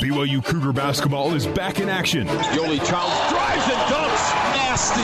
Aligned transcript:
BYU 0.00 0.42
Cougar 0.42 0.72
basketball 0.72 1.34
is 1.34 1.46
back 1.46 1.78
in 1.78 1.90
action. 1.90 2.26
Yoeli 2.26 2.78
Childs 2.86 3.30
drives 3.30 3.64
and 3.64 3.80
dunks. 3.92 4.32
Nasty. 4.56 5.02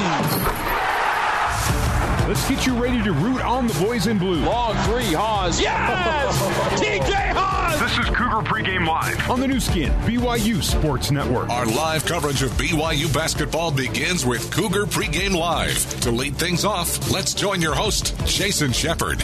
Let's 2.27 2.49
get 2.49 2.67
you 2.67 2.75
ready 2.83 3.03
to 3.05 3.13
root 3.13 3.43
on 3.43 3.67
the 3.67 3.75
boys 3.75 4.07
in 4.07 4.17
blue. 4.17 4.43
Long 4.43 4.75
three, 4.85 5.13
Haws. 5.13 5.61
Yes! 5.61 6.41
TJ 6.81 7.13
Haws! 7.35 7.79
This 7.79 7.99
is 7.99 8.07
Cougar 8.07 8.49
Pregame 8.49 8.87
Live 8.87 9.31
on 9.31 9.39
the 9.39 9.47
Nu 9.47 9.61
Skin, 9.61 9.93
BYU 10.07 10.63
Sports 10.63 11.11
Network. 11.11 11.51
Our 11.51 11.67
live 11.67 12.07
coverage 12.07 12.43
of 12.43 12.51
BYU 12.53 13.13
basketball 13.13 13.71
begins 13.71 14.25
with 14.25 14.51
Cougar 14.51 14.87
Pregame 14.87 15.37
Live. 15.37 16.01
To 16.01 16.11
lead 16.11 16.37
things 16.37 16.65
off, 16.65 17.11
let's 17.11 17.35
join 17.35 17.61
your 17.61 17.75
host, 17.75 18.19
Jason 18.27 18.73
Shepard. 18.73 19.23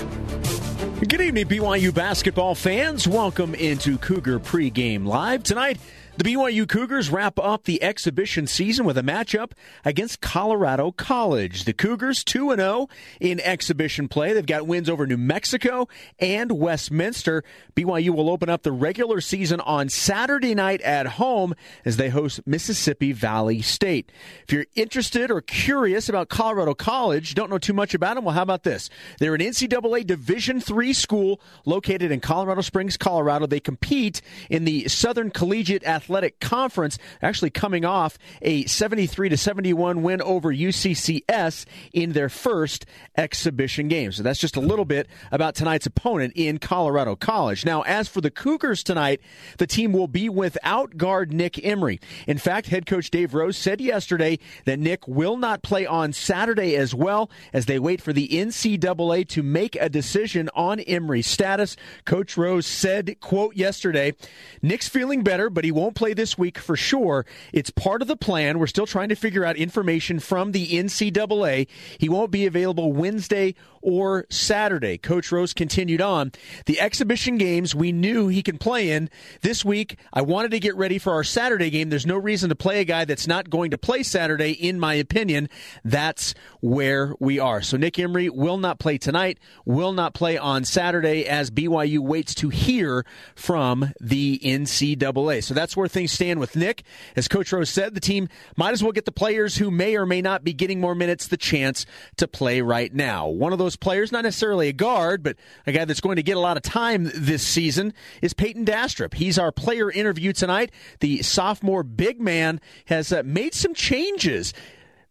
Good 1.08 1.20
evening, 1.20 1.46
BYU 1.46 1.92
basketball 1.92 2.54
fans. 2.54 3.08
Welcome 3.08 3.56
into 3.56 3.98
Cougar 3.98 4.38
Pregame 4.38 5.04
Live. 5.04 5.42
Tonight, 5.42 5.80
the 6.18 6.24
BYU 6.24 6.68
Cougars 6.68 7.08
wrap 7.08 7.38
up 7.38 7.64
the 7.64 7.82
exhibition 7.82 8.46
season 8.46 8.84
with 8.84 8.98
a 8.98 9.02
matchup 9.02 9.52
against 9.82 10.20
Colorado 10.20 10.92
College. 10.92 11.64
The 11.64 11.72
Cougars 11.72 12.22
2 12.22 12.54
0 12.54 12.88
in 13.18 13.40
exhibition 13.40 14.08
play. 14.08 14.34
They've 14.34 14.44
got 14.44 14.66
wins 14.66 14.90
over 14.90 15.06
New 15.06 15.16
Mexico 15.16 15.88
and 16.18 16.52
Westminster. 16.52 17.42
BYU 17.74 18.10
will 18.10 18.28
open 18.28 18.50
up 18.50 18.62
the 18.62 18.72
regular 18.72 19.22
season 19.22 19.60
on 19.60 19.88
Saturday 19.88 20.54
night 20.54 20.82
at 20.82 21.06
home 21.06 21.54
as 21.86 21.96
they 21.96 22.10
host 22.10 22.40
Mississippi 22.44 23.12
Valley 23.12 23.62
State. 23.62 24.12
If 24.46 24.52
you're 24.52 24.66
interested 24.74 25.30
or 25.30 25.40
curious 25.40 26.10
about 26.10 26.28
Colorado 26.28 26.74
College, 26.74 27.34
don't 27.34 27.48
know 27.48 27.56
too 27.56 27.72
much 27.72 27.94
about 27.94 28.16
them, 28.16 28.26
well, 28.26 28.34
how 28.34 28.42
about 28.42 28.64
this? 28.64 28.90
They're 29.18 29.34
an 29.34 29.40
NCAA 29.40 30.06
Division 30.06 30.62
III 30.70 30.92
school 30.92 31.40
located 31.64 32.12
in 32.12 32.20
Colorado 32.20 32.60
Springs, 32.60 32.98
Colorado. 32.98 33.46
They 33.46 33.60
compete 33.60 34.20
in 34.50 34.66
the 34.66 34.88
Southern 34.88 35.30
Collegiate 35.30 35.84
Athletic 35.84 36.01
Athletic 36.02 36.40
Conference, 36.40 36.98
actually 37.22 37.50
coming 37.50 37.84
off 37.84 38.18
a 38.42 38.64
73 38.66 39.28
to 39.28 39.36
71 39.36 40.02
win 40.02 40.20
over 40.20 40.52
UCCS 40.52 41.64
in 41.92 42.12
their 42.12 42.28
first 42.28 42.86
exhibition 43.16 43.86
game. 43.86 44.10
So 44.10 44.24
that's 44.24 44.40
just 44.40 44.56
a 44.56 44.60
little 44.60 44.84
bit 44.84 45.06
about 45.30 45.54
tonight's 45.54 45.86
opponent 45.86 46.32
in 46.34 46.58
Colorado 46.58 47.14
College. 47.14 47.64
Now, 47.64 47.82
as 47.82 48.08
for 48.08 48.20
the 48.20 48.32
Cougars 48.32 48.82
tonight, 48.82 49.20
the 49.58 49.66
team 49.66 49.92
will 49.92 50.08
be 50.08 50.28
without 50.28 50.96
guard 50.96 51.32
Nick 51.32 51.64
Emery. 51.64 52.00
In 52.26 52.38
fact, 52.38 52.66
head 52.66 52.84
coach 52.84 53.10
Dave 53.10 53.32
Rose 53.32 53.56
said 53.56 53.80
yesterday 53.80 54.40
that 54.64 54.80
Nick 54.80 55.06
will 55.06 55.36
not 55.36 55.62
play 55.62 55.86
on 55.86 56.12
Saturday 56.12 56.74
as 56.74 56.92
well 56.92 57.30
as 57.52 57.66
they 57.66 57.78
wait 57.78 58.02
for 58.02 58.12
the 58.12 58.26
NCAA 58.26 59.28
to 59.28 59.42
make 59.44 59.76
a 59.76 59.88
decision 59.88 60.50
on 60.56 60.80
Emery's 60.80 61.28
status. 61.28 61.76
Coach 62.04 62.36
Rose 62.36 62.66
said, 62.66 63.20
quote, 63.20 63.54
yesterday, 63.54 64.14
Nick's 64.62 64.88
feeling 64.88 65.22
better, 65.22 65.48
but 65.48 65.64
he 65.64 65.70
won't 65.70 65.91
won't 65.92 65.96
play 65.96 66.14
this 66.14 66.38
week 66.38 66.56
for 66.56 66.74
sure. 66.74 67.26
It's 67.52 67.68
part 67.68 68.00
of 68.00 68.08
the 68.08 68.16
plan. 68.16 68.58
We're 68.58 68.66
still 68.66 68.86
trying 68.86 69.10
to 69.10 69.14
figure 69.14 69.44
out 69.44 69.56
information 69.56 70.20
from 70.20 70.52
the 70.52 70.66
NCAA. 70.68 71.68
He 71.98 72.08
won't 72.08 72.30
be 72.30 72.46
available 72.46 72.94
Wednesday 72.94 73.54
or 73.82 74.26
Saturday. 74.30 74.96
Coach 74.96 75.30
Rose 75.32 75.52
continued 75.52 76.00
on. 76.00 76.32
The 76.66 76.80
exhibition 76.80 77.36
games 77.36 77.74
we 77.74 77.92
knew 77.92 78.28
he 78.28 78.42
can 78.42 78.56
play 78.56 78.90
in 78.90 79.10
this 79.42 79.64
week. 79.64 79.98
I 80.12 80.22
wanted 80.22 80.52
to 80.52 80.60
get 80.60 80.76
ready 80.76 80.98
for 80.98 81.12
our 81.12 81.24
Saturday 81.24 81.68
game. 81.68 81.90
There's 81.90 82.06
no 82.06 82.16
reason 82.16 82.48
to 82.48 82.54
play 82.54 82.80
a 82.80 82.84
guy 82.84 83.04
that's 83.04 83.26
not 83.26 83.50
going 83.50 83.72
to 83.72 83.78
play 83.78 84.04
Saturday, 84.04 84.52
in 84.52 84.78
my 84.78 84.94
opinion. 84.94 85.48
That's 85.84 86.34
where 86.60 87.14
we 87.18 87.40
are. 87.40 87.60
So 87.60 87.76
Nick 87.76 87.98
Emery 87.98 88.30
will 88.30 88.58
not 88.58 88.78
play 88.78 88.98
tonight, 88.98 89.38
will 89.66 89.92
not 89.92 90.14
play 90.14 90.38
on 90.38 90.64
Saturday 90.64 91.26
as 91.26 91.50
BYU 91.50 91.98
waits 91.98 92.34
to 92.36 92.48
hear 92.48 93.04
from 93.34 93.92
the 94.00 94.40
NCAA. 94.44 95.42
So 95.42 95.54
that's 95.54 95.76
where 95.76 95.81
things 95.88 96.12
stand 96.12 96.38
with 96.38 96.54
Nick. 96.54 96.84
As 97.16 97.26
Coach 97.26 97.52
Rose 97.52 97.70
said, 97.70 97.94
the 97.94 98.00
team 98.00 98.28
might 98.56 98.72
as 98.72 98.82
well 98.82 98.92
get 98.92 99.06
the 99.06 99.12
players 99.12 99.56
who 99.56 99.72
may 99.72 99.96
or 99.96 100.06
may 100.06 100.22
not 100.22 100.44
be 100.44 100.52
getting 100.52 100.80
more 100.80 100.94
minutes 100.94 101.26
the 101.26 101.36
chance 101.36 101.84
to 102.16 102.28
play 102.28 102.60
right 102.60 102.94
now. 102.94 103.26
One 103.26 103.52
of 103.52 103.58
those 103.58 103.72
those 103.72 103.76
players, 103.76 104.12
not 104.12 104.24
necessarily 104.24 104.68
a 104.68 104.72
guard, 104.72 105.22
but 105.22 105.36
a 105.66 105.72
guy 105.72 105.84
that's 105.84 106.00
going 106.00 106.16
to 106.16 106.22
get 106.22 106.36
a 106.36 106.40
lot 106.40 106.56
of 106.56 106.62
time 106.62 107.10
this 107.14 107.42
season, 107.42 107.94
is 108.20 108.34
Peyton 108.34 108.64
Dastrup. 108.64 109.14
He's 109.14 109.38
our 109.38 109.50
player 109.50 109.90
interview 109.90 110.32
tonight. 110.32 110.70
The 111.00 111.22
sophomore 111.22 111.82
big 111.82 112.20
man 112.20 112.60
has 112.86 113.12
uh, 113.12 113.22
made 113.24 113.54
some 113.54 113.74
changes 113.74 114.52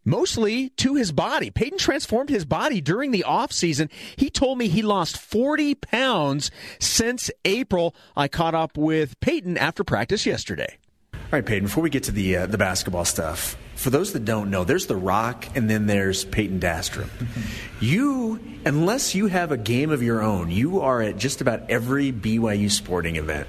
mostly 0.03 0.69
to 0.69 0.95
his 0.95 1.11
body. 1.11 1.49
Peyton 1.49 1.77
transformed 1.77 2.29
his 2.29 2.45
body 2.45 2.81
during 2.81 3.11
the 3.11 3.25
offseason. 3.27 3.89
He 4.15 4.29
told 4.29 4.57
me 4.57 4.67
he 4.67 4.81
lost 4.81 5.17
40 5.17 5.75
pounds 5.75 6.51
since 6.79 7.29
April. 7.45 7.95
I 8.15 8.27
caught 8.27 8.55
up 8.55 8.77
with 8.77 9.19
Peyton 9.19 9.57
after 9.57 9.83
practice 9.83 10.25
yesterday. 10.25 10.77
All 11.13 11.37
right, 11.37 11.45
Peyton, 11.45 11.65
before 11.65 11.83
we 11.83 11.89
get 11.89 12.03
to 12.03 12.11
the 12.11 12.37
uh, 12.37 12.45
the 12.45 12.57
basketball 12.57 13.05
stuff, 13.05 13.55
for 13.75 13.89
those 13.89 14.11
that 14.13 14.25
don't 14.25 14.49
know, 14.49 14.65
there's 14.65 14.87
The 14.87 14.97
Rock 14.97 15.47
and 15.55 15.69
then 15.69 15.87
there's 15.87 16.25
Peyton 16.25 16.59
Dastrup. 16.59 17.09
you, 17.79 18.39
unless 18.65 19.15
you 19.15 19.27
have 19.27 19.51
a 19.51 19.57
game 19.57 19.91
of 19.91 20.03
your 20.03 20.21
own, 20.21 20.51
you 20.51 20.81
are 20.81 21.01
at 21.01 21.17
just 21.17 21.39
about 21.39 21.69
every 21.69 22.11
BYU 22.11 22.69
sporting 22.69 23.15
event. 23.15 23.47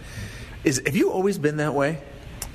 Is 0.63 0.81
have 0.87 0.95
you 0.95 1.11
always 1.11 1.39
been 1.39 1.57
that 1.57 1.75
way? 1.75 1.99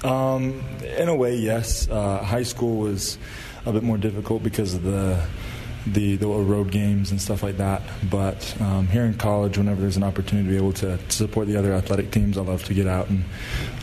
Um, 0.04 0.64
in 0.82 1.10
a 1.10 1.16
way, 1.16 1.36
yes. 1.38 1.90
Uh, 1.90 2.24
high 2.24 2.44
school 2.44 2.78
was 2.78 3.18
a 3.68 3.74
bit 3.74 3.84
more 3.84 3.98
difficult 3.98 4.44
because 4.44 4.74
of 4.74 4.84
the 4.84 5.28
the, 5.94 6.16
the 6.18 6.28
road 6.28 6.72
games 6.72 7.12
and 7.12 7.22
stuff 7.22 7.44
like 7.44 7.58
that. 7.58 7.82
But 8.10 8.60
um, 8.62 8.88
here 8.88 9.06
in 9.06 9.14
college, 9.16 9.58
whenever 9.58 9.82
there's 9.82 9.98
an 9.98 10.04
opportunity 10.04 10.48
to 10.48 10.52
be 10.52 10.58
able 10.58 10.74
to, 10.74 10.98
to, 10.98 11.12
support 11.12 11.48
the 11.48 11.58
other 11.58 11.74
athletic 11.74 12.12
teams, 12.12 12.38
I 12.38 12.42
love 12.42 12.64
to 12.66 12.74
get 12.74 12.88
out 12.88 13.08
and 13.10 13.24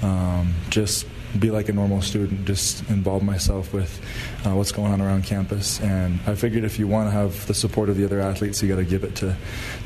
um, 0.02 0.54
just 0.70 1.06
be 1.38 1.50
like 1.50 1.68
a 1.68 1.72
normal 1.72 2.00
student, 2.00 2.44
just 2.44 2.88
involve 2.88 3.22
myself 3.22 3.72
with 3.72 4.00
uh, 4.46 4.54
what's 4.54 4.70
going 4.70 4.92
on 4.92 5.00
around 5.00 5.24
campus. 5.24 5.80
And 5.80 6.20
I 6.26 6.34
figured 6.34 6.62
if 6.64 6.78
you 6.78 6.86
want 6.86 7.08
to 7.08 7.10
have 7.10 7.46
the 7.46 7.54
support 7.54 7.88
of 7.88 7.96
the 7.96 8.04
other 8.04 8.20
athletes, 8.20 8.62
you 8.62 8.68
got 8.68 8.76
to 8.76 8.84
give 8.84 9.02
it 9.02 9.16
to, 9.16 9.36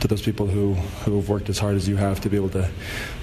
to 0.00 0.08
those 0.08 0.20
people 0.20 0.46
who, 0.46 0.74
who 0.74 1.16
have 1.16 1.28
worked 1.28 1.48
as 1.48 1.58
hard 1.58 1.76
as 1.76 1.88
you 1.88 1.96
have 1.96 2.20
to 2.22 2.28
be 2.28 2.36
able 2.36 2.50
to 2.50 2.68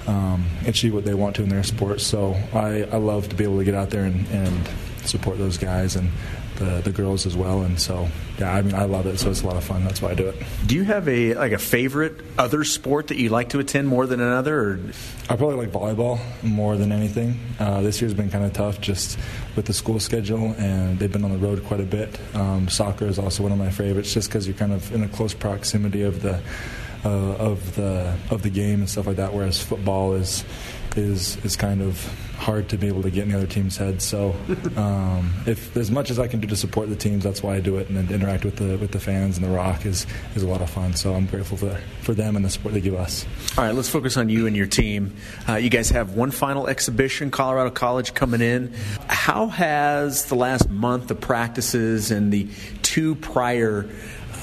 um, 0.08 0.44
achieve 0.66 0.92
what 0.92 1.04
they 1.04 1.14
want 1.14 1.36
to 1.36 1.42
in 1.42 1.48
their 1.48 1.62
sport. 1.62 2.00
So 2.00 2.34
I, 2.52 2.82
I 2.90 2.96
love 2.96 3.28
to 3.28 3.36
be 3.36 3.44
able 3.44 3.58
to 3.58 3.64
get 3.64 3.74
out 3.74 3.90
there 3.90 4.04
and, 4.04 4.26
and 4.28 4.68
support 5.04 5.38
those 5.38 5.56
guys 5.56 5.94
and 5.94 6.10
the, 6.56 6.80
the 6.82 6.90
girls 6.90 7.26
as 7.26 7.36
well. 7.36 7.62
And 7.62 7.80
so, 7.80 8.08
yeah, 8.38 8.54
I 8.54 8.62
mean, 8.62 8.74
I 8.74 8.84
love 8.84 9.06
it. 9.06 9.18
So 9.18 9.30
it's 9.30 9.42
a 9.42 9.46
lot 9.46 9.56
of 9.56 9.64
fun. 9.64 9.84
That's 9.84 10.02
why 10.02 10.10
I 10.10 10.14
do 10.14 10.28
it. 10.28 10.36
Do 10.66 10.74
you 10.74 10.84
have 10.84 11.08
a 11.08 11.34
like 11.34 11.52
a 11.52 11.58
favorite 11.58 12.20
other 12.38 12.64
sport 12.64 13.08
that 13.08 13.16
you 13.16 13.28
like 13.28 13.50
to 13.50 13.58
attend 13.58 13.88
more 13.88 14.06
than 14.06 14.20
another? 14.20 14.58
Or? 14.58 14.80
I 15.28 15.36
probably 15.36 15.56
like 15.56 15.70
volleyball 15.70 16.20
more 16.42 16.76
than 16.76 16.92
anything. 16.92 17.38
Uh, 17.58 17.82
this 17.82 18.00
year's 18.00 18.14
been 18.14 18.30
kind 18.30 18.44
of 18.44 18.52
tough 18.52 18.80
just 18.80 19.18
with 19.54 19.66
the 19.66 19.72
school 19.72 20.00
schedule, 20.00 20.54
and 20.58 20.98
they've 20.98 21.12
been 21.12 21.24
on 21.24 21.32
the 21.32 21.38
road 21.38 21.64
quite 21.64 21.80
a 21.80 21.84
bit. 21.84 22.18
Um, 22.34 22.68
soccer 22.68 23.06
is 23.06 23.18
also 23.18 23.42
one 23.42 23.52
of 23.52 23.58
my 23.58 23.70
favorites, 23.70 24.12
just 24.12 24.28
because 24.28 24.46
you're 24.46 24.56
kind 24.56 24.72
of 24.72 24.92
in 24.94 25.02
a 25.02 25.08
close 25.08 25.34
proximity 25.34 26.02
of 26.02 26.22
the 26.22 26.40
uh, 27.04 27.08
of 27.08 27.76
the 27.76 28.16
of 28.30 28.42
the 28.42 28.50
game 28.50 28.80
and 28.80 28.90
stuff 28.90 29.06
like 29.06 29.16
that. 29.16 29.32
Whereas 29.32 29.62
football 29.62 30.14
is 30.14 30.44
is 30.98 31.36
is 31.44 31.56
kind 31.56 31.82
of 31.82 32.04
hard 32.36 32.68
to 32.68 32.76
be 32.76 32.86
able 32.86 33.02
to 33.02 33.10
get 33.10 33.24
in 33.24 33.30
the 33.30 33.36
other 33.36 33.46
team's 33.46 33.76
heads. 33.76 34.04
So, 34.04 34.34
um, 34.76 35.32
if 35.46 35.76
as 35.76 35.90
much 35.90 36.10
as 36.10 36.18
I 36.18 36.28
can 36.28 36.40
do 36.40 36.48
to 36.48 36.56
support 36.56 36.88
the 36.88 36.96
teams, 36.96 37.24
that's 37.24 37.42
why 37.42 37.56
I 37.56 37.60
do 37.60 37.76
it, 37.78 37.88
and 37.88 37.96
then 37.96 38.12
interact 38.14 38.44
with 38.44 38.56
the 38.56 38.76
with 38.78 38.92
the 38.92 39.00
fans 39.00 39.38
and 39.38 39.46
the 39.46 39.50
Rock 39.50 39.86
is 39.86 40.06
is 40.34 40.42
a 40.42 40.46
lot 40.46 40.60
of 40.62 40.70
fun. 40.70 40.94
So 40.94 41.14
I'm 41.14 41.26
grateful 41.26 41.56
for 41.56 41.80
for 42.02 42.14
them 42.14 42.36
and 42.36 42.44
the 42.44 42.50
support 42.50 42.74
they 42.74 42.80
give 42.80 42.94
us. 42.94 43.26
All 43.56 43.64
right, 43.64 43.74
let's 43.74 43.88
focus 43.88 44.16
on 44.16 44.28
you 44.28 44.46
and 44.46 44.56
your 44.56 44.66
team. 44.66 45.16
Uh, 45.48 45.54
you 45.54 45.70
guys 45.70 45.90
have 45.90 46.12
one 46.12 46.30
final 46.30 46.66
exhibition, 46.66 47.30
Colorado 47.30 47.70
College 47.70 48.14
coming 48.14 48.40
in. 48.40 48.72
How 49.08 49.48
has 49.48 50.26
the 50.26 50.34
last 50.34 50.68
month 50.70 51.10
of 51.10 51.20
practices 51.20 52.10
and 52.10 52.32
the 52.32 52.48
two 52.82 53.14
prior 53.16 53.88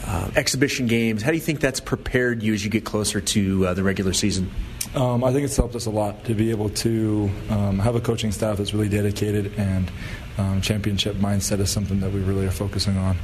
uh, 0.07 0.31
exhibition 0.35 0.87
games? 0.87 1.21
How 1.21 1.31
do 1.31 1.37
you 1.37 1.43
think 1.43 1.59
that's 1.59 1.79
prepared 1.79 2.43
you 2.43 2.53
as 2.53 2.63
you 2.63 2.69
get 2.69 2.85
closer 2.85 3.21
to 3.21 3.67
uh, 3.67 3.73
the 3.73 3.83
regular 3.83 4.13
season? 4.13 4.51
Um, 4.95 5.23
I 5.23 5.31
think 5.31 5.43
it's 5.43 5.57
helped 5.57 5.75
us 5.75 5.87
a 5.87 5.89
lot 5.89 6.23
to 6.25 6.35
be 6.35 6.51
able 6.51 6.69
to 6.69 7.29
um, 7.49 7.79
have 7.79 7.95
a 7.95 8.01
coaching 8.01 8.31
staff 8.31 8.57
that's 8.57 8.75
really 8.75 8.89
dedicated 8.89 9.51
and 9.57 9.91
um, 10.37 10.61
championship 10.61 11.15
mindset 11.15 11.59
is 11.59 11.71
something 11.71 11.99
that 11.99 12.11
we 12.11 12.19
really 12.19 12.45
are 12.45 12.51
focusing 12.51 12.97
on. 12.97 13.17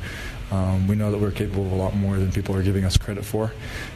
Um, 0.52 0.88
we 0.88 0.96
know 0.96 1.12
that 1.12 1.20
we're 1.20 1.30
capable 1.30 1.68
of 1.68 1.72
a 1.72 1.76
lot 1.76 1.96
more 1.96 2.18
than 2.18 2.32
people 2.32 2.56
are 2.56 2.64
giving 2.64 2.86
us 2.86 2.98
credit 2.98 3.24
for. 3.24 3.52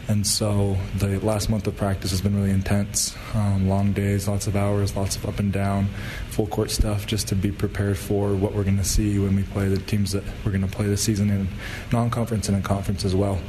And 0.07 0.25
so 0.25 0.77
the 0.97 1.19
last 1.25 1.49
month 1.49 1.65
of 1.65 1.75
practice 1.75 2.11
has 2.11 2.21
been 2.21 2.35
really 2.35 2.51
intense. 2.51 3.15
Um, 3.33 3.67
long 3.67 3.91
days, 3.91 4.27
lots 4.27 4.45
of 4.45 4.55
hours, 4.55 4.95
lots 4.95 5.15
of 5.15 5.25
up 5.25 5.39
and 5.39 5.51
down, 5.51 5.87
full 6.29 6.45
court 6.45 6.69
stuff 6.69 7.07
just 7.07 7.27
to 7.29 7.35
be 7.35 7.51
prepared 7.51 7.97
for 7.97 8.35
what 8.35 8.53
we're 8.53 8.63
going 8.63 8.77
to 8.77 8.83
see 8.83 9.17
when 9.17 9.35
we 9.35 9.43
play 9.43 9.67
the 9.67 9.77
teams 9.77 10.11
that 10.11 10.23
we're 10.45 10.51
going 10.51 10.67
to 10.67 10.75
play 10.75 10.85
this 10.85 11.01
season 11.01 11.31
in 11.31 11.47
non 11.91 12.11
conference 12.11 12.47
and 12.49 12.57
in 12.57 12.61
conference 12.61 13.03
as 13.03 13.15
well. 13.15 13.39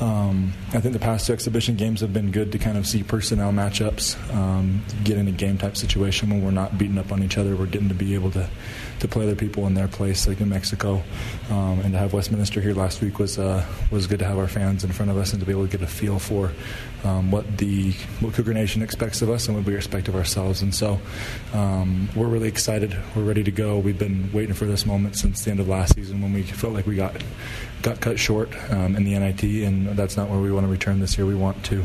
Um, 0.00 0.52
I 0.72 0.80
think 0.80 0.94
the 0.94 0.98
past 0.98 1.26
two 1.26 1.32
exhibition 1.32 1.76
games 1.76 2.00
have 2.00 2.12
been 2.12 2.30
good 2.30 2.52
to 2.52 2.58
kind 2.58 2.78
of 2.78 2.86
see 2.86 3.02
personnel 3.02 3.52
matchups, 3.52 4.16
um, 4.34 4.82
get 5.04 5.18
in 5.18 5.28
a 5.28 5.32
game 5.32 5.58
type 5.58 5.76
situation 5.76 6.30
when 6.30 6.42
we're 6.42 6.50
not 6.50 6.78
beating 6.78 6.96
up 6.96 7.12
on 7.12 7.22
each 7.22 7.36
other. 7.36 7.54
We're 7.54 7.66
getting 7.66 7.88
to 7.88 7.94
be 7.94 8.14
able 8.14 8.30
to, 8.32 8.48
to 9.00 9.08
play 9.08 9.24
other 9.24 9.34
people 9.34 9.66
in 9.66 9.74
their 9.74 9.88
place, 9.88 10.26
like 10.26 10.40
New 10.40 10.46
Mexico, 10.46 11.02
um, 11.50 11.80
and 11.80 11.92
to 11.92 11.98
have 11.98 12.14
Westminster 12.14 12.62
here 12.62 12.72
last 12.72 13.02
week 13.02 13.18
was 13.18 13.38
uh, 13.38 13.66
was 13.90 14.06
good 14.06 14.20
to 14.20 14.24
have 14.24 14.38
our 14.38 14.48
fans 14.48 14.84
in 14.84 14.92
front 14.92 15.10
of 15.10 15.18
us 15.18 15.32
and 15.32 15.40
to 15.40 15.46
be 15.46 15.52
able 15.52 15.66
to 15.66 15.70
get 15.70 15.82
a 15.82 15.90
feel 15.90 16.18
for 16.18 16.52
um, 17.04 17.30
what 17.30 17.58
the 17.58 17.92
what 18.20 18.34
Cougar 18.34 18.54
Nation 18.54 18.82
expects 18.82 19.22
of 19.22 19.30
us 19.30 19.48
and 19.48 19.56
what 19.56 19.66
we 19.66 19.74
expect 19.74 20.08
of 20.08 20.16
ourselves. 20.16 20.62
And 20.62 20.74
so 20.74 21.00
um, 21.52 22.08
we're 22.14 22.26
really 22.26 22.48
excited. 22.48 22.96
We're 23.14 23.24
ready 23.24 23.44
to 23.44 23.50
go. 23.50 23.78
We've 23.78 23.98
been 23.98 24.30
waiting 24.32 24.54
for 24.54 24.66
this 24.66 24.84
moment 24.84 25.16
since 25.16 25.44
the 25.44 25.50
end 25.50 25.60
of 25.60 25.68
last 25.68 25.94
season 25.94 26.20
when 26.20 26.32
we 26.32 26.42
felt 26.42 26.74
like 26.74 26.86
we 26.86 26.96
got 26.96 27.16
got 27.82 28.00
cut 28.00 28.18
short 28.18 28.50
um, 28.70 28.96
in 28.96 29.04
the 29.04 29.18
NIT, 29.18 29.42
and 29.42 29.88
that's 29.96 30.16
not 30.16 30.28
where 30.28 30.38
we 30.38 30.52
want 30.52 30.64
to 30.64 30.70
return 30.70 31.00
this 31.00 31.16
year. 31.16 31.26
We 31.26 31.34
want 31.34 31.64
to 31.66 31.84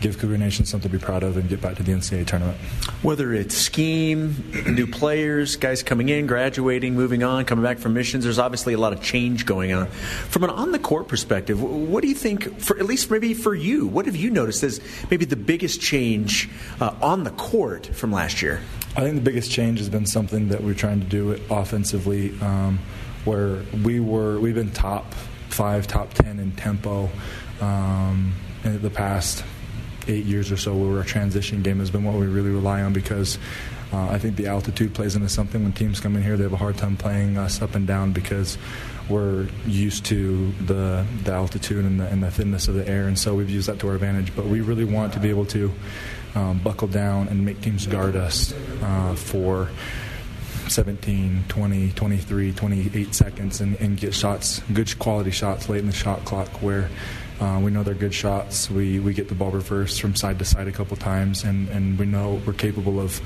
give 0.00 0.18
Cougar 0.18 0.38
Nation 0.38 0.64
something 0.64 0.90
to 0.90 0.98
be 0.98 1.02
proud 1.02 1.22
of 1.22 1.36
and 1.36 1.48
get 1.48 1.60
back 1.60 1.76
to 1.76 1.82
the 1.82 1.92
NCAA 1.92 2.26
tournament. 2.26 2.58
Whether 3.02 3.32
it's 3.32 3.56
scheme, 3.56 4.52
new 4.66 4.86
players, 4.86 5.56
guys 5.56 5.82
coming 5.82 6.08
in, 6.08 6.26
graduating, 6.26 6.94
moving 6.94 7.22
on, 7.22 7.44
coming 7.44 7.62
back 7.62 7.78
from 7.78 7.94
missions, 7.94 8.24
there's 8.24 8.38
obviously 8.38 8.74
a 8.74 8.78
lot 8.78 8.92
of 8.92 9.02
change 9.02 9.46
going 9.46 9.72
on. 9.72 9.86
From 9.86 10.44
an 10.44 10.50
on 10.50 10.72
the 10.72 10.78
court 10.78 11.08
perspective, 11.08 11.62
what 11.62 12.02
do 12.02 12.08
you 12.08 12.14
think, 12.14 12.60
for, 12.60 12.78
at 12.78 12.86
least 12.86 13.10
maybe 13.10 13.34
for 13.34 13.54
you, 13.54 13.86
what 13.86 14.06
have 14.06 14.16
you 14.16 14.30
noticed 14.30 14.62
as 14.62 14.80
maybe 15.10 15.24
the 15.24 15.36
biggest 15.36 15.80
change 15.80 16.48
uh, 16.80 16.94
on 17.00 17.24
the 17.24 17.30
court 17.30 17.86
from 17.86 18.12
last 18.12 18.42
year? 18.42 18.60
I 18.96 19.00
think 19.00 19.16
the 19.16 19.22
biggest 19.22 19.50
change 19.50 19.78
has 19.78 19.88
been 19.88 20.06
something 20.06 20.48
that 20.48 20.62
we're 20.62 20.74
trying 20.74 21.00
to 21.00 21.06
do 21.06 21.40
offensively. 21.50 22.38
Um, 22.40 22.78
where 23.26 23.62
we 23.82 24.00
were 24.00 24.38
we've 24.38 24.54
been 24.54 24.70
top 24.70 25.12
five, 25.48 25.86
top 25.86 26.14
ten 26.14 26.38
in 26.38 26.52
tempo 26.52 27.10
um, 27.60 28.32
in 28.64 28.80
the 28.80 28.90
past 28.90 29.44
eight 30.08 30.24
years 30.24 30.50
or 30.52 30.56
so. 30.56 30.74
Where 30.74 30.98
our 30.98 31.04
transition 31.04 31.62
game 31.62 31.78
has 31.78 31.90
been 31.90 32.04
what 32.04 32.14
we 32.14 32.26
really 32.26 32.50
rely 32.50 32.82
on 32.82 32.92
because. 32.92 33.38
Uh, 33.92 34.08
I 34.08 34.18
think 34.18 34.34
the 34.34 34.48
altitude 34.48 34.94
plays 34.94 35.14
into 35.14 35.28
something. 35.28 35.62
When 35.62 35.72
teams 35.72 36.00
come 36.00 36.16
in 36.16 36.22
here, 36.24 36.36
they 36.36 36.42
have 36.42 36.52
a 36.52 36.56
hard 36.56 36.76
time 36.76 36.96
playing 36.96 37.38
us 37.38 37.62
up 37.62 37.76
and 37.76 37.86
down 37.86 38.12
because 38.12 38.58
we're 39.08 39.46
used 39.64 40.06
to 40.06 40.50
the, 40.64 41.06
the 41.22 41.32
altitude 41.32 41.84
and 41.84 42.00
the, 42.00 42.06
and 42.08 42.22
the 42.22 42.30
thinness 42.30 42.66
of 42.66 42.74
the 42.74 42.86
air, 42.88 43.06
and 43.06 43.16
so 43.16 43.34
we've 43.34 43.48
used 43.48 43.68
that 43.68 43.78
to 43.80 43.88
our 43.88 43.94
advantage. 43.94 44.34
But 44.34 44.46
we 44.46 44.60
really 44.60 44.84
want 44.84 45.12
to 45.12 45.20
be 45.20 45.30
able 45.30 45.46
to 45.46 45.72
um, 46.34 46.58
buckle 46.58 46.88
down 46.88 47.28
and 47.28 47.44
make 47.44 47.60
teams 47.60 47.86
guard 47.86 48.16
us 48.16 48.52
uh, 48.82 49.14
for 49.14 49.68
17, 50.68 51.44
20, 51.48 51.92
23, 51.92 52.52
28 52.52 53.14
seconds 53.14 53.60
and, 53.60 53.76
and 53.80 53.96
get 53.96 54.12
shots, 54.12 54.60
good 54.72 54.98
quality 54.98 55.30
shots 55.30 55.68
late 55.68 55.80
in 55.80 55.86
the 55.86 55.92
shot 55.92 56.24
clock 56.24 56.48
where 56.60 56.90
uh, 57.40 57.60
we 57.62 57.70
know 57.70 57.82
they're 57.82 57.94
good 57.94 58.14
shots. 58.14 58.70
We, 58.70 58.98
we 58.98 59.12
get 59.12 59.28
the 59.28 59.34
ball 59.34 59.50
reversed 59.50 60.00
from 60.00 60.14
side 60.14 60.38
to 60.38 60.44
side 60.44 60.68
a 60.68 60.72
couple 60.72 60.96
times, 60.96 61.44
and, 61.44 61.68
and 61.68 61.98
we 61.98 62.06
know 62.06 62.40
we're 62.46 62.54
capable 62.54 62.98
of, 62.98 63.20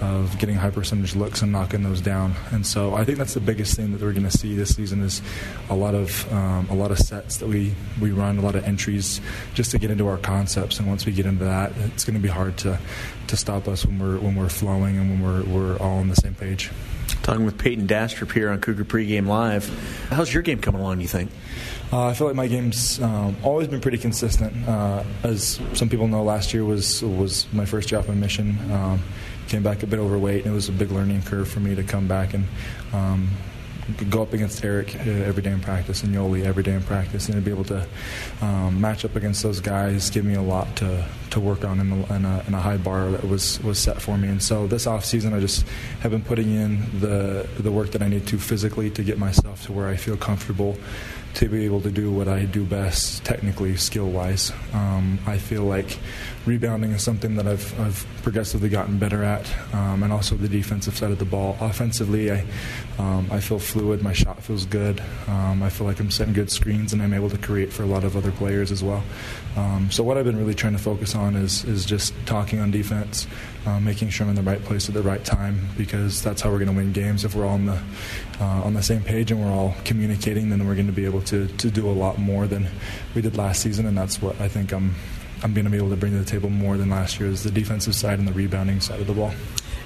of 0.00 0.38
getting 0.38 0.54
high 0.54 0.70
percentage 0.70 1.16
looks 1.16 1.42
and 1.42 1.50
knocking 1.50 1.82
those 1.82 2.00
down. 2.00 2.34
And 2.52 2.64
so 2.64 2.94
I 2.94 3.04
think 3.04 3.18
that's 3.18 3.34
the 3.34 3.40
biggest 3.40 3.74
thing 3.74 3.92
that 3.92 4.00
we're 4.00 4.12
going 4.12 4.28
to 4.28 4.38
see 4.38 4.54
this 4.54 4.76
season 4.76 5.02
is 5.02 5.20
a 5.68 5.74
lot 5.74 5.94
of 5.94 6.32
um, 6.32 6.68
a 6.70 6.74
lot 6.74 6.92
of 6.92 6.98
sets 6.98 7.38
that 7.38 7.48
we, 7.48 7.74
we 8.00 8.12
run, 8.12 8.38
a 8.38 8.42
lot 8.42 8.54
of 8.54 8.64
entries 8.64 9.20
just 9.54 9.72
to 9.72 9.78
get 9.78 9.90
into 9.90 10.06
our 10.06 10.18
concepts. 10.18 10.78
And 10.78 10.86
once 10.86 11.04
we 11.04 11.12
get 11.12 11.26
into 11.26 11.44
that, 11.44 11.72
it's 11.78 12.04
going 12.04 12.16
to 12.16 12.22
be 12.22 12.28
hard 12.28 12.56
to, 12.58 12.78
to 13.26 13.36
stop 13.36 13.66
us 13.66 13.84
when 13.84 13.98
we're 13.98 14.18
when 14.18 14.36
we're 14.36 14.48
flowing 14.48 14.96
and 14.96 15.10
when 15.10 15.22
we're 15.22 15.42
we're 15.44 15.76
all 15.78 15.98
on 15.98 16.08
the 16.08 16.16
same 16.16 16.34
page. 16.34 16.70
Talking 17.22 17.44
with 17.44 17.58
Peyton 17.58 17.86
Dastrup 17.86 18.32
here 18.32 18.50
on 18.50 18.60
Cougar 18.60 18.84
Pregame 18.84 19.26
Live. 19.26 19.68
How's 20.10 20.32
your 20.32 20.42
game 20.42 20.60
coming 20.60 20.80
along? 20.80 21.00
You 21.00 21.08
think? 21.08 21.30
Uh, 21.92 22.06
I 22.06 22.14
feel 22.14 22.26
like 22.26 22.36
my 22.36 22.48
game's 22.48 23.00
um, 23.00 23.36
always 23.42 23.68
been 23.68 23.80
pretty 23.80 23.98
consistent. 23.98 24.68
Uh, 24.68 25.04
as 25.22 25.60
some 25.74 25.88
people 25.88 26.08
know, 26.08 26.22
last 26.22 26.52
year 26.52 26.64
was 26.64 27.02
was 27.02 27.46
my 27.52 27.64
first 27.64 27.92
off 27.92 28.08
my 28.08 28.14
mission. 28.14 28.58
Um, 28.72 29.02
came 29.48 29.62
back 29.62 29.82
a 29.82 29.86
bit 29.86 30.00
overweight, 30.00 30.44
and 30.44 30.52
it 30.52 30.54
was 30.54 30.68
a 30.68 30.72
big 30.72 30.90
learning 30.90 31.22
curve 31.22 31.48
for 31.48 31.60
me 31.60 31.74
to 31.74 31.84
come 31.84 32.08
back 32.08 32.34
and 32.34 32.46
um, 32.92 33.30
go 34.10 34.22
up 34.22 34.32
against 34.32 34.64
Eric 34.64 34.96
uh, 34.96 35.10
every 35.10 35.42
day 35.42 35.50
in 35.50 35.60
practice 35.60 36.02
and 36.02 36.14
Yoeli 36.14 36.44
every 36.44 36.62
day 36.62 36.74
in 36.74 36.82
practice, 36.82 37.28
and 37.28 37.36
to 37.36 37.40
be 37.40 37.50
able 37.50 37.64
to 37.64 37.86
um, 38.42 38.80
match 38.80 39.04
up 39.04 39.16
against 39.16 39.42
those 39.42 39.60
guys 39.60 40.10
give 40.10 40.24
me 40.24 40.34
a 40.34 40.42
lot 40.42 40.74
to, 40.76 41.06
to 41.30 41.40
work 41.40 41.64
on 41.64 41.80
in, 41.80 41.90
the, 41.90 42.14
in, 42.14 42.24
a, 42.24 42.44
in, 42.48 42.54
a, 42.54 42.60
high 42.60 42.76
bar 42.76 43.10
that 43.10 43.24
was, 43.24 43.62
was 43.62 43.78
set 43.78 44.00
for 44.00 44.18
me. 44.18 44.28
And 44.28 44.42
so 44.42 44.66
this 44.66 44.86
off 44.86 45.04
season, 45.04 45.32
I 45.32 45.40
just 45.40 45.66
have 46.00 46.10
been 46.10 46.22
putting 46.22 46.50
in 46.50 47.00
the 47.00 47.46
the 47.58 47.70
work 47.70 47.90
that 47.92 48.02
I 48.02 48.08
need 48.08 48.26
to 48.28 48.38
physically 48.38 48.90
to 48.90 49.02
get 49.02 49.18
myself 49.18 49.64
to 49.66 49.72
where 49.72 49.88
I 49.88 49.96
feel 49.96 50.16
comfortable 50.16 50.76
to 51.34 51.48
be 51.48 51.66
able 51.66 51.82
to 51.82 51.90
do 51.90 52.10
what 52.10 52.28
I 52.28 52.46
do 52.46 52.64
best, 52.64 53.22
technically, 53.24 53.76
skill 53.76 54.08
wise. 54.08 54.52
Um, 54.72 55.18
I 55.26 55.36
feel 55.36 55.64
like 55.64 55.98
rebounding 56.46 56.92
is 56.92 57.02
something 57.02 57.34
that 57.36 57.46
I've, 57.46 57.78
I've 57.80 58.06
progressively 58.22 58.68
gotten 58.68 58.98
better 58.98 59.24
at, 59.24 59.52
um, 59.74 60.02
and 60.02 60.12
also 60.12 60.36
the 60.36 60.48
defensive 60.48 60.96
side 60.96 61.10
of 61.10 61.18
the 61.18 61.24
ball. 61.24 61.56
Offensively, 61.60 62.30
I, 62.30 62.44
um, 62.98 63.28
I 63.30 63.40
feel 63.40 63.58
fluid, 63.58 64.02
my 64.02 64.12
shot 64.12 64.42
feels 64.42 64.64
good. 64.64 65.02
Um, 65.26 65.62
I 65.62 65.68
feel 65.70 65.86
like 65.86 65.98
I'm 65.98 66.10
setting 66.10 66.32
good 66.32 66.50
screens, 66.50 66.92
and 66.92 67.02
I'm 67.02 67.12
able 67.12 67.30
to 67.30 67.38
create 67.38 67.72
for 67.72 67.82
a 67.82 67.86
lot 67.86 68.04
of 68.04 68.16
other 68.16 68.30
players 68.30 68.70
as 68.70 68.82
well. 68.82 69.02
Um, 69.56 69.90
so, 69.90 70.04
what 70.04 70.16
I've 70.18 70.24
been 70.24 70.38
really 70.38 70.54
trying 70.54 70.74
to 70.74 70.82
focus 70.82 71.14
on 71.14 71.34
is, 71.34 71.64
is 71.64 71.84
just 71.84 72.14
talking 72.26 72.60
on 72.60 72.70
defense, 72.70 73.26
uh, 73.66 73.80
making 73.80 74.10
sure 74.10 74.24
I'm 74.24 74.30
in 74.30 74.36
the 74.36 74.48
right 74.48 74.62
place 74.62 74.88
at 74.88 74.94
the 74.94 75.02
right 75.02 75.24
time, 75.24 75.68
because 75.76 76.22
that's 76.22 76.42
how 76.42 76.50
we're 76.50 76.58
going 76.58 76.70
to 76.70 76.76
win 76.76 76.92
games. 76.92 77.24
If 77.24 77.34
we're 77.34 77.46
all 77.46 77.54
on 77.54 77.66
the, 77.66 77.82
uh, 78.40 78.62
on 78.62 78.74
the 78.74 78.82
same 78.82 79.02
page 79.02 79.30
and 79.30 79.42
we're 79.42 79.50
all 79.50 79.74
communicating, 79.84 80.50
then 80.50 80.66
we're 80.66 80.74
going 80.74 80.86
to 80.86 80.92
be 80.92 81.06
able 81.06 81.22
to, 81.22 81.48
to 81.48 81.70
do 81.70 81.88
a 81.88 81.92
lot 81.92 82.18
more 82.18 82.46
than 82.46 82.68
we 83.14 83.22
did 83.22 83.36
last 83.36 83.62
season, 83.62 83.86
and 83.86 83.96
that's 83.96 84.22
what 84.22 84.40
I 84.40 84.48
think 84.48 84.72
I'm 84.72 84.94
I'm 85.42 85.54
going 85.54 85.64
to 85.64 85.70
be 85.70 85.76
able 85.76 85.90
to 85.90 85.96
bring 85.96 86.12
to 86.12 86.18
the 86.18 86.24
table 86.24 86.50
more 86.50 86.76
than 86.76 86.90
last 86.90 87.20
year 87.20 87.28
is 87.28 87.42
the 87.42 87.50
defensive 87.50 87.94
side 87.94 88.18
and 88.18 88.26
the 88.26 88.32
rebounding 88.32 88.80
side 88.80 89.00
of 89.00 89.06
the 89.06 89.12
ball. 89.12 89.32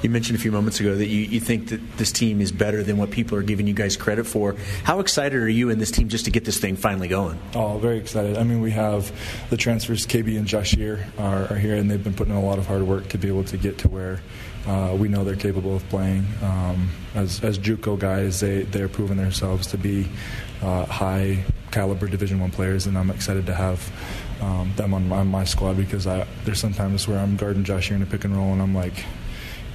You 0.02 0.08
mentioned 0.08 0.38
a 0.38 0.40
few 0.40 0.50
moments 0.50 0.80
ago 0.80 0.94
that 0.94 1.08
you, 1.08 1.20
you 1.20 1.40
think 1.40 1.68
that 1.68 1.98
this 1.98 2.10
team 2.10 2.40
is 2.40 2.52
better 2.52 2.82
than 2.82 2.96
what 2.96 3.10
people 3.10 3.36
are 3.36 3.42
giving 3.42 3.66
you 3.66 3.74
guys 3.74 3.98
credit 3.98 4.24
for. 4.24 4.56
How 4.82 5.00
excited 5.00 5.38
are 5.38 5.48
you 5.48 5.68
and 5.68 5.78
this 5.78 5.90
team 5.90 6.08
just 6.08 6.24
to 6.24 6.30
get 6.30 6.46
this 6.46 6.58
thing 6.58 6.76
finally 6.76 7.08
going? 7.08 7.38
Oh, 7.54 7.76
very 7.76 7.98
excited. 7.98 8.38
I 8.38 8.44
mean, 8.44 8.62
we 8.62 8.70
have 8.70 9.12
the 9.50 9.58
transfers, 9.58 10.06
KB 10.06 10.38
and 10.38 10.46
Jahshire 10.46 11.04
are, 11.18 11.52
are 11.52 11.58
here, 11.58 11.76
and 11.76 11.90
they've 11.90 12.02
been 12.02 12.14
putting 12.14 12.32
in 12.32 12.38
a 12.38 12.44
lot 12.44 12.58
of 12.58 12.66
hard 12.66 12.82
work 12.84 13.08
to 13.08 13.18
be 13.18 13.28
able 13.28 13.44
to 13.44 13.58
get 13.58 13.76
to 13.78 13.88
where 13.88 14.22
uh, 14.66 14.96
we 14.98 15.08
know 15.08 15.22
they're 15.22 15.36
capable 15.36 15.76
of 15.76 15.86
playing. 15.90 16.26
Um, 16.42 16.88
as, 17.14 17.42
as 17.44 17.58
JUCO 17.58 17.98
guys, 17.98 18.40
they, 18.40 18.62
they're 18.62 18.88
proving 18.88 19.18
themselves 19.18 19.66
to 19.68 19.78
be 19.78 20.08
uh, 20.62 20.86
high 20.86 21.44
caliber 21.70 22.06
Division 22.06 22.40
One 22.40 22.50
players, 22.50 22.86
and 22.86 22.96
I'm 22.96 23.10
excited 23.10 23.46
to 23.46 23.54
have 23.54 23.80
um, 24.40 24.72
them 24.76 24.94
on, 24.94 25.10
on, 25.12 25.28
my 25.28 25.44
squad 25.44 25.76
because 25.76 26.06
I, 26.06 26.26
there's 26.44 26.60
sometimes 26.60 27.06
where 27.06 27.18
I'm 27.18 27.36
guarding 27.36 27.64
Jahshire 27.64 27.94
in 27.94 28.02
a 28.02 28.06
pick 28.06 28.24
and 28.24 28.36
roll, 28.36 28.52
and 28.52 28.62
I'm 28.62 28.74
like, 28.74 29.04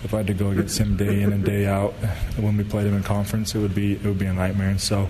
if 0.04 0.14
I 0.14 0.18
had 0.18 0.28
to 0.28 0.34
go 0.34 0.52
against 0.52 0.78
him 0.78 0.98
day 0.98 1.24
in 1.24 1.34
and 1.34 1.44
day 1.44 1.66
out 1.66 1.94
when 2.38 2.58
we 2.58 2.64
played 2.64 2.86
him 2.86 2.96
in 2.96 3.04
conference, 3.04 3.56
it 3.56 3.60
would 3.60 3.74
be 3.74 3.94
it 3.94 4.04
would 4.04 4.20
be 4.20 4.28
a 4.28 4.34
nightmare. 4.34 4.70
And 4.70 4.80
so, 4.80 5.10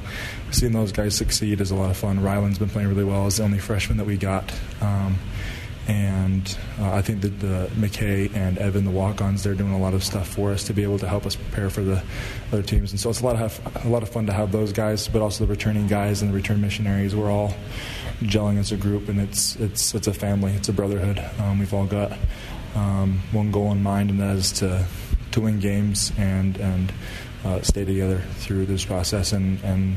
seeing 0.51 0.71
those 0.71 0.91
guys 0.91 1.15
succeed 1.15 1.59
is 1.59 1.71
a 1.71 1.75
lot 1.75 1.89
of 1.89 1.97
fun. 1.97 2.21
Rylan's 2.21 2.59
been 2.59 2.69
playing 2.69 2.87
really 2.87 3.03
well 3.03 3.25
as 3.25 3.37
the 3.37 3.43
only 3.43 3.59
freshman 3.59 3.97
that 3.97 4.05
we 4.05 4.17
got. 4.17 4.53
Um, 4.81 5.17
and 5.87 6.57
uh, 6.79 6.93
I 6.93 7.01
think 7.01 7.21
that 7.21 7.39
the 7.39 7.69
McKay 7.75 8.35
and 8.35 8.57
Evan, 8.57 8.85
the 8.85 8.91
walk-ons, 8.91 9.43
they're 9.43 9.53
doing 9.53 9.73
a 9.73 9.77
lot 9.77 9.93
of 9.93 10.03
stuff 10.03 10.27
for 10.27 10.51
us 10.51 10.63
to 10.63 10.73
be 10.73 10.81
able 10.81 10.97
to 10.97 11.07
help 11.07 11.27
us 11.27 11.35
prepare 11.35 11.69
for 11.69 11.81
the 11.81 12.01
other 12.51 12.63
teams. 12.63 12.91
And 12.91 12.99
so 12.99 13.11
it's 13.11 13.21
a 13.21 13.25
lot 13.25 13.35
of 13.35 13.85
a 13.85 13.89
lot 13.89 14.01
of 14.01 14.09
fun 14.09 14.25
to 14.25 14.33
have 14.33 14.51
those 14.51 14.71
guys, 14.71 15.07
but 15.07 15.21
also 15.21 15.45
the 15.45 15.51
returning 15.51 15.87
guys 15.87 16.21
and 16.21 16.31
the 16.31 16.35
return 16.35 16.59
missionaries. 16.59 17.15
We're 17.15 17.29
all 17.29 17.53
gelling 18.21 18.57
as 18.57 18.71
a 18.71 18.77
group, 18.77 19.09
and 19.09 19.19
it's 19.19 19.55
it's 19.57 19.93
it's 19.93 20.07
a 20.07 20.13
family, 20.13 20.53
it's 20.53 20.69
a 20.69 20.73
brotherhood. 20.73 21.23
Um, 21.39 21.59
we've 21.59 21.73
all 21.73 21.85
got 21.85 22.17
um, 22.75 23.19
one 23.31 23.51
goal 23.51 23.71
in 23.71 23.81
mind, 23.83 24.09
and 24.09 24.19
that 24.19 24.35
is 24.35 24.51
to 24.53 24.85
to 25.31 25.41
win 25.41 25.59
games 25.59 26.11
and 26.17 26.57
and 26.57 26.91
uh, 27.45 27.61
stay 27.61 27.85
together 27.85 28.19
through 28.37 28.65
this 28.65 28.83
process. 28.83 29.31
And, 29.31 29.63
and 29.63 29.95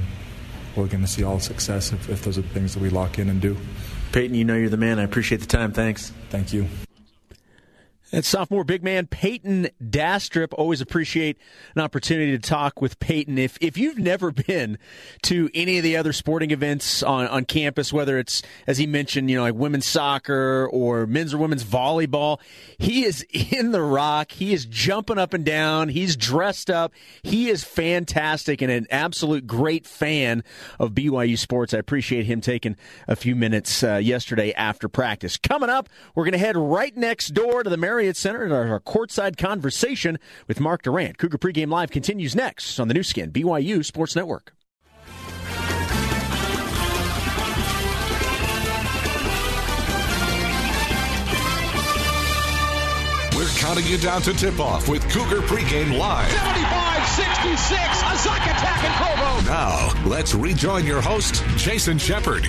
we're 0.76 0.86
going 0.86 1.00
to 1.00 1.08
see 1.08 1.24
all 1.24 1.40
success 1.40 1.92
if, 1.92 2.08
if 2.08 2.22
those 2.22 2.38
are 2.38 2.42
the 2.42 2.48
things 2.48 2.74
that 2.74 2.82
we 2.82 2.90
lock 2.90 3.18
in 3.18 3.28
and 3.28 3.40
do. 3.40 3.56
Peyton, 4.12 4.34
you 4.34 4.44
know 4.44 4.56
you're 4.56 4.70
the 4.70 4.76
man. 4.76 4.98
I 4.98 5.02
appreciate 5.02 5.40
the 5.40 5.46
time. 5.46 5.72
Thanks. 5.72 6.12
Thank 6.30 6.52
you. 6.52 6.68
And 8.10 8.24
sophomore 8.24 8.64
big 8.64 8.82
man 8.82 9.06
Peyton 9.06 9.68
Dastrup. 9.82 10.54
Always 10.54 10.80
appreciate 10.80 11.36
an 11.74 11.82
opportunity 11.82 12.32
to 12.32 12.38
talk 12.38 12.80
with 12.80 12.98
Peyton. 12.98 13.36
If 13.36 13.58
if 13.60 13.76
you've 13.76 13.98
never 13.98 14.30
been 14.30 14.78
to 15.24 15.50
any 15.54 15.76
of 15.76 15.84
the 15.84 15.98
other 15.98 16.14
sporting 16.14 16.50
events 16.50 17.02
on, 17.02 17.26
on 17.26 17.44
campus, 17.44 17.92
whether 17.92 18.18
it's 18.18 18.40
as 18.66 18.78
he 18.78 18.86
mentioned, 18.86 19.30
you 19.30 19.36
know, 19.36 19.42
like 19.42 19.54
women's 19.54 19.84
soccer 19.84 20.66
or 20.72 21.06
men's 21.06 21.34
or 21.34 21.38
women's 21.38 21.64
volleyball, 21.64 22.40
he 22.78 23.04
is 23.04 23.26
in 23.30 23.72
the 23.72 23.82
rock. 23.82 24.32
He 24.32 24.54
is 24.54 24.64
jumping 24.64 25.18
up 25.18 25.34
and 25.34 25.44
down. 25.44 25.90
He's 25.90 26.16
dressed 26.16 26.70
up. 26.70 26.94
He 27.22 27.50
is 27.50 27.62
fantastic 27.62 28.62
and 28.62 28.72
an 28.72 28.86
absolute 28.90 29.46
great 29.46 29.86
fan 29.86 30.44
of 30.78 30.92
BYU 30.92 31.38
sports. 31.38 31.74
I 31.74 31.78
appreciate 31.78 32.24
him 32.24 32.40
taking 32.40 32.74
a 33.06 33.16
few 33.16 33.36
minutes 33.36 33.82
uh, 33.82 33.96
yesterday 33.96 34.54
after 34.54 34.88
practice. 34.88 35.36
Coming 35.36 35.68
up, 35.68 35.90
we're 36.14 36.24
going 36.24 36.32
to 36.32 36.38
head 36.38 36.56
right 36.56 36.96
next 36.96 37.34
door 37.34 37.62
to 37.62 37.68
the 37.68 37.76
Marriott 37.76 37.97
Marriott 37.98 38.16
Center 38.16 38.44
and 38.44 38.52
our 38.52 38.78
courtside 38.78 39.36
conversation 39.36 40.20
with 40.46 40.60
Mark 40.60 40.82
Durrant. 40.82 41.18
Cougar 41.18 41.36
Pregame 41.36 41.68
Live 41.68 41.90
continues 41.90 42.36
next 42.36 42.78
on 42.78 42.86
the 42.86 42.94
Nu 42.94 43.02
Skin, 43.02 43.32
BYU 43.32 43.84
Sports 43.84 44.14
Network. 44.14 44.52
We're 53.34 53.48
counting 53.58 53.86
you 53.86 53.98
down 53.98 54.22
to 54.22 54.32
tip 54.32 54.60
off 54.60 54.88
with 54.88 55.02
Cougar 55.10 55.40
Pregame 55.40 55.98
Live. 55.98 56.30
75 56.30 57.08
66, 57.08 57.80
Zuck 58.22 58.36
attack 58.36 58.84
in 58.84 58.92
Provo. 58.92 59.50
Now, 59.50 60.08
let's 60.08 60.36
rejoin 60.36 60.86
your 60.86 61.00
host, 61.00 61.42
Jason 61.56 61.98
Shepard. 61.98 62.46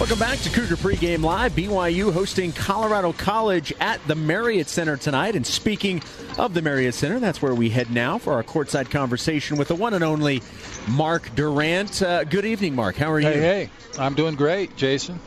Welcome 0.00 0.18
back 0.18 0.38
to 0.38 0.48
Cougar 0.48 0.76
Pregame 0.76 1.22
Live. 1.22 1.52
BYU 1.52 2.10
hosting 2.10 2.52
Colorado 2.52 3.12
College 3.12 3.74
at 3.80 4.00
the 4.08 4.14
Marriott 4.14 4.66
Center 4.66 4.96
tonight. 4.96 5.36
And 5.36 5.46
speaking 5.46 6.02
of 6.38 6.54
the 6.54 6.62
Marriott 6.62 6.94
Center, 6.94 7.20
that's 7.20 7.42
where 7.42 7.54
we 7.54 7.68
head 7.68 7.90
now 7.90 8.16
for 8.16 8.32
our 8.32 8.42
courtside 8.42 8.90
conversation 8.90 9.58
with 9.58 9.68
the 9.68 9.74
one 9.74 9.92
and 9.92 10.02
only 10.02 10.42
Mark 10.88 11.34
Durrant. 11.34 12.00
Uh, 12.00 12.24
good 12.24 12.46
evening, 12.46 12.74
Mark. 12.74 12.96
How 12.96 13.12
are 13.12 13.20
you? 13.20 13.26
Hey, 13.28 13.40
hey, 13.40 13.70
I'm 13.98 14.14
doing 14.14 14.36
great, 14.36 14.74
Jason. 14.74 15.20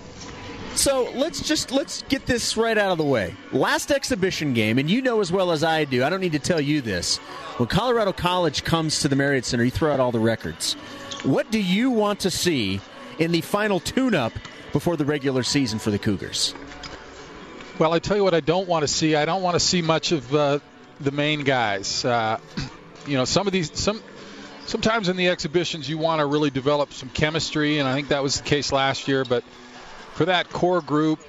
So 0.73 1.07
let's 1.13 1.47
just 1.47 1.71
let's 1.71 2.01
get 2.09 2.25
this 2.25 2.57
right 2.57 2.75
out 2.77 2.91
of 2.91 2.97
the 2.97 3.03
way. 3.03 3.35
Last 3.51 3.91
exhibition 3.91 4.55
game, 4.55 4.79
and 4.79 4.89
you 4.89 5.03
know 5.03 5.21
as 5.21 5.31
well 5.31 5.51
as 5.51 5.63
I 5.63 5.85
do. 5.85 6.03
I 6.03 6.09
don't 6.09 6.19
need 6.19 6.31
to 6.31 6.39
tell 6.39 6.59
you 6.59 6.81
this. 6.81 7.17
When 7.57 7.69
Colorado 7.69 8.11
College 8.11 8.63
comes 8.63 9.01
to 9.01 9.07
the 9.07 9.15
Marriott 9.15 9.45
Center, 9.45 9.65
you 9.65 9.71
throw 9.71 9.93
out 9.93 9.99
all 9.99 10.11
the 10.11 10.19
records. 10.19 10.73
What 11.23 11.51
do 11.51 11.59
you 11.61 11.91
want 11.91 12.21
to 12.21 12.31
see 12.31 12.81
in 13.19 13.31
the 13.31 13.41
final 13.41 13.79
tune-up 13.79 14.33
before 14.73 14.97
the 14.97 15.05
regular 15.05 15.43
season 15.43 15.79
for 15.79 15.91
the 15.91 15.99
Cougars? 15.99 16.53
Well, 17.79 17.93
I 17.93 17.99
tell 17.99 18.17
you 18.17 18.23
what, 18.23 18.33
I 18.33 18.41
don't 18.41 18.67
want 18.67 18.83
to 18.83 18.87
see. 18.87 19.15
I 19.15 19.25
don't 19.25 19.41
want 19.41 19.55
to 19.55 19.59
see 19.59 19.81
much 19.81 20.11
of 20.11 20.35
uh, 20.35 20.59
the 20.99 21.11
main 21.11 21.43
guys. 21.43 22.03
Uh, 22.03 22.39
you 23.07 23.15
know, 23.15 23.25
some 23.25 23.47
of 23.47 23.53
these 23.53 23.77
some 23.79 24.01
sometimes 24.65 25.09
in 25.09 25.17
the 25.17 25.29
exhibitions 25.29 25.89
you 25.89 25.97
want 25.97 26.19
to 26.19 26.25
really 26.25 26.49
develop 26.49 26.93
some 26.93 27.09
chemistry, 27.09 27.79
and 27.79 27.87
I 27.87 27.93
think 27.93 28.09
that 28.09 28.21
was 28.21 28.41
the 28.41 28.43
case 28.43 28.71
last 28.71 29.07
year. 29.07 29.23
But 29.23 29.43
for 30.13 30.25
that 30.25 30.49
core 30.49 30.81
group, 30.81 31.19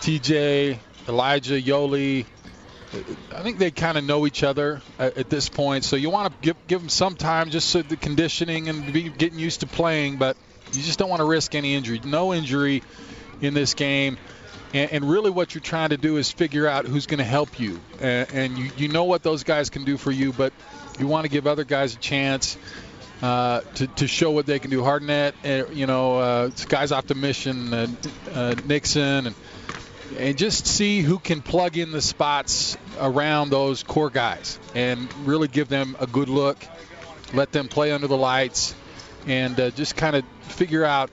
TJ, 0.00 0.78
Elijah, 1.08 1.60
Yoeli, 1.60 2.24
I 3.34 3.42
think 3.42 3.58
they 3.58 3.70
kind 3.70 3.98
of 3.98 4.04
know 4.04 4.26
each 4.26 4.42
other 4.42 4.82
at, 4.98 5.30
this 5.30 5.48
point. 5.48 5.84
So 5.84 5.96
you 5.96 6.10
want 6.10 6.32
to 6.32 6.38
give 6.40 6.56
give 6.66 6.80
them 6.80 6.88
some 6.88 7.14
time, 7.14 7.50
just 7.50 7.68
so 7.68 7.82
the 7.82 7.96
conditioning 7.96 8.68
and 8.68 8.92
be 8.92 9.08
getting 9.10 9.38
used 9.38 9.60
to 9.60 9.66
playing. 9.66 10.16
But 10.16 10.36
you 10.72 10.82
just 10.82 10.98
don't 10.98 11.08
want 11.08 11.20
to 11.20 11.26
risk 11.26 11.54
any 11.54 11.74
injury. 11.74 12.00
No 12.04 12.34
injury 12.34 12.82
in 13.40 13.54
this 13.54 13.74
game. 13.74 14.18
And, 14.72 14.92
and 14.92 15.10
really, 15.10 15.30
what 15.30 15.54
you're 15.54 15.62
trying 15.62 15.90
to 15.90 15.96
do 15.96 16.16
is 16.16 16.30
figure 16.30 16.66
out 16.66 16.86
who's 16.86 17.06
going 17.06 17.18
to 17.18 17.24
help 17.24 17.58
you. 17.58 17.80
And, 18.00 18.32
and, 18.32 18.58
you, 18.58 18.70
you 18.76 18.88
know 18.88 19.04
what 19.04 19.22
those 19.22 19.42
guys 19.42 19.70
can 19.70 19.84
do 19.84 19.96
for 19.96 20.12
you, 20.12 20.32
but 20.32 20.52
you 20.98 21.06
want 21.06 21.24
to 21.24 21.30
give 21.30 21.46
other 21.46 21.64
guys 21.64 21.94
a 21.94 21.98
chance 21.98 22.56
uh, 23.22 23.60
to, 23.74 23.86
to 23.86 24.06
show 24.06 24.30
what 24.30 24.46
they 24.46 24.58
can 24.58 24.70
do. 24.70 24.80
Hardnett, 24.80 25.32
uh, 25.44 25.70
you 25.70 25.86
know, 25.86 26.18
uh, 26.18 26.50
guys 26.68 26.92
off 26.92 27.06
the 27.06 27.14
mission, 27.14 27.74
uh, 27.74 27.86
uh, 28.32 28.54
Nixon, 28.66 29.26
and 29.26 29.34
and 30.18 30.36
just 30.36 30.66
see 30.66 31.02
who 31.02 31.18
can 31.18 31.40
plug 31.40 31.76
in 31.76 31.92
the 31.92 32.02
spots 32.02 32.76
around 32.98 33.50
those 33.50 33.84
core 33.84 34.10
guys 34.10 34.58
and 34.74 35.08
really 35.26 35.46
give 35.46 35.68
them 35.68 35.96
a 36.00 36.06
good 36.06 36.28
look. 36.28 36.58
Let 37.32 37.52
them 37.52 37.68
play 37.68 37.92
under 37.92 38.08
the 38.08 38.16
lights 38.16 38.74
and 39.26 39.58
uh, 39.58 39.70
just 39.70 39.96
kind 39.96 40.16
of 40.16 40.24
figure 40.42 40.84
out 40.84 41.10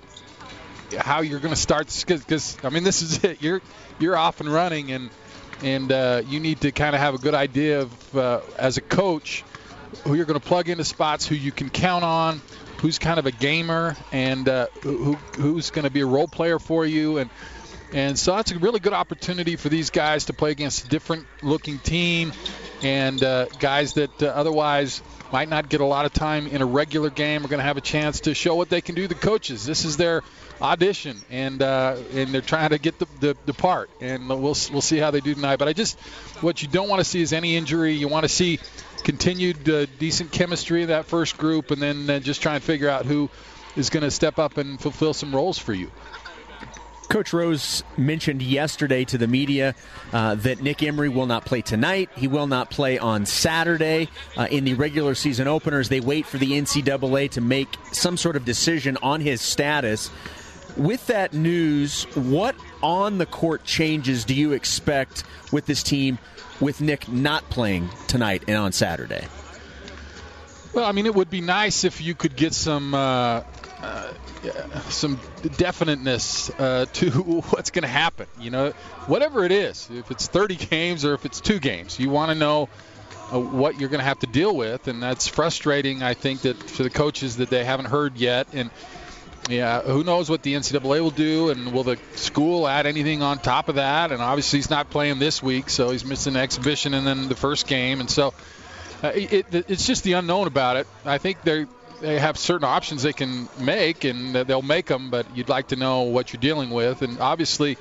how 0.97 1.21
you're 1.21 1.39
going 1.39 1.53
to 1.53 1.59
start 1.59 1.87
because 2.05 2.57
I 2.63 2.69
mean 2.69 2.83
this 2.83 3.01
is 3.01 3.23
it. 3.23 3.41
You're 3.41 3.61
you're 3.99 4.17
off 4.17 4.39
and 4.39 4.51
running 4.51 4.91
and 4.91 5.09
and 5.63 5.91
uh, 5.91 6.21
you 6.27 6.39
need 6.39 6.61
to 6.61 6.71
kind 6.71 6.95
of 6.95 7.01
have 7.01 7.15
a 7.15 7.17
good 7.17 7.33
idea 7.33 7.81
of 7.81 8.17
uh, 8.17 8.41
as 8.57 8.77
a 8.77 8.81
coach 8.81 9.43
who 10.03 10.13
you're 10.13 10.25
going 10.25 10.39
to 10.39 10.45
plug 10.45 10.69
into 10.69 10.83
spots, 10.83 11.25
who 11.25 11.35
you 11.35 11.51
can 11.51 11.69
count 11.69 12.03
on, 12.03 12.41
who's 12.79 12.99
kind 12.99 13.19
of 13.19 13.25
a 13.25 13.31
gamer, 13.31 13.95
and 14.11 14.47
uh, 14.47 14.67
who 14.81 15.13
who's 15.35 15.71
going 15.71 15.85
to 15.85 15.91
be 15.91 16.01
a 16.01 16.05
role 16.05 16.27
player 16.27 16.59
for 16.59 16.85
you 16.85 17.17
and. 17.17 17.29
And 17.93 18.19
so 18.19 18.35
that's 18.35 18.51
a 18.51 18.59
really 18.59 18.81
good 18.81 18.91
opportunity 18.91 19.55
for 19.55 19.69
these 19.69 19.91
guys 19.91 20.25
to 20.25 20.33
play 20.33 20.51
against 20.51 20.83
a 20.83 20.89
different 20.89 21.25
looking 21.41 21.79
team 21.79 22.33
and 22.83 23.23
uh, 23.23 23.45
guys 23.59 23.93
that 23.93 24.21
uh, 24.21 24.25
otherwise 24.25 25.01
might 25.31 25.49
not 25.49 25.69
get 25.69 25.81
a 25.81 25.85
lot 25.85 26.05
of 26.05 26.13
time 26.13 26.47
in 26.47 26.61
a 26.61 26.65
regular 26.65 27.09
game 27.09 27.43
are 27.43 27.47
going 27.47 27.59
to 27.59 27.65
have 27.65 27.77
a 27.77 27.81
chance 27.81 28.21
to 28.21 28.33
show 28.33 28.55
what 28.55 28.69
they 28.69 28.81
can 28.81 28.95
do. 28.95 29.07
The 29.07 29.15
coaches, 29.15 29.65
this 29.65 29.85
is 29.85 29.97
their 29.97 30.23
audition, 30.61 31.17
and 31.29 31.61
uh, 31.61 31.97
and 32.13 32.29
they're 32.29 32.41
trying 32.41 32.69
to 32.69 32.79
get 32.79 32.99
the, 32.99 33.07
the, 33.19 33.37
the 33.45 33.53
part, 33.53 33.89
and 34.01 34.29
we'll 34.29 34.39
we'll 34.39 34.81
see 34.81 34.97
how 34.97 35.11
they 35.11 35.21
do 35.21 35.33
tonight. 35.33 35.57
But 35.57 35.67
I 35.67 35.73
just 35.73 35.99
what 36.41 36.61
you 36.61 36.67
don't 36.67 36.89
want 36.89 36.99
to 36.99 37.05
see 37.05 37.21
is 37.21 37.33
any 37.33 37.55
injury. 37.55 37.93
You 37.93 38.07
want 38.07 38.23
to 38.23 38.29
see 38.29 38.59
continued 39.03 39.69
uh, 39.69 39.85
decent 39.99 40.31
chemistry 40.31 40.83
of 40.83 40.87
that 40.89 41.05
first 41.05 41.37
group, 41.37 41.71
and 41.71 41.81
then 41.81 42.09
uh, 42.09 42.19
just 42.19 42.41
try 42.41 42.55
and 42.55 42.63
figure 42.63 42.89
out 42.89 43.05
who 43.05 43.29
is 43.75 43.89
going 43.89 44.03
to 44.03 44.11
step 44.11 44.39
up 44.39 44.57
and 44.57 44.79
fulfill 44.79 45.13
some 45.13 45.33
roles 45.35 45.57
for 45.57 45.73
you. 45.73 45.91
Coach 47.09 47.31
Rose 47.31 47.83
mentioned 47.95 48.41
yesterday 48.41 49.05
to 49.05 49.17
the 49.17 49.27
media 49.27 49.75
uh, 50.11 50.35
that 50.35 50.61
Nick 50.61 50.83
Emery 50.83 51.07
will 51.07 51.25
not 51.25 51.45
play 51.45 51.61
tonight. 51.61 52.09
He 52.15 52.27
will 52.27 52.47
not 52.47 52.69
play 52.69 52.99
on 52.99 53.25
Saturday 53.25 54.09
uh, 54.35 54.47
in 54.51 54.65
the 54.65 54.73
regular 54.73 55.15
season 55.15 55.47
openers. 55.47 55.87
They 55.87 56.01
wait 56.01 56.25
for 56.25 56.37
the 56.37 56.51
NCAA 56.51 57.31
to 57.31 57.41
make 57.41 57.69
some 57.93 58.17
sort 58.17 58.35
of 58.35 58.43
decision 58.43 58.97
on 59.01 59.21
his 59.21 59.41
status. 59.41 60.11
With 60.75 61.07
that 61.07 61.33
news, 61.33 62.03
what 62.15 62.55
on 62.83 63.19
the 63.19 63.25
court 63.25 63.63
changes 63.63 64.25
do 64.25 64.35
you 64.35 64.51
expect 64.51 65.23
with 65.51 65.65
this 65.65 65.81
team 65.81 66.19
with 66.59 66.81
Nick 66.81 67.07
not 67.07 67.49
playing 67.49 67.89
tonight 68.07 68.43
and 68.47 68.57
on 68.57 68.73
Saturday? 68.73 69.25
Well, 70.73 70.85
I 70.85 70.91
mean, 70.91 71.05
it 71.05 71.15
would 71.15 71.29
be 71.29 71.41
nice 71.41 71.85
if 71.85 72.01
you 72.01 72.13
could 72.13 72.35
get 72.35 72.53
some 72.53 72.93
uh, 72.93 73.43
uh, 73.79 74.13
some 74.89 75.19
definiteness 75.57 76.49
uh, 76.51 76.85
to 76.93 77.09
what's 77.11 77.71
going 77.71 77.83
to 77.83 77.87
happen. 77.87 78.27
You 78.39 78.51
know, 78.51 78.71
whatever 79.07 79.43
it 79.43 79.51
is, 79.51 79.89
if 79.91 80.11
it's 80.11 80.27
30 80.27 80.55
games 80.55 81.05
or 81.05 81.13
if 81.13 81.25
it's 81.25 81.41
two 81.41 81.59
games, 81.59 81.99
you 81.99 82.09
want 82.09 82.31
to 82.31 82.35
know 82.35 82.69
uh, 83.31 83.39
what 83.39 83.79
you're 83.79 83.89
going 83.89 83.99
to 83.99 84.05
have 84.05 84.19
to 84.19 84.27
deal 84.27 84.55
with, 84.55 84.87
and 84.87 85.01
that's 85.01 85.27
frustrating. 85.27 86.03
I 86.03 86.13
think 86.13 86.41
that 86.41 86.57
for 86.57 86.83
the 86.83 86.89
coaches 86.89 87.37
that 87.37 87.49
they 87.49 87.63
haven't 87.63 87.87
heard 87.87 88.17
yet, 88.17 88.47
and 88.53 88.69
yeah, 89.49 89.81
who 89.81 90.03
knows 90.03 90.29
what 90.29 90.43
the 90.43 90.53
NCAA 90.53 91.01
will 91.01 91.09
do, 91.09 91.49
and 91.49 91.71
will 91.73 91.83
the 91.83 91.97
school 92.15 92.67
add 92.67 92.85
anything 92.85 93.21
on 93.21 93.39
top 93.39 93.69
of 93.69 93.75
that? 93.75 94.11
And 94.11 94.21
obviously, 94.21 94.59
he's 94.59 94.69
not 94.69 94.89
playing 94.89 95.19
this 95.19 95.41
week, 95.41 95.69
so 95.69 95.89
he's 95.89 96.05
missing 96.05 96.33
the 96.33 96.39
exhibition 96.39 96.93
and 96.93 97.05
then 97.05 97.29
the 97.29 97.35
first 97.35 97.67
game, 97.67 97.99
and 97.99 98.09
so. 98.09 98.33
Uh, 99.03 99.11
it, 99.13 99.53
it, 99.53 99.65
it's 99.69 99.85
just 99.85 100.03
the 100.03 100.13
unknown 100.13 100.47
about 100.47 100.75
it. 100.75 100.87
I 101.05 101.19
think 101.19 101.43
they're 101.43 101.67
they 102.01 102.19
have 102.19 102.37
certain 102.37 102.65
options 102.65 103.03
they 103.03 103.13
can 103.13 103.49
make, 103.59 104.03
and 104.03 104.35
they'll 104.35 104.61
make 104.61 104.85
them. 104.85 105.09
But 105.09 105.35
you'd 105.35 105.49
like 105.49 105.69
to 105.69 105.75
know 105.75 106.03
what 106.03 106.33
you're 106.33 106.41
dealing 106.41 106.69
with, 106.69 107.01
and 107.01 107.19
obviously, 107.19 107.77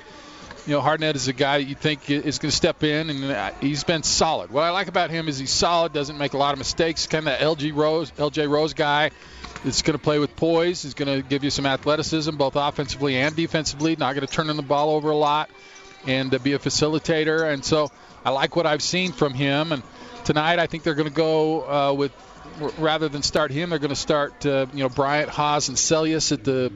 you 0.65 0.73
know, 0.73 0.81
Hardnett 0.81 1.15
is 1.15 1.27
a 1.27 1.33
guy 1.33 1.57
you 1.57 1.75
think 1.75 2.09
is 2.09 2.39
going 2.39 2.49
to 2.49 2.55
step 2.55 2.83
in, 2.83 3.09
and 3.09 3.23
uh, 3.25 3.51
he's 3.61 3.83
been 3.83 4.03
solid. 4.03 4.51
What 4.51 4.63
I 4.63 4.71
like 4.71 4.87
about 4.87 5.09
him 5.09 5.27
is 5.29 5.37
he's 5.37 5.51
solid, 5.51 5.93
doesn't 5.93 6.17
make 6.17 6.33
a 6.33 6.37
lot 6.37 6.53
of 6.53 6.57
mistakes. 6.57 7.07
Kind 7.07 7.27
of 7.27 7.39
LG 7.39 7.73
Rose, 7.73 8.11
LJ 8.11 8.49
Rose 8.49 8.73
guy. 8.73 9.11
It's 9.63 9.81
going 9.81 9.97
to 9.97 10.03
play 10.03 10.19
with 10.19 10.35
poise. 10.35 10.83
He's 10.83 10.93
going 10.93 11.21
to 11.21 11.27
give 11.27 11.43
you 11.43 11.49
some 11.49 11.65
athleticism, 11.65 12.35
both 12.35 12.55
offensively 12.55 13.15
and 13.15 13.35
defensively. 13.35 13.95
Not 13.95 14.13
going 14.13 14.27
to 14.27 14.31
turn 14.31 14.49
in 14.49 14.57
the 14.57 14.61
ball 14.61 14.91
over 14.91 15.09
a 15.09 15.15
lot, 15.15 15.49
and 16.05 16.33
uh, 16.33 16.39
be 16.39 16.53
a 16.53 16.59
facilitator. 16.59 17.51
And 17.51 17.63
so 17.63 17.89
I 18.25 18.31
like 18.31 18.55
what 18.55 18.65
I've 18.65 18.83
seen 18.83 19.13
from 19.13 19.33
him. 19.33 19.71
And 19.71 19.83
tonight, 20.25 20.59
I 20.59 20.67
think 20.67 20.83
they're 20.83 20.95
going 20.95 21.09
to 21.09 21.15
go 21.15 21.69
uh, 21.69 21.93
with 21.93 22.11
rather 22.77 23.09
than 23.09 23.21
start 23.23 23.51
him, 23.51 23.69
they're 23.69 23.79
going 23.79 23.89
to 23.89 23.95
start 23.95 24.45
uh, 24.45 24.67
you 24.73 24.79
know 24.79 24.89
Bryant, 24.89 25.29
Haws, 25.29 25.69
and 25.69 25.77
Seljaas 25.77 26.31
at 26.31 26.43
the, 26.43 26.71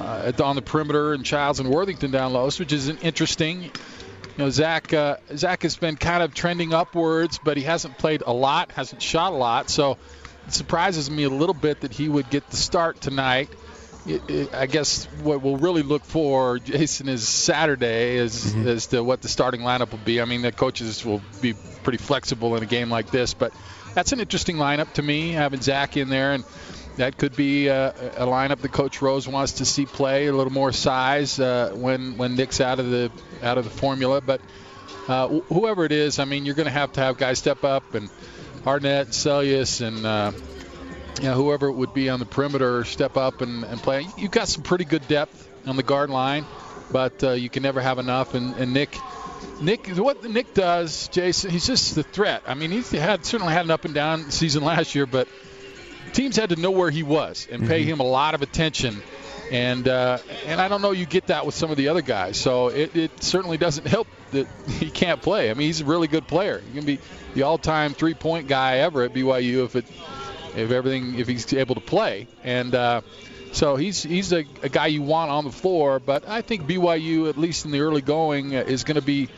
uh, 0.00 0.22
at 0.26 0.36
the, 0.36 0.44
on 0.44 0.56
the 0.56 0.62
perimeter, 0.62 1.12
and 1.12 1.24
Childs 1.24 1.60
and 1.60 1.68
Worthington 1.68 2.10
down 2.10 2.32
low, 2.32 2.50
which 2.50 2.72
is 2.72 2.88
interesting. 2.88 3.62
You 3.62 3.70
know, 4.38 4.50
Zach 4.50 4.92
uh, 4.92 5.16
Zach 5.34 5.62
has 5.62 5.76
been 5.76 5.96
kind 5.96 6.22
of 6.22 6.34
trending 6.34 6.72
upwards, 6.72 7.38
but 7.42 7.56
he 7.56 7.62
hasn't 7.64 7.98
played 7.98 8.22
a 8.24 8.32
lot, 8.32 8.72
hasn't 8.72 9.02
shot 9.02 9.32
a 9.32 9.36
lot, 9.36 9.68
so 9.68 9.98
it 10.46 10.52
surprises 10.52 11.10
me 11.10 11.24
a 11.24 11.30
little 11.30 11.54
bit 11.54 11.80
that 11.82 11.92
he 11.92 12.08
would 12.08 12.30
get 12.30 12.48
the 12.50 12.56
start 12.56 13.00
tonight. 13.00 13.50
It, 14.04 14.22
it, 14.28 14.54
I 14.54 14.66
guess 14.66 15.04
what 15.22 15.42
we'll 15.42 15.58
really 15.58 15.82
look 15.82 16.04
for, 16.04 16.58
Jason, 16.58 17.08
is 17.08 17.28
Saturday 17.28 18.18
as, 18.18 18.46
mm-hmm. 18.46 18.66
as 18.66 18.88
to 18.88 19.04
what 19.04 19.22
the 19.22 19.28
starting 19.28 19.60
lineup 19.60 19.92
will 19.92 19.98
be. 19.98 20.20
I 20.20 20.24
mean, 20.24 20.42
the 20.42 20.50
coaches 20.50 21.04
will 21.04 21.22
be 21.40 21.54
pretty 21.84 21.98
flexible 21.98 22.56
in 22.56 22.64
a 22.64 22.66
game 22.66 22.90
like 22.90 23.12
this, 23.12 23.32
but 23.32 23.52
that's 23.94 24.12
an 24.12 24.20
interesting 24.20 24.56
lineup 24.56 24.92
to 24.94 25.02
me, 25.02 25.32
having 25.32 25.60
Zach 25.60 25.96
in 25.96 26.08
there, 26.08 26.32
and 26.32 26.44
that 26.96 27.16
could 27.16 27.34
be 27.34 27.68
a, 27.68 27.90
a 27.90 28.26
lineup 28.26 28.60
that 28.60 28.72
Coach 28.72 29.00
Rose 29.00 29.26
wants 29.26 29.52
to 29.54 29.64
see 29.64 29.86
play 29.86 30.26
a 30.26 30.32
little 30.32 30.52
more 30.52 30.72
size 30.72 31.40
uh, 31.40 31.72
when 31.74 32.16
when 32.16 32.36
Nick's 32.36 32.60
out 32.60 32.78
of 32.78 32.90
the 32.90 33.10
out 33.42 33.58
of 33.58 33.64
the 33.64 33.70
formula. 33.70 34.20
But 34.20 34.40
uh, 35.08 35.28
whoever 35.28 35.84
it 35.84 35.92
is, 35.92 36.18
I 36.18 36.24
mean, 36.24 36.44
you're 36.44 36.54
going 36.54 36.66
to 36.66 36.72
have 36.72 36.92
to 36.92 37.00
have 37.00 37.16
guys 37.16 37.38
step 37.38 37.64
up, 37.64 37.94
and 37.94 38.08
Hardnett, 38.64 39.08
Seljaas, 39.08 39.80
and 39.86 40.06
uh, 40.06 40.32
you 41.18 41.28
know, 41.28 41.34
whoever 41.34 41.68
it 41.68 41.72
would 41.72 41.94
be 41.94 42.08
on 42.08 42.18
the 42.18 42.26
perimeter 42.26 42.84
step 42.84 43.16
up 43.16 43.40
and, 43.40 43.64
and 43.64 43.80
play. 43.80 44.06
You've 44.16 44.30
got 44.30 44.48
some 44.48 44.62
pretty 44.62 44.84
good 44.84 45.06
depth 45.08 45.48
on 45.66 45.76
the 45.76 45.82
guard 45.82 46.10
line, 46.10 46.44
but 46.90 47.22
uh, 47.22 47.32
you 47.32 47.48
can 47.48 47.62
never 47.62 47.80
have 47.80 47.98
enough. 47.98 48.34
And, 48.34 48.54
and 48.56 48.72
Nick 48.72 48.96
Nick, 49.62 49.86
what 49.96 50.24
Nick 50.24 50.54
does, 50.54 51.08
Jason, 51.08 51.50
he's 51.50 51.66
just 51.66 51.94
the 51.94 52.02
threat. 52.02 52.42
I 52.46 52.54
mean, 52.54 52.70
he's 52.70 52.90
had 52.90 53.24
certainly 53.24 53.52
had 53.52 53.64
an 53.64 53.70
up 53.70 53.84
and 53.84 53.94
down 53.94 54.30
season 54.30 54.64
last 54.64 54.94
year, 54.94 55.06
but 55.06 55.28
teams 56.12 56.36
had 56.36 56.50
to 56.50 56.56
know 56.56 56.70
where 56.70 56.90
he 56.90 57.02
was 57.02 57.46
and 57.50 57.66
pay 57.66 57.80
mm-hmm. 57.80 57.92
him 57.94 58.00
a 58.00 58.04
lot 58.04 58.34
of 58.34 58.42
attention. 58.42 59.00
And 59.50 59.86
uh, 59.86 60.18
and 60.46 60.60
I 60.60 60.68
don't 60.68 60.82
know 60.82 60.92
you 60.92 61.04
get 61.04 61.26
that 61.26 61.44
with 61.44 61.54
some 61.54 61.70
of 61.70 61.76
the 61.76 61.88
other 61.88 62.02
guys. 62.02 62.38
So 62.38 62.68
it, 62.68 62.96
it 62.96 63.22
certainly 63.22 63.58
doesn't 63.58 63.86
help 63.86 64.08
that 64.30 64.46
he 64.68 64.90
can't 64.90 65.20
play. 65.20 65.50
I 65.50 65.54
mean, 65.54 65.66
he's 65.66 65.80
a 65.80 65.84
really 65.84 66.08
good 66.08 66.26
player. 66.26 66.60
He 66.60 66.78
can 66.78 66.86
be 66.86 66.98
the 67.34 67.42
all-time 67.42 67.94
three-point 67.94 68.48
guy 68.48 68.78
ever 68.78 69.02
at 69.02 69.12
BYU 69.12 69.64
if 69.64 69.76
it 69.76 69.84
if 70.56 70.70
everything 70.70 71.18
if 71.18 71.28
he's 71.28 71.52
able 71.52 71.74
to 71.74 71.80
play. 71.80 72.28
And 72.42 72.74
uh, 72.74 73.02
so 73.52 73.76
he's 73.76 74.02
he's 74.02 74.32
a, 74.32 74.44
a 74.62 74.68
guy 74.68 74.86
you 74.86 75.02
want 75.02 75.30
on 75.30 75.44
the 75.44 75.52
floor. 75.52 76.00
But 76.00 76.26
I 76.26 76.40
think 76.40 76.62
BYU, 76.62 77.28
at 77.28 77.36
least 77.36 77.66
in 77.66 77.70
the 77.70 77.80
early 77.80 78.00
going, 78.00 78.56
uh, 78.56 78.60
is 78.60 78.84
going 78.84 78.96
to 78.96 79.02
be 79.02 79.28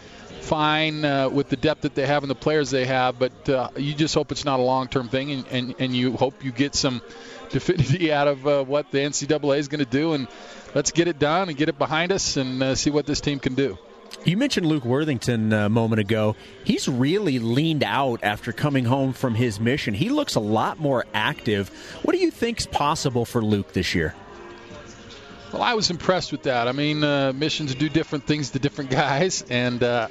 fine 0.44 1.04
uh, 1.04 1.28
with 1.28 1.48
the 1.48 1.56
depth 1.56 1.82
that 1.82 1.94
they 1.94 2.06
have 2.06 2.22
and 2.22 2.30
the 2.30 2.36
players 2.36 2.70
they 2.70 2.84
have. 2.84 3.18
But 3.18 3.48
uh, 3.48 3.70
you 3.76 3.94
just 3.94 4.14
hope 4.14 4.30
it's 4.30 4.44
not 4.44 4.60
a 4.60 4.62
long-term 4.62 5.08
thing, 5.08 5.32
and, 5.32 5.46
and, 5.48 5.74
and 5.78 5.96
you 5.96 6.12
hope 6.12 6.44
you 6.44 6.52
get 6.52 6.74
some 6.74 7.02
definitivity 7.50 8.12
out 8.12 8.28
of 8.28 8.46
uh, 8.46 8.64
what 8.64 8.90
the 8.90 8.98
NCAA 8.98 9.58
is 9.58 9.68
going 9.68 9.84
to 9.84 9.90
do. 9.90 10.12
And 10.12 10.28
let's 10.74 10.92
get 10.92 11.08
it 11.08 11.18
done 11.18 11.48
and 11.48 11.56
get 11.56 11.68
it 11.68 11.78
behind 11.78 12.12
us 12.12 12.36
and 12.36 12.62
uh, 12.62 12.74
see 12.74 12.90
what 12.90 13.06
this 13.06 13.20
team 13.20 13.38
can 13.38 13.54
do. 13.54 13.78
You 14.24 14.36
mentioned 14.36 14.66
Luke 14.66 14.84
Worthington 14.84 15.52
a 15.52 15.68
moment 15.68 16.00
ago. 16.00 16.34
He's 16.64 16.88
really 16.88 17.38
leaned 17.38 17.84
out 17.84 18.20
after 18.22 18.52
coming 18.52 18.86
home 18.86 19.12
from 19.12 19.34
his 19.34 19.60
mission. 19.60 19.92
He 19.92 20.08
looks 20.08 20.34
a 20.34 20.40
lot 20.40 20.78
more 20.78 21.04
active. 21.12 21.68
What 22.02 22.14
do 22.14 22.18
you 22.18 22.30
think's 22.30 22.64
possible 22.64 23.24
for 23.24 23.42
Luke 23.42 23.72
this 23.72 23.94
year? 23.94 24.14
Well, 25.54 25.62
I 25.62 25.74
was 25.74 25.90
impressed 25.90 26.32
with 26.32 26.42
that. 26.42 26.66
I 26.66 26.72
mean, 26.72 27.04
uh, 27.04 27.32
missions 27.32 27.76
do 27.76 27.88
different 27.88 28.26
things 28.26 28.50
to 28.50 28.58
different 28.58 28.90
guys, 29.04 29.44
and 29.48 29.80
uh, 29.84 30.08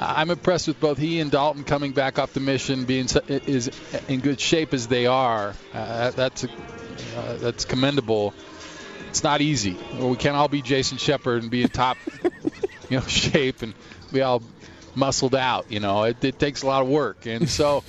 I'm 0.00 0.28
impressed 0.28 0.66
with 0.66 0.80
both 0.80 0.98
he 0.98 1.20
and 1.20 1.30
Dalton 1.30 1.62
coming 1.62 1.92
back 1.92 2.18
off 2.18 2.32
the 2.32 2.40
mission, 2.40 2.84
being 2.84 3.06
is 3.28 3.70
in 4.08 4.18
good 4.18 4.40
shape 4.40 4.74
as 4.74 4.88
they 4.88 5.06
are. 5.06 5.54
Uh, 5.72 6.10
that's 6.10 6.42
a, 6.42 6.48
uh, 7.16 7.36
that's 7.36 7.64
commendable. 7.64 8.34
It's 9.08 9.22
not 9.22 9.40
easy. 9.40 9.78
We 10.00 10.16
can't 10.16 10.34
all 10.34 10.48
be 10.48 10.62
Jason 10.62 10.98
Shepard 10.98 11.42
and 11.42 11.50
be 11.50 11.62
in 11.62 11.68
top 11.68 11.96
you 12.90 12.98
know 12.98 13.06
shape 13.06 13.62
and 13.62 13.74
be 14.12 14.20
all 14.20 14.42
muscled 14.96 15.36
out. 15.36 15.70
You 15.70 15.78
know, 15.78 16.02
it, 16.02 16.24
it 16.24 16.40
takes 16.40 16.62
a 16.62 16.66
lot 16.66 16.82
of 16.82 16.88
work, 16.88 17.24
and 17.26 17.48
so. 17.48 17.84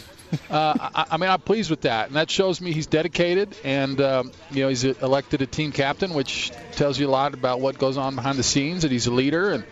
Uh, 0.50 0.90
I, 0.96 1.06
I, 1.12 1.18
mean, 1.18 1.30
I'm 1.30 1.42
pleased 1.42 1.70
with 1.70 1.82
that, 1.82 2.08
and 2.08 2.16
that 2.16 2.30
shows 2.30 2.62
me 2.62 2.72
he's 2.72 2.88
dedicated, 2.88 3.56
and 3.64 4.00
um, 4.02 4.32
you 4.52 4.64
know 4.64 4.70
he's 4.70 4.84
elected 4.84 5.42
a 5.42 5.48
team 5.48 5.72
captain, 5.72 6.14
which 6.14 6.52
tells 6.74 7.00
you 7.00 7.08
a 7.08 7.12
lot 7.12 7.34
about 7.34 7.60
what 7.60 7.78
goes 7.78 7.98
on 7.98 8.16
behind 8.16 8.38
the 8.38 8.44
scenes. 8.44 8.84
That 8.84 8.92
he's 8.92 9.08
a 9.08 9.14
leader, 9.14 9.52
and 9.52 9.64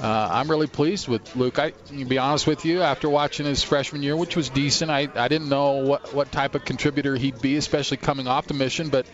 uh, 0.00 0.28
I'm 0.32 0.50
really 0.50 0.66
pleased 0.66 1.08
with 1.08 1.34
Luke. 1.36 1.58
I 1.58 1.70
to 1.70 2.04
be 2.04 2.18
honest 2.18 2.46
with 2.46 2.64
you, 2.64 2.82
after 2.82 3.08
watching 3.08 3.46
his 3.46 3.62
freshman 3.62 4.02
year, 4.02 4.16
which 4.16 4.36
was 4.36 4.48
decent, 4.48 4.90
I, 4.90 5.08
I 5.14 5.28
didn't 5.28 5.48
know 5.48 5.84
what 5.84 6.12
what 6.14 6.30
type 6.32 6.54
of 6.54 6.64
contributor 6.64 7.16
he'd 7.16 7.40
be, 7.40 7.56
especially 7.56 7.96
coming 7.96 8.26
off 8.26 8.46
the 8.46 8.54
mission, 8.54 8.88
but 8.88 9.06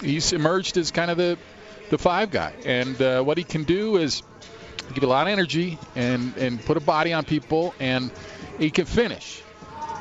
he's 0.00 0.32
emerged 0.32 0.76
as 0.76 0.90
kind 0.90 1.10
of 1.10 1.16
the 1.16 1.38
the 1.90 1.98
five 1.98 2.30
guy, 2.30 2.54
and 2.64 3.00
uh, 3.00 3.22
what 3.22 3.36
he 3.36 3.44
can 3.44 3.64
do 3.64 3.96
is 3.96 4.22
give 4.94 5.04
a 5.04 5.06
lot 5.06 5.26
of 5.26 5.32
energy 5.32 5.78
and 5.94 6.36
and 6.36 6.64
put 6.64 6.76
a 6.76 6.80
body 6.80 7.12
on 7.12 7.24
people, 7.24 7.74
and 7.78 8.10
he 8.58 8.70
can 8.70 8.86
finish. 8.86 9.42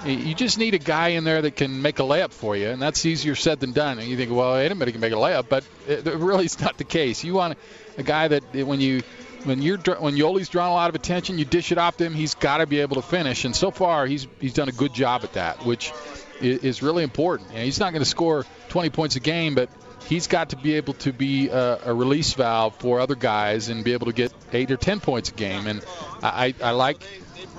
You 0.05 0.33
just 0.33 0.57
need 0.57 0.73
a 0.73 0.79
guy 0.79 1.09
in 1.09 1.23
there 1.23 1.43
that 1.43 1.55
can 1.55 1.81
make 1.81 1.99
a 1.99 2.03
layup 2.03 2.31
for 2.31 2.55
you, 2.55 2.69
and 2.69 2.81
that's 2.81 3.05
easier 3.05 3.35
said 3.35 3.59
than 3.59 3.71
done. 3.71 3.99
And 3.99 4.07
you 4.07 4.17
think, 4.17 4.31
well, 4.31 4.55
anybody 4.55 4.91
can 4.91 5.01
make 5.01 5.13
a 5.13 5.17
layup, 5.17 5.47
but 5.47 5.63
it, 5.87 6.05
really 6.05 6.45
is 6.45 6.59
not 6.59 6.77
the 6.77 6.83
case. 6.83 7.23
You 7.23 7.35
want 7.35 7.57
a 7.97 8.03
guy 8.03 8.27
that 8.29 8.43
when 8.53 8.81
you 8.81 9.03
when 9.43 9.61
you're 9.61 9.77
when 9.77 10.15
Yoeli's 10.15 10.49
drawn 10.49 10.69
a 10.69 10.73
lot 10.73 10.89
of 10.89 10.95
attention, 10.95 11.37
you 11.37 11.45
dish 11.45 11.71
it 11.71 11.77
off 11.77 11.97
to 11.97 12.05
him. 12.05 12.13
He's 12.13 12.33
got 12.33 12.57
to 12.57 12.65
be 12.65 12.79
able 12.79 12.95
to 12.95 13.01
finish, 13.01 13.45
and 13.45 13.55
so 13.55 13.69
far 13.69 14.07
he's 14.07 14.27
he's 14.39 14.53
done 14.53 14.69
a 14.69 14.73
good 14.73 14.93
job 14.93 15.23
at 15.23 15.33
that, 15.33 15.65
which 15.65 15.93
is 16.41 16.81
really 16.81 17.03
important. 17.03 17.49
And 17.51 17.59
he's 17.59 17.79
not 17.79 17.93
going 17.93 18.01
to 18.01 18.09
score 18.09 18.45
20 18.69 18.89
points 18.89 19.15
a 19.15 19.19
game, 19.19 19.53
but 19.53 19.69
he's 20.07 20.27
got 20.27 20.49
to 20.49 20.55
be 20.55 20.73
able 20.73 20.93
to 20.95 21.13
be 21.13 21.49
a, 21.49 21.79
a, 21.85 21.93
release 21.93 22.33
valve 22.33 22.75
for 22.77 22.99
other 22.99 23.15
guys 23.15 23.69
and 23.69 23.83
be 23.83 23.93
able 23.93 24.07
to 24.07 24.13
get 24.13 24.33
eight 24.51 24.71
or 24.71 24.77
ten 24.77 24.99
points 24.99 25.29
a 25.29 25.33
game. 25.33 25.67
And 25.67 25.85
I, 26.23 26.55
I 26.63 26.71
like 26.71 27.03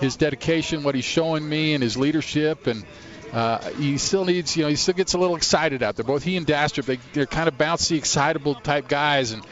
his 0.01 0.17
dedication, 0.17 0.83
what 0.83 0.95
he's 0.95 1.05
showing 1.05 1.49
me, 1.49 1.75
and 1.75 1.83
his 1.83 1.97
leadership. 1.97 2.67
And 2.67 2.85
uh, 3.33 3.71
he 3.73 3.99
still 3.99 4.25
needs, 4.25 4.57
you 4.57 4.65
know, 4.65 4.69
he 4.69 4.77
still 4.77 4.95
gets 4.95 5.15
a 5.15 5.19
little 5.19 5.37
excited 5.37 5.83
out 5.83 5.97
there. 5.97 6.05
Both 6.05 6.23
he 6.23 6.37
and 6.37 6.47
Dastrup, 6.47 6.85
they, 6.85 6.99
they're 7.13 7.27
kind 7.27 7.49
of 7.49 7.57
bouncy, 7.57 7.97
excitable 7.97 8.55
type 8.55 8.89
guys, 8.89 9.33
and 9.33 9.43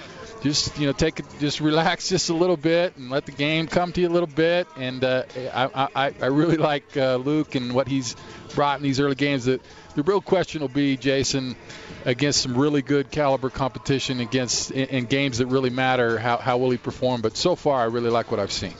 just 0.43 0.79
you 0.79 0.87
know 0.87 0.93
take 0.93 1.21
it, 1.21 1.27
just 1.39 1.61
relax 1.61 2.09
just 2.11 2.31
a 2.31 2.35
little 2.35 2.57
bit 2.57 2.97
and 2.97 3.11
let 3.11 3.27
the 3.27 3.33
game 3.33 3.67
come 3.67 3.93
to 3.93 4.01
you 4.01 4.09
a 4.09 4.11
little 4.11 4.27
bit. 4.27 4.67
And 4.77 5.05
uh, 5.05 5.25
I, 5.53 5.89
I, 5.95 6.15
I 6.21 6.27
really 6.27 6.57
like 6.57 6.97
uh, 6.97 7.17
Luke 7.17 7.55
and 7.55 7.75
what 7.75 7.89
he's 7.89 8.17
brought 8.55 8.79
in 8.79 8.83
these 8.83 9.01
early 9.01 9.15
games. 9.15 9.45
That 9.45 9.61
the 9.95 10.03
real 10.03 10.21
question 10.21 10.61
will 10.61 10.69
be, 10.69 10.97
Jason, 10.97 11.57
against 12.05 12.43
some 12.43 12.57
really 12.57 12.83
good 12.83 13.11
caliber 13.11 13.51
competition 13.51 14.21
against 14.21 14.71
in, 14.71 14.89
in 14.89 15.05
games 15.07 15.39
that 15.39 15.47
really 15.47 15.71
matter. 15.71 16.19
How, 16.19 16.37
how 16.37 16.59
will 16.59 16.71
he 16.71 16.79
perform? 16.79 17.21
But 17.21 17.37
so 17.37 17.57
far, 17.57 17.81
I 17.81 17.85
really 17.85 18.11
like 18.11 18.31
what 18.31 18.41
I've 18.41 18.53
seen. 18.53 18.75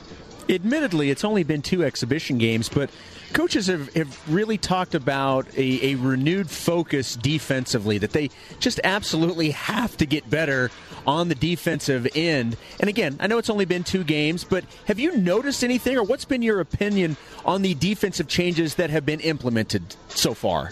Admittedly, 0.49 1.09
it's 1.09 1.23
only 1.23 1.43
been 1.43 1.61
two 1.61 1.83
exhibition 1.83 2.37
games, 2.37 2.67
but 2.67 2.89
coaches 3.33 3.67
have, 3.67 3.93
have 3.93 4.33
really 4.33 4.57
talked 4.57 4.95
about 4.95 5.47
a, 5.55 5.91
a, 5.91 5.95
renewed 5.95 6.49
focus 6.49 7.15
defensively, 7.15 7.97
that 7.97 8.11
they 8.11 8.29
just 8.59 8.79
absolutely 8.83 9.51
have 9.51 9.95
to 9.97 10.05
get 10.05 10.29
better 10.29 10.69
on 11.07 11.29
the 11.29 11.35
defensive 11.35 12.07
end. 12.15 12.57
And 12.79 12.89
again, 12.89 13.17
I 13.19 13.27
know 13.27 13.37
it's 13.37 13.49
only 13.49 13.65
been 13.65 13.83
two 13.83 14.03
games, 14.03 14.43
but 14.43 14.65
have 14.85 14.99
you 14.99 15.15
noticed 15.15 15.63
anything, 15.63 15.97
or 15.97 16.03
what's 16.03 16.25
been 16.25 16.41
your 16.41 16.59
opinion 16.59 17.17
on 17.45 17.61
the 17.61 17.73
defensive 17.75 18.27
changes 18.27 18.75
that 18.75 18.89
have 18.89 19.05
been 19.05 19.19
implemented 19.21 19.95
so 20.09 20.33
far? 20.33 20.71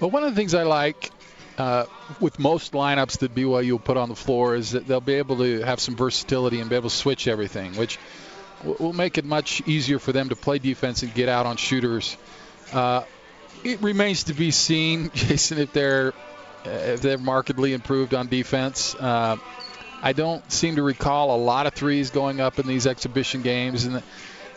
Well, 0.00 0.10
one 0.10 0.24
of 0.24 0.34
the 0.34 0.36
things 0.36 0.54
I 0.54 0.64
like 0.64 1.10
uh, 1.58 1.84
with 2.20 2.38
most 2.38 2.72
lineups 2.72 3.18
that 3.18 3.34
BYU 3.34 3.72
will 3.72 3.78
put 3.78 3.96
on 3.96 4.08
the 4.08 4.16
floor 4.16 4.54
is 4.54 4.72
that 4.72 4.86
they'll 4.86 5.00
be 5.00 5.14
able 5.14 5.36
to 5.38 5.60
have 5.60 5.80
some 5.80 5.96
versatility 5.96 6.60
and 6.60 6.68
be 6.68 6.76
able 6.76 6.90
to 6.90 6.96
switch 6.96 7.28
everything, 7.28 7.76
which 7.76 7.98
will 8.64 8.92
make 8.92 9.18
it 9.18 9.24
much 9.24 9.62
easier 9.66 9.98
for 9.98 10.12
them 10.12 10.28
to 10.28 10.36
play 10.36 10.58
defense 10.58 11.02
and 11.02 11.12
get 11.14 11.28
out 11.28 11.46
on 11.46 11.56
shooters. 11.56 12.16
Uh, 12.72 13.04
it 13.64 13.80
remains 13.82 14.24
to 14.24 14.34
be 14.34 14.50
seen, 14.50 15.10
Jason, 15.14 15.58
if 15.58 15.72
they're 15.72 16.12
if 16.64 17.02
they're 17.02 17.18
markedly 17.18 17.72
improved 17.72 18.14
on 18.14 18.28
defense. 18.28 18.94
Uh, 18.94 19.36
I 20.00 20.12
don't 20.12 20.50
seem 20.50 20.76
to 20.76 20.82
recall 20.82 21.34
a 21.34 21.38
lot 21.38 21.66
of 21.66 21.74
threes 21.74 22.10
going 22.10 22.40
up 22.40 22.58
in 22.58 22.66
these 22.66 22.86
exhibition 22.86 23.42
games, 23.42 23.84
and 23.84 24.02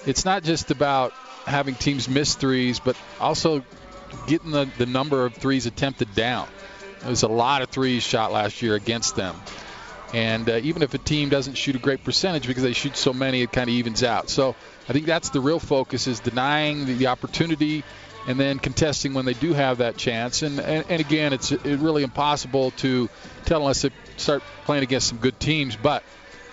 it's 0.06 0.26
not 0.26 0.44
just 0.44 0.72
about 0.72 1.14
having 1.46 1.76
teams 1.76 2.10
miss 2.10 2.36
threes, 2.36 2.80
but 2.80 2.96
also 3.20 3.64
getting 4.28 4.52
the, 4.52 4.70
the 4.78 4.86
number 4.86 5.26
of 5.26 5.36
threes 5.36 5.66
attempted 5.66 6.14
down. 6.16 6.48
There 7.02 7.10
was 7.10 7.24
a 7.24 7.28
lot 7.28 7.62
of 7.62 7.70
threes 7.70 8.02
shot 8.02 8.32
last 8.32 8.62
year 8.62 8.76
against 8.76 9.16
them. 9.16 9.36
And 10.16 10.50
uh, 10.50 10.62
even 10.64 10.82
if 10.82 10.94
a 10.94 10.98
team 10.98 11.28
doesn't 11.28 11.56
shoot 11.56 11.76
a 11.76 11.80
great 11.80 12.02
percentage 12.06 12.48
because 12.48 12.64
they 12.64 12.72
shoot 12.72 12.96
so 12.96 13.12
many, 13.12 13.42
it 13.42 13.52
kind 13.52 13.70
of 13.70 13.76
evens 13.76 14.02
out. 14.02 14.30
So 14.30 14.56
I 14.88 14.94
think 14.94 15.08
that's 15.08 15.32
the 15.32 15.42
real 15.42 15.60
focus 15.60 16.08
is 16.08 16.22
denying 16.22 16.86
the, 16.86 16.94
the 16.94 17.08
opportunity 17.08 17.84
and 18.26 18.40
then 18.40 18.60
contesting 18.60 19.14
when 19.14 19.26
they 19.26 19.34
do 19.34 19.52
have 19.52 19.80
that 19.80 19.98
chance. 19.98 20.42
And, 20.42 20.62
and, 20.62 20.86
and 20.88 21.02
again, 21.02 21.34
it's 21.34 21.52
really 21.52 22.02
impossible 22.02 22.72
to 22.78 23.10
tell 23.44 23.60
unless 23.60 23.82
they 23.82 23.90
start 24.16 24.42
playing 24.64 24.84
against 24.84 25.10
some 25.10 25.18
good 25.18 25.38
teams. 25.38 25.76
But 25.76 26.02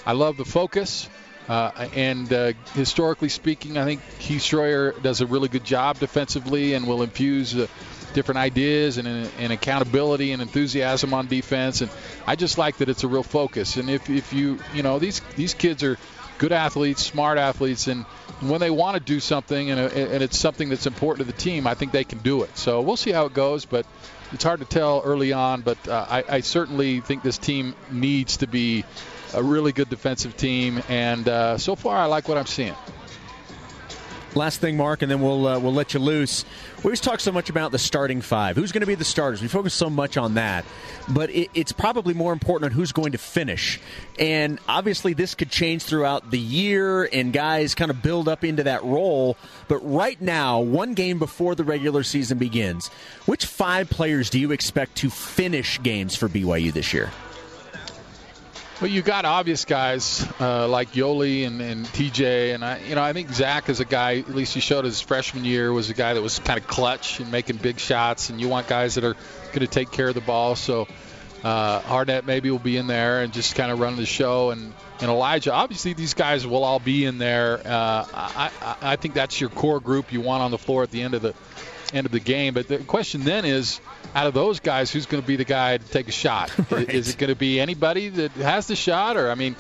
I 0.05 0.12
love 0.12 0.38
the 0.38 0.44
focus. 0.44 1.09
Uh, 1.48 1.70
and 1.94 2.33
uh, 2.33 2.53
historically 2.75 3.29
speaking, 3.29 3.79
I 3.79 3.85
think 3.85 4.03
Heath 4.18 4.42
Schroyer 4.42 5.01
does 5.03 5.20
a 5.20 5.27
really 5.27 5.48
good 5.48 5.64
job 5.64 5.98
defensively 5.98 6.75
and 6.75 6.88
will 6.88 7.03
infuse 7.03 7.57
uh, 7.57 7.68
different 8.12 8.38
ideas 8.38 8.98
and, 8.98 9.07
and, 9.07 9.53
accountability 9.53 10.33
and 10.33 10.42
enthusiasm 10.42 11.14
on 11.14 11.27
defense. 11.27 11.81
And 11.81 11.90
I 12.27 12.37
just 12.37 12.59
like 12.59 12.79
that 12.79 12.88
it's 12.88 13.05
a 13.05 13.09
real 13.09 13.22
focus. 13.22 13.77
And 13.77 13.90
if, 13.90 14.09
if 14.11 14.33
you, 14.33 14.59
you 14.75 14.83
know, 14.83 14.98
these 14.98 15.20
these 15.37 15.55
kids 15.55 15.83
are 15.83 15.98
good 16.38 16.53
athletes, 16.53 17.03
smart 17.03 17.38
athletes, 17.38 17.87
and 17.87 18.05
when 18.40 18.61
they 18.61 18.70
want 18.70 18.96
to 18.96 19.01
do 19.01 19.20
something 19.20 19.70
and, 19.70 19.81
and 19.81 20.22
it's 20.22 20.38
something 20.38 20.68
that's 20.68 20.87
important 20.87 21.27
to 21.27 21.33
the 21.33 21.38
team, 21.38 21.66
I 21.66 21.75
think 21.75 21.92
they 21.92 22.05
can 22.05 22.18
do 22.18 22.42
it. 22.42 22.57
So 22.57 22.81
we'll 22.83 22.96
see 22.96 23.12
how 23.12 23.27
it 23.27 23.35
goes, 23.35 23.64
but 23.64 23.87
it's 24.33 24.42
hard 24.42 24.61
to 24.61 24.66
tell 24.66 25.03
early 25.05 25.33
on. 25.33 25.62
But 25.62 25.87
uh, 25.87 26.07
I, 26.09 26.25
I 26.29 26.40
certainly 26.40 27.01
think 27.01 27.22
this 27.22 27.38
team 27.38 27.75
needs 27.90 28.38
to 28.38 28.46
be 28.46 28.85
a 29.35 29.42
really 29.42 29.72
good 29.72 29.88
defensive 29.88 30.37
team, 30.37 30.83
and 30.88 31.27
uh, 31.29 31.59
so 31.59 31.75
far 31.77 31.96
I 31.96 32.07
like 32.07 32.29
what 32.29 32.37
I'm 32.37 32.46
seeing. 32.46 32.75
Last 34.35 34.62
thing, 34.62 34.79
Mark, 34.79 35.03
and 35.03 35.11
then 35.11 35.21
we'll 35.21 35.47
uh, 35.47 35.59
we'll 35.59 35.75
let 35.75 35.92
you 35.92 36.01
loose. 36.01 36.47
We 36.79 36.85
always 36.85 37.01
talk 37.01 37.21
so 37.21 37.33
much 37.33 37.51
about 37.51 37.71
the 37.71 37.79
starting 37.79 38.23
five. 38.23 38.57
Who's 38.57 38.73
going 38.73 38.81
to 38.81 38.87
be 38.87 38.95
the 38.95 39.05
starters? 39.05 39.42
We 39.42 39.49
focus 39.49 39.75
so 39.75 39.90
much 39.90 40.16
on 40.16 40.35
that, 40.35 40.64
but 41.11 41.29
it, 41.29 41.51
it's 41.53 41.73
probably 41.73 42.14
more 42.14 42.33
important 42.33 42.73
on 42.73 42.75
who's 42.75 42.92
going 42.92 43.12
to 43.12 43.18
finish. 43.18 43.79
And 44.18 44.59
obviously, 44.68 45.12
this 45.12 45.35
could 45.35 45.51
change 45.51 45.83
throughout 45.83 46.31
the 46.31 46.38
year, 46.38 47.05
and 47.05 47.31
guys 47.31 47.75
kind 47.75 47.90
of 47.90 48.03
build 48.03 48.27
up 48.27 48.42
into 48.42 48.62
that 48.62 48.83
role. 48.85 49.37
But 49.68 49.79
right 49.81 50.21
now, 50.21 50.61
one 50.61 50.95
game 50.95 51.18
before 51.18 51.55
the 51.55 51.64
regular 51.64 52.03
season 52.03 52.38
begins, 52.38 52.88
which 53.27 53.45
five 53.45 53.90
players 53.90 54.31
do 54.31 54.38
you 54.40 54.51
expect 54.53 54.97
to 54.97 55.11
finish 55.11 55.83
games 55.83 56.16
for 56.16 56.29
BYU 56.31 56.73
this 56.73 56.95
year? 56.95 57.11
Well, 58.83 58.90
you 58.90 59.03
got 59.03 59.25
obvious 59.25 59.64
guys 59.64 60.27
uh, 60.40 60.66
like 60.66 60.90
Yoeli 60.90 61.47
and, 61.47 61.61
and 61.62 61.87
TJ, 61.87 62.53
and 62.53 62.64
I, 62.64 62.81
you 62.81 62.97
know, 62.97 63.03
I 63.03 63.12
think 63.12 63.31
Zach 63.33 63.68
is 63.68 63.79
a 63.79 63.85
guy. 63.85 64.16
At 64.18 64.35
least 64.35 64.55
he 64.55 64.61
showed 64.61 64.85
his 64.85 65.01
freshman 65.01 65.45
year 65.45 65.73
was 65.73 65.88
a 65.88 65.95
guy 65.95 66.14
that 66.14 66.21
was 66.21 66.40
kind 66.40 66.59
of 66.59 66.66
clutch 66.66 67.21
and 67.21 67.31
making 67.31 67.59
big 67.59 67.79
shots. 67.79 68.29
And 68.29 68.40
you 68.40 68.49
want 68.49 68.66
guys 68.66 68.97
that 68.97 69.05
are 69.05 69.14
going 69.53 69.61
to 69.61 69.68
take 69.68 69.92
care 69.92 70.09
of 70.09 70.16
the 70.16 70.21
ball. 70.21 70.57
So 70.57 70.88
Uh, 71.45 71.81
Hardnett 71.81 72.25
maybe 72.25 72.51
will 72.51 72.61
be 72.61 72.77
in 72.77 72.87
there 72.87 73.23
and 73.23 73.33
just 73.33 73.57
kind 73.57 73.73
of 73.73 73.81
run 73.81 73.97
the 73.97 74.07
show, 74.07 74.51
and 74.51 74.73
and 75.01 75.11
Elijah. 75.11 75.53
Obviously, 75.53 75.92
these 75.92 76.14
guys 76.14 76.47
will 76.47 76.62
all 76.62 76.79
be 76.79 77.05
in 77.05 77.18
there. 77.18 77.59
Uh, 77.64 78.07
I, 78.14 78.51
I, 78.61 78.77
I 78.92 78.97
think 78.97 79.14
that's 79.14 79.40
your 79.40 79.51
core 79.51 79.81
group 79.81 80.12
you 80.12 80.21
want 80.21 80.42
on 80.42 80.51
the 80.53 80.59
floor 80.59 80.85
at 80.85 80.92
the 80.92 81.03
end 81.03 81.14
of 81.14 81.23
the 81.23 81.35
end 81.92 82.07
of 82.07 82.12
the 82.12 82.20
game. 82.20 82.55
But 82.55 82.68
the 82.68 82.78
question 82.78 83.22
then 83.24 83.44
is, 83.44 83.81
out 84.14 84.26
of 84.26 84.35
those 84.35 84.61
guys, 84.61 84.90
who's 84.90 85.07
going 85.07 85.22
to 85.22 85.26
be 85.26 85.37
the 85.37 85.44
guy 85.44 85.78
to 85.78 85.85
take 85.85 86.09
a 86.09 86.12
shot? 86.12 86.52
Right. 86.70 86.88
Is 86.88 87.11
it 87.11 87.18
going 87.18 87.28
to 87.28 87.37
be 87.37 87.61
anybody 87.61 88.09
that 88.09 88.31
has 88.33 88.66
the 88.66 88.76
shot, 88.76 89.16
or 89.16 89.31
I 89.31 89.35
mean? 89.35 89.57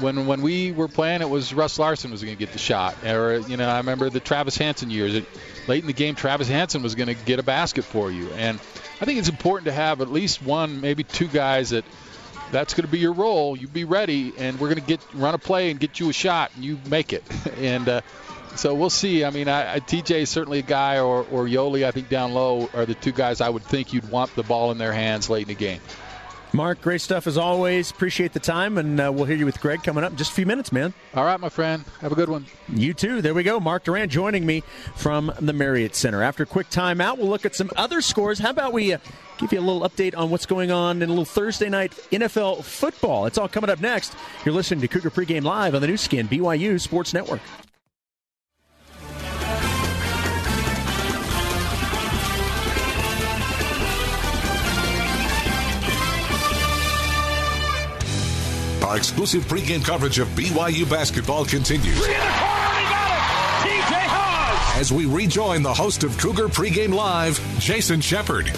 When, 0.00 0.26
when 0.26 0.40
we 0.40 0.72
were 0.72 0.88
playing, 0.88 1.20
it 1.20 1.28
was 1.28 1.52
Russ 1.52 1.78
Larson 1.78 2.10
was 2.10 2.22
going 2.22 2.34
to 2.34 2.38
get 2.38 2.52
the 2.52 2.58
shot. 2.58 2.96
Or 3.04 3.38
you 3.40 3.58
know, 3.58 3.68
I 3.68 3.76
remember 3.76 4.08
the 4.08 4.20
Travis 4.20 4.56
Hansen 4.56 4.90
years. 4.90 5.14
It, 5.14 5.26
late 5.68 5.82
in 5.82 5.86
the 5.86 5.92
game, 5.92 6.14
Travis 6.14 6.48
Hansen 6.48 6.82
was 6.82 6.94
going 6.94 7.08
to 7.08 7.14
get 7.14 7.38
a 7.38 7.42
basket 7.42 7.84
for 7.84 8.10
you. 8.10 8.30
And 8.32 8.58
I 9.00 9.04
think 9.04 9.18
it's 9.18 9.28
important 9.28 9.66
to 9.66 9.72
have 9.72 10.00
at 10.00 10.10
least 10.10 10.42
one, 10.42 10.80
maybe 10.80 11.04
two 11.04 11.28
guys 11.28 11.70
that 11.70 11.84
that's 12.52 12.74
going 12.74 12.86
to 12.86 12.92
be 12.92 12.98
your 12.98 13.12
role. 13.12 13.56
You 13.56 13.66
be 13.66 13.84
ready, 13.84 14.32
and 14.38 14.60
we're 14.60 14.68
going 14.68 14.80
to 14.80 14.86
get 14.86 15.00
run 15.14 15.34
a 15.34 15.38
play 15.38 15.70
and 15.70 15.80
get 15.80 15.98
you 15.98 16.10
a 16.10 16.12
shot, 16.12 16.52
and 16.54 16.64
you 16.64 16.78
make 16.88 17.12
it. 17.12 17.24
and 17.58 17.88
uh, 17.88 18.00
so 18.56 18.74
we'll 18.74 18.90
see. 18.90 19.24
I 19.24 19.30
mean, 19.30 19.48
I, 19.48 19.74
I, 19.74 19.80
TJ 19.80 20.22
is 20.22 20.30
certainly 20.30 20.60
a 20.60 20.62
guy, 20.62 20.98
or 20.98 21.26
or 21.30 21.46
Yoeli, 21.46 21.84
I 21.84 21.90
think 21.90 22.08
down 22.08 22.32
low 22.34 22.68
are 22.74 22.86
the 22.86 22.94
two 22.94 23.12
guys 23.12 23.40
I 23.40 23.48
would 23.48 23.64
think 23.64 23.92
you'd 23.92 24.10
want 24.10 24.34
the 24.34 24.42
ball 24.42 24.70
in 24.70 24.78
their 24.78 24.92
hands 24.92 25.30
late 25.30 25.42
in 25.42 25.48
the 25.48 25.54
game. 25.54 25.80
Mark, 26.54 26.82
great 26.82 27.00
stuff 27.00 27.26
as 27.26 27.38
always. 27.38 27.90
Appreciate 27.90 28.34
the 28.34 28.40
time, 28.40 28.76
and 28.76 29.00
uh, 29.00 29.10
we'll 29.10 29.24
hear 29.24 29.36
you 29.36 29.46
with 29.46 29.58
Greg 29.58 29.82
coming 29.82 30.04
up 30.04 30.10
in 30.10 30.18
just 30.18 30.32
a 30.32 30.34
few 30.34 30.44
minutes, 30.44 30.70
man. 30.70 30.92
All 31.14 31.24
right, 31.24 31.40
my 31.40 31.48
friend. 31.48 31.82
Have 32.02 32.12
a 32.12 32.14
good 32.14 32.28
one. 32.28 32.44
You 32.68 32.92
too. 32.92 33.22
There 33.22 33.32
we 33.32 33.42
go. 33.42 33.58
Mark 33.58 33.84
Durrant 33.84 34.12
joining 34.12 34.44
me 34.44 34.62
from 34.94 35.32
the 35.40 35.54
Marriott 35.54 35.94
Center. 35.94 36.22
After 36.22 36.42
a 36.42 36.46
quick 36.46 36.68
timeout, 36.68 37.16
we'll 37.16 37.28
look 37.28 37.46
at 37.46 37.54
some 37.54 37.70
other 37.74 38.02
scores. 38.02 38.38
How 38.38 38.50
about 38.50 38.74
we 38.74 38.92
uh, 38.92 38.98
give 39.38 39.52
you 39.52 39.60
a 39.60 39.62
little 39.62 39.88
update 39.88 40.14
on 40.14 40.28
what's 40.28 40.44
going 40.44 40.70
on 40.70 41.00
in 41.00 41.08
a 41.08 41.12
little 41.12 41.24
Thursday 41.24 41.70
night 41.70 41.92
NFL 42.12 42.64
football? 42.64 43.24
It's 43.24 43.38
all 43.38 43.48
coming 43.48 43.70
up 43.70 43.80
next. 43.80 44.14
You're 44.44 44.54
listening 44.54 44.82
to 44.82 44.88
Cougar 44.88 45.10
Pregame 45.10 45.44
Live 45.44 45.74
on 45.74 45.80
the 45.80 45.86
Nu 45.86 45.96
Skin, 45.96 46.28
BYU 46.28 46.78
Sports 46.78 47.14
Network. 47.14 47.40
Our 58.92 58.98
exclusive 58.98 59.44
pregame 59.44 59.82
coverage 59.82 60.18
of 60.18 60.28
BYU 60.36 60.84
basketball 60.90 61.46
continues. 61.46 61.98
As 64.76 64.92
we 64.92 65.06
rejoin 65.06 65.62
the 65.62 65.72
host 65.72 66.04
of 66.04 66.18
Cougar 66.18 66.48
Pregame 66.48 66.92
Live, 66.92 67.40
Jason 67.58 68.02
Shepard. 68.02 68.52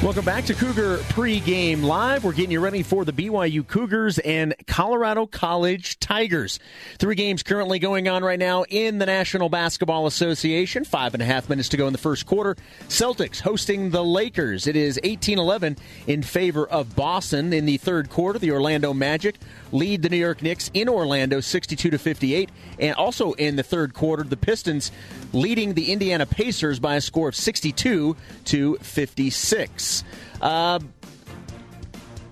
Welcome 0.00 0.24
back 0.24 0.44
to 0.44 0.54
Cougar 0.54 0.98
Pregame 1.08 1.82
Live. 1.82 2.22
We're 2.22 2.32
getting 2.32 2.52
you 2.52 2.60
ready 2.60 2.84
for 2.84 3.04
the 3.04 3.12
BYU 3.12 3.66
Cougars 3.66 4.20
and 4.20 4.54
Colorado 4.68 5.26
College 5.26 5.98
Tigers. 5.98 6.60
Three 7.00 7.16
games 7.16 7.42
currently 7.42 7.80
going 7.80 8.06
on 8.06 8.22
right 8.22 8.38
now 8.38 8.62
in 8.68 8.98
the 8.98 9.06
National 9.06 9.48
Basketball 9.48 10.06
Association. 10.06 10.84
Five 10.84 11.14
and 11.14 11.22
a 11.22 11.26
half 11.26 11.48
minutes 11.48 11.68
to 11.70 11.76
go 11.76 11.88
in 11.88 11.92
the 11.92 11.98
first 11.98 12.26
quarter. 12.26 12.54
Celtics 12.86 13.40
hosting 13.40 13.90
the 13.90 14.04
Lakers. 14.04 14.68
It 14.68 14.76
is 14.76 15.00
18 15.02 15.36
11 15.36 15.76
in 16.06 16.22
favor 16.22 16.64
of 16.68 16.94
Boston. 16.94 17.52
In 17.52 17.66
the 17.66 17.78
third 17.78 18.08
quarter, 18.08 18.38
the 18.38 18.52
Orlando 18.52 18.94
Magic 18.94 19.34
lead 19.72 20.02
the 20.02 20.08
New 20.08 20.16
York 20.16 20.42
Knicks 20.42 20.70
in 20.74 20.88
Orlando 20.88 21.40
62 21.40 21.90
to 21.90 21.98
58. 21.98 22.50
And 22.78 22.94
also 22.96 23.32
in 23.32 23.56
the 23.56 23.62
third 23.62 23.94
quarter, 23.94 24.22
the 24.22 24.36
Pistons 24.36 24.90
leading 25.32 25.74
the 25.74 25.92
Indiana 25.92 26.26
Pacers 26.26 26.78
by 26.78 26.96
a 26.96 27.00
score 27.00 27.28
of 27.28 27.36
62 27.36 28.16
to 28.46 28.76
56. 28.76 30.04
Uh, 30.40 30.78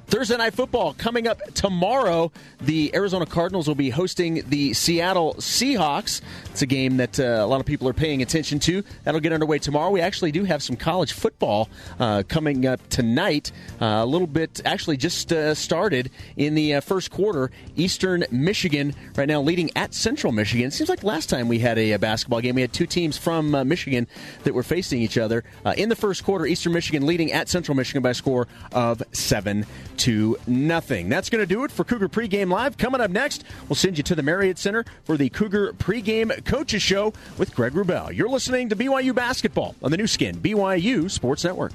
Thursday 0.07 0.37
night 0.37 0.55
football 0.55 0.95
coming 0.95 1.27
up 1.27 1.42
tomorrow. 1.55 2.31
The 2.61 2.95
Arizona 2.95 3.27
Cardinals 3.27 3.66
will 3.66 3.75
be 3.75 3.90
hosting 3.90 4.45
the 4.49 4.73
Seattle 4.73 5.35
Seahawks. 5.35 6.21
It's 6.51 6.62
a 6.62 6.66
game 6.66 6.99
that 6.99 7.19
uh, 7.19 7.25
a 7.25 7.47
lot 7.47 7.59
of 7.59 7.66
people 7.66 7.88
are 7.88 7.92
paying 7.92 8.23
attention 8.23 8.61
to. 8.61 8.85
That'll 9.03 9.21
get 9.21 9.33
underway 9.33 9.59
tomorrow. 9.59 9.90
We 9.90 10.01
actually 10.01 10.31
do 10.31 10.45
have 10.45 10.62
some 10.62 10.77
college 10.77 11.12
football 11.12 11.69
uh, 11.99 12.23
coming 12.29 12.66
up 12.66 12.88
tonight. 12.88 13.51
Uh, 13.81 13.87
a 13.87 14.07
little 14.07 14.29
bit, 14.29 14.61
actually, 14.64 14.97
just 14.97 15.33
uh, 15.33 15.57
started 15.57 16.12
in 16.37 16.55
the 16.55 16.75
uh, 16.75 16.81
first 16.83 17.11
quarter. 17.11 17.51
Eastern 17.75 18.25
Michigan 18.31 18.95
right 19.16 19.29
now 19.29 19.40
leading 19.42 19.71
at 19.75 19.92
Central 19.92 20.33
Michigan. 20.33 20.71
Seems 20.71 20.88
like 20.88 21.03
last 21.03 21.29
time 21.29 21.49
we 21.49 21.59
had 21.59 21.79
a, 21.79 21.92
a 21.92 21.99
basketball 21.99 22.40
game, 22.40 22.55
we 22.55 22.61
had 22.61 22.73
two 22.73 22.87
teams 22.87 23.19
from 23.19 23.57
uh, 23.57 23.64
Michigan 23.64 24.07
that 24.45 24.55
were 24.55 24.62
facing 24.62 25.03
each 25.03 25.19
other. 25.19 25.42
in 25.77 25.88
the 25.88 25.97
first 25.97 26.23
quarter, 26.23 26.47
Eastern 26.47 26.73
Michigan 26.73 27.07
leading 27.07 27.33
at 27.33 27.49
Central 27.49 27.75
Michigan 27.75 28.05
by 28.05 28.11
a 28.11 28.14
score 28.14 28.47
of 28.71 29.03
seven 29.12 29.66
to 29.99 30.37
nothing. 30.47 31.09
That's 31.09 31.31
going 31.31 31.43
to 31.43 31.47
do 31.47 31.65
it 31.65 31.71
for 31.71 31.85
Cougar 31.85 32.09
Pregame 32.09 32.51
Live. 32.51 32.77
Coming 32.77 33.01
up 33.01 33.11
next, 33.11 33.45
we'll 33.69 33.77
send 33.77 33.97
you 33.97 34.05
to 34.05 34.15
the 34.15 34.23
Marriott 34.23 34.59
Center 34.59 34.85
for 35.05 35.17
the 35.17 35.29
Cougar 35.29 35.75
Pregame 35.75 36.45
Coaches 36.45 36.83
Show 36.83 37.13
with 37.39 37.55
Greg 37.55 37.73
Wrubell. 37.73 38.15
You're 38.15 38.29
listening 38.29 38.69
to 38.69 38.77
BYU 38.77 39.15
Basketball 39.15 39.75
on 39.83 39.91
the 39.91 39.97
Nu 39.97 40.07
Skin, 40.07 40.37
BYU 40.37 41.11
Sports 41.11 41.45
Network. 41.45 41.73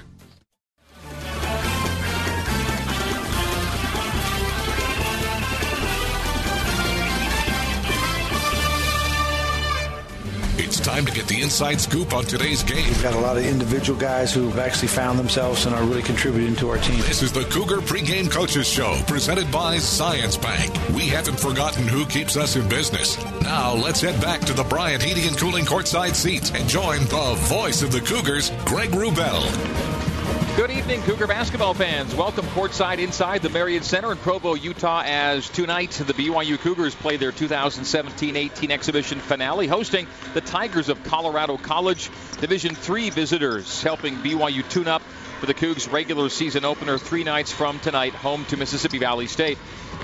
Time 10.92 11.06
to 11.06 11.12
get 11.12 11.26
the 11.26 11.40
inside 11.40 11.80
scoop 11.80 12.12
on 12.12 12.24
today's 12.24 12.62
game. 12.62 12.84
We've 12.84 13.02
got 13.02 13.14
a 13.14 13.18
lot 13.18 13.38
of 13.38 13.46
individual 13.46 13.98
guys 13.98 14.30
who've 14.34 14.58
actually 14.58 14.88
found 14.88 15.18
themselves 15.18 15.64
and 15.64 15.74
are 15.74 15.82
really 15.84 16.02
contributing 16.02 16.54
to 16.56 16.68
our 16.68 16.76
team. 16.76 16.98
This 16.98 17.22
is 17.22 17.32
the 17.32 17.44
Cougar 17.44 17.78
Pregame 17.78 18.30
Coaches 18.30 18.68
Show, 18.68 19.00
presented 19.06 19.50
by 19.50 19.76
Zions 19.76 20.40
Bank. 20.40 20.70
We 20.94 21.08
haven't 21.08 21.40
forgotten 21.40 21.88
who 21.88 22.04
keeps 22.04 22.36
us 22.36 22.56
in 22.56 22.68
business. 22.68 23.16
Now 23.40 23.72
let's 23.72 24.02
head 24.02 24.20
back 24.20 24.42
to 24.42 24.52
the 24.52 24.64
Bryant 24.64 25.02
Heating 25.02 25.26
and 25.26 25.38
Cooling 25.38 25.64
courtside 25.64 26.14
seats 26.14 26.50
and 26.50 26.68
join 26.68 27.00
the 27.04 27.36
voice 27.48 27.80
of 27.80 27.90
the 27.90 28.02
Cougars, 28.02 28.50
Greg 28.66 28.90
Wrubell. 28.90 30.11
Good 30.54 30.70
evening, 30.70 31.00
Cougar 31.00 31.28
basketball 31.28 31.72
fans. 31.72 32.14
Welcome 32.14 32.44
courtside 32.48 32.98
inside 32.98 33.40
the 33.40 33.48
Marriott 33.48 33.84
Center 33.84 34.12
in 34.12 34.18
Provo, 34.18 34.52
Utah, 34.52 35.02
as 35.02 35.48
tonight 35.48 35.92
the 35.92 36.12
BYU 36.12 36.58
Cougars 36.58 36.94
play 36.94 37.16
their 37.16 37.32
2017-18 37.32 38.68
exhibition 38.68 39.18
finale, 39.18 39.66
hosting 39.66 40.06
the 40.34 40.42
Tigers 40.42 40.90
of 40.90 41.02
Colorado 41.04 41.56
College. 41.56 42.10
Division 42.42 42.74
three 42.74 43.08
visitors, 43.08 43.82
helping 43.82 44.16
BYU 44.16 44.68
tune 44.68 44.88
up 44.88 45.00
for 45.40 45.46
the 45.46 45.54
Cougs' 45.54 45.90
regular 45.90 46.28
season 46.28 46.66
opener 46.66 46.98
three 46.98 47.24
nights 47.24 47.50
from 47.50 47.80
tonight, 47.80 48.12
home 48.12 48.44
to 48.44 48.58
Mississippi 48.58 48.98
Valley 48.98 49.28
State. 49.28 49.56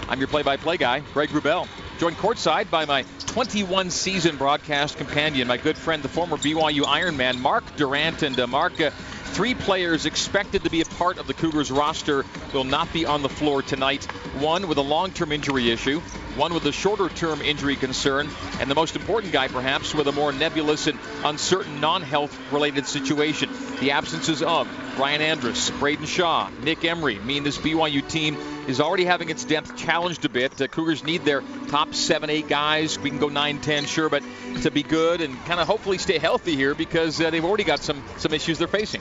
I'm 0.08 0.18
your 0.18 0.28
play-by-play 0.28 0.78
guy, 0.78 1.00
Greg 1.12 1.28
Wrubell. 1.28 1.68
Joined 1.98 2.16
courtside 2.16 2.70
by 2.70 2.86
my 2.86 3.04
21 3.26 3.90
season 3.90 4.36
broadcast 4.36 4.96
companion, 4.96 5.46
my 5.46 5.58
good 5.58 5.76
friend, 5.76 6.02
the 6.02 6.08
former 6.08 6.36
BYU 6.36 6.82
Ironman, 6.82 7.38
Mark 7.38 7.76
Durrant. 7.76 8.22
And 8.22 8.40
uh, 8.40 8.46
Mark, 8.46 8.80
uh, 8.80 8.90
three 9.32 9.54
players 9.54 10.06
expected 10.06 10.64
to 10.64 10.70
be 10.70 10.80
a 10.80 10.84
part 10.84 11.18
of 11.18 11.26
the 11.26 11.34
Cougars 11.34 11.70
roster 11.70 12.24
will 12.52 12.64
not 12.64 12.92
be 12.92 13.06
on 13.06 13.22
the 13.22 13.28
floor 13.28 13.62
tonight. 13.62 14.04
One 14.40 14.68
with 14.68 14.78
a 14.78 14.82
long 14.82 15.10
term 15.12 15.32
injury 15.32 15.70
issue, 15.70 16.00
one 16.36 16.54
with 16.54 16.64
a 16.66 16.72
shorter 16.72 17.08
term 17.08 17.40
injury 17.40 17.76
concern, 17.76 18.28
and 18.60 18.70
the 18.70 18.74
most 18.74 18.96
important 18.96 19.32
guy, 19.32 19.48
perhaps, 19.48 19.94
with 19.94 20.08
a 20.08 20.12
more 20.12 20.32
nebulous 20.32 20.86
and 20.86 20.98
uncertain 21.24 21.80
non 21.80 22.02
health 22.02 22.36
related 22.52 22.86
situation. 22.86 23.50
The 23.80 23.92
absences 23.92 24.42
of 24.42 24.68
Ryan 24.98 25.22
Andrus, 25.22 25.70
Braiden 25.70 26.08
Shaw, 26.08 26.50
Nick 26.64 26.84
Emery 26.84 27.20
mean 27.20 27.44
this 27.44 27.56
BYU 27.56 28.06
team 28.08 28.36
is 28.66 28.80
already 28.80 29.04
having 29.04 29.30
its 29.30 29.44
depth 29.44 29.76
challenged 29.76 30.24
a 30.24 30.28
bit. 30.28 30.60
Uh, 30.60 30.66
Cougars 30.66 31.04
need 31.04 31.24
their 31.24 31.44
top 31.68 31.94
seven, 31.94 32.30
eight 32.30 32.48
guys. 32.48 32.98
We 32.98 33.10
can 33.10 33.20
go 33.20 33.28
9, 33.28 33.60
10, 33.60 33.86
sure, 33.86 34.08
but 34.08 34.24
to 34.62 34.72
be 34.72 34.82
good 34.82 35.20
and 35.20 35.38
kind 35.44 35.60
of 35.60 35.68
hopefully 35.68 35.98
stay 35.98 36.18
healthy 36.18 36.56
here 36.56 36.74
because 36.74 37.20
uh, 37.20 37.30
they've 37.30 37.44
already 37.44 37.62
got 37.62 37.78
some 37.78 38.02
some 38.16 38.34
issues 38.34 38.58
they're 38.58 38.66
facing. 38.66 39.00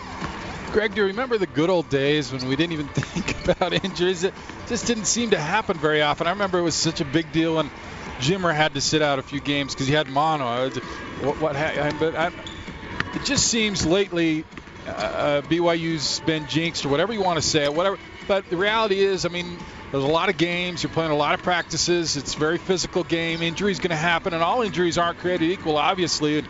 Greg, 0.71 0.93
do 0.93 1.01
you 1.01 1.07
remember 1.07 1.39
the 1.39 1.47
good 1.47 1.71
old 1.71 1.89
days 1.89 2.31
when 2.31 2.47
we 2.47 2.55
didn't 2.55 2.73
even 2.73 2.87
think 2.93 3.49
about 3.49 3.73
injuries? 3.73 4.23
It 4.23 4.35
just 4.67 4.85
didn't 4.85 5.05
seem 5.05 5.31
to 5.31 5.39
happen 5.39 5.77
very 5.77 6.03
often. 6.03 6.27
I 6.27 6.29
remember 6.29 6.59
it 6.59 6.63
was 6.63 6.75
such 6.75 7.01
a 7.01 7.05
big 7.05 7.31
deal 7.31 7.55
when 7.55 7.71
Jimmer 8.19 8.53
had 8.53 8.75
to 8.75 8.81
sit 8.81 9.01
out 9.01 9.17
a 9.17 9.23
few 9.23 9.39
games 9.39 9.73
because 9.73 9.87
he 9.87 9.95
had 9.95 10.07
mono. 10.09 10.69
What, 11.21 11.41
what 11.41 11.53
but 11.99 12.15
I, 12.15 12.27
it 13.15 13.25
just 13.25 13.47
seems 13.47 13.83
lately 13.83 14.45
uh, 14.87 15.41
BYU's 15.43 16.19
been 16.21 16.47
jinxed 16.47 16.85
or 16.85 16.89
whatever 16.89 17.13
you 17.13 17.21
want 17.21 17.37
to 17.37 17.47
say, 17.47 17.67
whatever. 17.69 17.97
But 18.27 18.49
the 18.49 18.57
reality 18.57 18.99
is, 18.99 19.25
I 19.25 19.29
mean, 19.29 19.57
there's 19.91 20.03
a 20.03 20.07
lot 20.07 20.29
of 20.29 20.37
games. 20.37 20.83
You're 20.83 20.91
playing 20.91 21.11
a 21.11 21.15
lot 21.15 21.33
of 21.33 21.43
practices. 21.43 22.17
It's 22.17 22.35
a 22.35 22.37
very 22.37 22.57
physical 22.57 23.03
game. 23.03 23.41
Injuries 23.41 23.79
going 23.79 23.91
to 23.91 23.95
happen, 23.95 24.33
and 24.33 24.43
all 24.43 24.61
injuries 24.61 24.97
aren't 24.97 25.19
created 25.19 25.49
equal, 25.49 25.77
obviously. 25.77 26.39
And 26.39 26.47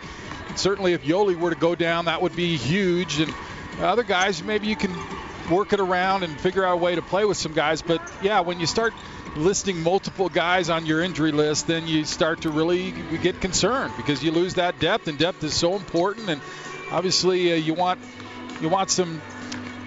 certainly, 0.56 0.92
if 0.92 1.02
Yoeli 1.02 1.36
were 1.36 1.50
to 1.50 1.56
go 1.56 1.74
down, 1.74 2.06
that 2.06 2.22
would 2.22 2.34
be 2.34 2.56
huge. 2.56 3.20
And 3.20 3.32
other 3.80 4.02
guys, 4.02 4.42
maybe 4.42 4.66
you 4.66 4.76
can 4.76 4.92
work 5.50 5.72
it 5.72 5.80
around 5.80 6.24
and 6.24 6.38
figure 6.40 6.64
out 6.64 6.74
a 6.74 6.76
way 6.76 6.94
to 6.94 7.02
play 7.02 7.24
with 7.24 7.36
some 7.36 7.52
guys. 7.52 7.80
But 7.80 8.02
yeah, 8.22 8.40
when 8.40 8.60
you 8.60 8.66
start 8.66 8.92
listing 9.36 9.82
multiple 9.82 10.28
guys 10.28 10.68
on 10.68 10.84
your 10.84 11.00
injury 11.02 11.32
list, 11.32 11.66
then 11.66 11.86
you 11.86 12.04
start 12.04 12.42
to 12.42 12.50
really 12.50 12.92
get 13.22 13.40
concerned 13.40 13.92
because 13.96 14.22
you 14.22 14.32
lose 14.32 14.54
that 14.54 14.78
depth, 14.80 15.08
and 15.08 15.18
depth 15.18 15.44
is 15.44 15.54
so 15.54 15.76
important. 15.76 16.28
And 16.28 16.40
obviously, 16.90 17.52
uh, 17.52 17.56
you 17.56 17.74
want 17.74 18.00
you 18.60 18.68
want 18.68 18.90
some 18.90 19.20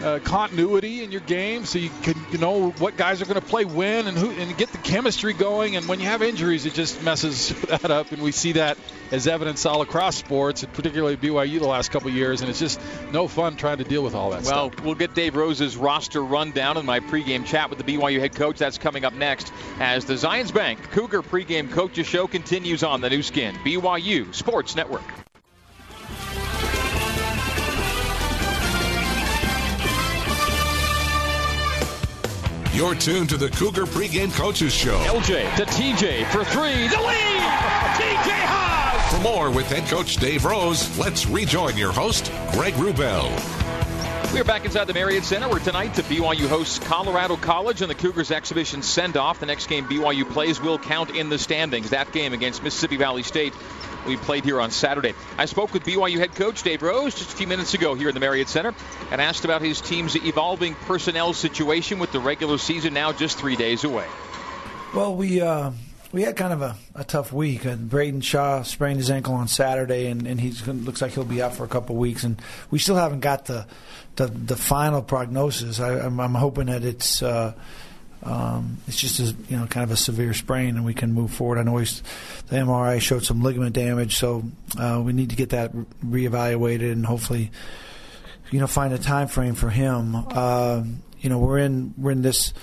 uh, 0.04 0.20
continuity 0.20 1.04
in 1.04 1.12
your 1.12 1.22
game, 1.22 1.66
so 1.66 1.78
you 1.80 1.90
can 2.02 2.16
you 2.32 2.38
know 2.38 2.72
what 2.72 2.98
guys 2.98 3.22
are 3.22 3.26
going 3.26 3.40
to 3.40 3.46
play 3.46 3.66
when 3.66 4.08
and 4.08 4.18
who 4.18 4.32
and 4.32 4.58
get 4.58 4.72
the 4.72 4.78
chemistry 4.80 5.34
going. 5.34 5.76
And 5.76 5.88
when 5.88 6.00
you 6.00 6.08
have 6.08 6.22
injuries, 6.22 6.66
it 6.66 6.74
just 6.74 7.04
messes 7.04 7.50
that 7.68 7.92
up, 7.92 8.12
and 8.12 8.22
we 8.22 8.32
see 8.32 8.54
that 8.54 8.78
as 9.12 9.28
evidence 9.28 9.66
all 9.66 9.82
across 9.82 10.16
sports, 10.16 10.64
and 10.64 10.74
particularly 10.74 11.18
BYU 11.18 11.60
the 11.60 11.68
last 11.68 11.92
couple 11.92 12.10
years. 12.10 12.42
And 12.42 12.50
it's 12.50 12.60
just 12.60 12.80
no 13.12 13.28
fun 13.28 13.56
trying 13.56 13.78
to 13.78 13.84
deal 13.84 14.04
with 14.04 14.16
all 14.16 14.32
that 14.32 14.44
well, 14.44 14.72
stuff. 14.72 14.84
we'll 14.84 14.96
get 14.96 15.14
Dave 15.14 15.36
Rose's 15.36 15.78
roster 15.78 16.24
rundown 16.24 16.78
in 16.78 16.86
my 16.86 17.00
pregame 17.00 17.46
chat 17.46 17.70
with 17.70 17.80
the 17.80 17.86
BYU 17.86 18.20
head 18.20 18.36
coach. 18.36 18.58
That's 18.58 18.78
coming 18.78 19.06
up 19.06 19.14
next 19.14 19.52
as 19.80 20.06
the 20.06 20.14
Zions 20.14 20.54
Bank 20.54 20.92
Cougar 20.92 21.22
pregame 21.22 21.72
coaches 21.72 22.08
show 22.08 22.28
continues 22.28 22.84
on 22.84 23.02
the 23.02 23.10
Nu 23.10 23.22
Skin 23.22 23.56
BYU 23.56 24.34
Sports 24.34 24.76
Network. 24.76 25.04
You're 32.82 32.96
tuned 32.96 33.30
to 33.30 33.38
the 33.38 33.48
Cougar 33.48 33.86
Pregame 33.86 34.34
Coaches 34.34 34.74
Show. 34.74 34.98
LJ 35.02 35.56
to 35.56 35.66
TJ 35.66 36.26
for 36.32 36.44
three. 36.44 36.88
The 36.88 36.98
lead! 36.98 37.44
TJ 37.94 38.32
Haws! 38.42 39.16
For 39.16 39.22
more 39.22 39.52
with 39.52 39.68
head 39.68 39.88
coach 39.88 40.16
Dave 40.16 40.46
Rose, 40.46 40.98
let's 40.98 41.28
rejoin 41.28 41.78
your 41.78 41.92
host, 41.92 42.32
Greg 42.54 42.74
Wrubell. 42.74 43.30
We 44.34 44.40
are 44.40 44.44
back 44.44 44.66
inside 44.66 44.86
the 44.86 44.96
Marriott 44.96 45.26
Center 45.26 45.48
where 45.48 45.60
tonight 45.60 45.94
the 45.94 46.02
BYU 46.02 46.48
hosts 46.48 46.80
Colorado 46.80 47.36
College 47.36 47.84
and 47.84 47.92
the 47.92 47.94
Cougars 47.94 48.32
exhibition 48.32 48.82
send 48.82 49.16
off. 49.16 49.40
The 49.40 49.46
next 49.46 49.68
game 49.68 49.86
BYU 49.86 50.28
plays 50.28 50.60
will 50.60 50.80
count 50.80 51.12
in 51.12 51.30
the 51.30 51.38
standings. 51.38 51.92
That 51.92 52.12
game 52.12 52.34
against 52.34 52.64
Mississippi 52.64 52.98
Valley 52.98 53.22
State 53.22 53.54
we 54.06 54.18
played 54.18 54.44
here 54.44 54.60
on 54.60 54.72
Saturday. 54.72 55.14
I 55.38 55.46
spoke 55.46 55.74
with 55.74 55.84
BYU 55.84 56.18
head 56.18 56.36
coach 56.36 56.64
Dave 56.64 56.82
Rose 56.82 57.16
just 57.16 57.34
a 57.34 57.36
few 57.36 57.48
minutes 57.48 57.74
ago 57.74 57.96
here 57.96 58.10
in 58.10 58.14
the 58.14 58.20
Marriott 58.20 58.50
Center 58.50 58.74
and 59.12 59.22
asked 59.22 59.46
about 59.46 59.62
his 59.62 59.82
team's 59.82 60.16
evolving 60.16 60.76
personnel 60.76 61.34
situation 61.34 62.00
with 62.00 62.12
the 62.12 62.20
regular 62.20 62.58
season 62.58 62.94
now 62.94 63.12
just 63.12 63.38
three 63.38 63.56
days 63.56 63.84
away. 63.84 64.08
Well, 64.94 65.16
we 65.16 65.42
uh, 65.42 65.72
we 66.12 66.24
had 66.24 66.36
kind 66.36 66.54
of 66.54 66.62
a, 66.62 66.76
a 66.96 67.04
tough 67.04 67.32
week. 67.32 67.66
Uh, 67.66 67.76
Braiden 67.76 68.22
Shaw 68.24 68.64
sprained 68.64 68.98
his 68.98 69.10
ankle 69.10 69.36
on 69.36 69.48
Saturday, 69.48 70.08
and, 70.08 70.28
and 70.28 70.40
he 70.40 70.52
looks 70.72 71.02
like 71.02 71.14
he'll 71.14 71.24
be 71.24 71.42
out 71.42 71.56
for 71.56 71.64
a 71.64 71.70
couple 71.70 71.96
of 71.96 72.00
weeks. 72.00 72.24
And 72.24 72.42
we 72.70 72.80
still 72.80 72.98
haven't 72.98 73.22
got 73.22 73.46
the 73.46 73.66
the, 74.18 74.28
the 74.28 74.58
final 74.58 75.02
prognosis. 75.02 75.80
I, 75.80 76.06
am 76.06 76.18
hoping 76.18 76.68
that 76.68 76.84
it's. 76.84 77.22
Uh, 77.22 77.54
um, 78.24 78.78
it's 78.88 78.98
just 78.98 79.20
a, 79.20 79.36
you 79.50 79.58
know 79.58 79.66
kind 79.66 79.84
of 79.84 79.92
a 79.92 79.98
severe 79.98 80.34
sprain, 80.34 80.76
and 80.76 80.86
we 80.86 80.94
can 80.94 81.14
move 81.14 81.32
forward. 81.32 81.58
I 81.58 81.64
know 81.64 81.80
the 81.80 82.56
MRI 82.56 83.02
showed 83.02 83.24
some 83.24 83.42
ligament 83.42 83.74
damage, 83.74 84.18
so 84.18 84.44
uh, 84.78 85.02
we 85.04 85.14
need 85.14 85.32
to 85.32 85.36
get 85.36 85.50
that 85.50 85.74
reevaluated 86.06 86.92
and 86.92 87.06
hopefully, 87.06 87.52
you 88.52 88.60
know, 88.60 88.68
find 88.68 88.94
a 88.94 89.00
time 89.00 89.28
frame 89.28 89.56
for 89.56 89.70
him. 89.70 90.16
Uh, 90.16 90.84
you 91.20 91.30
know, 91.30 91.40
we're 91.40 91.60
in 91.60 91.94
we're 91.98 92.12
in 92.12 92.22
this 92.22 92.54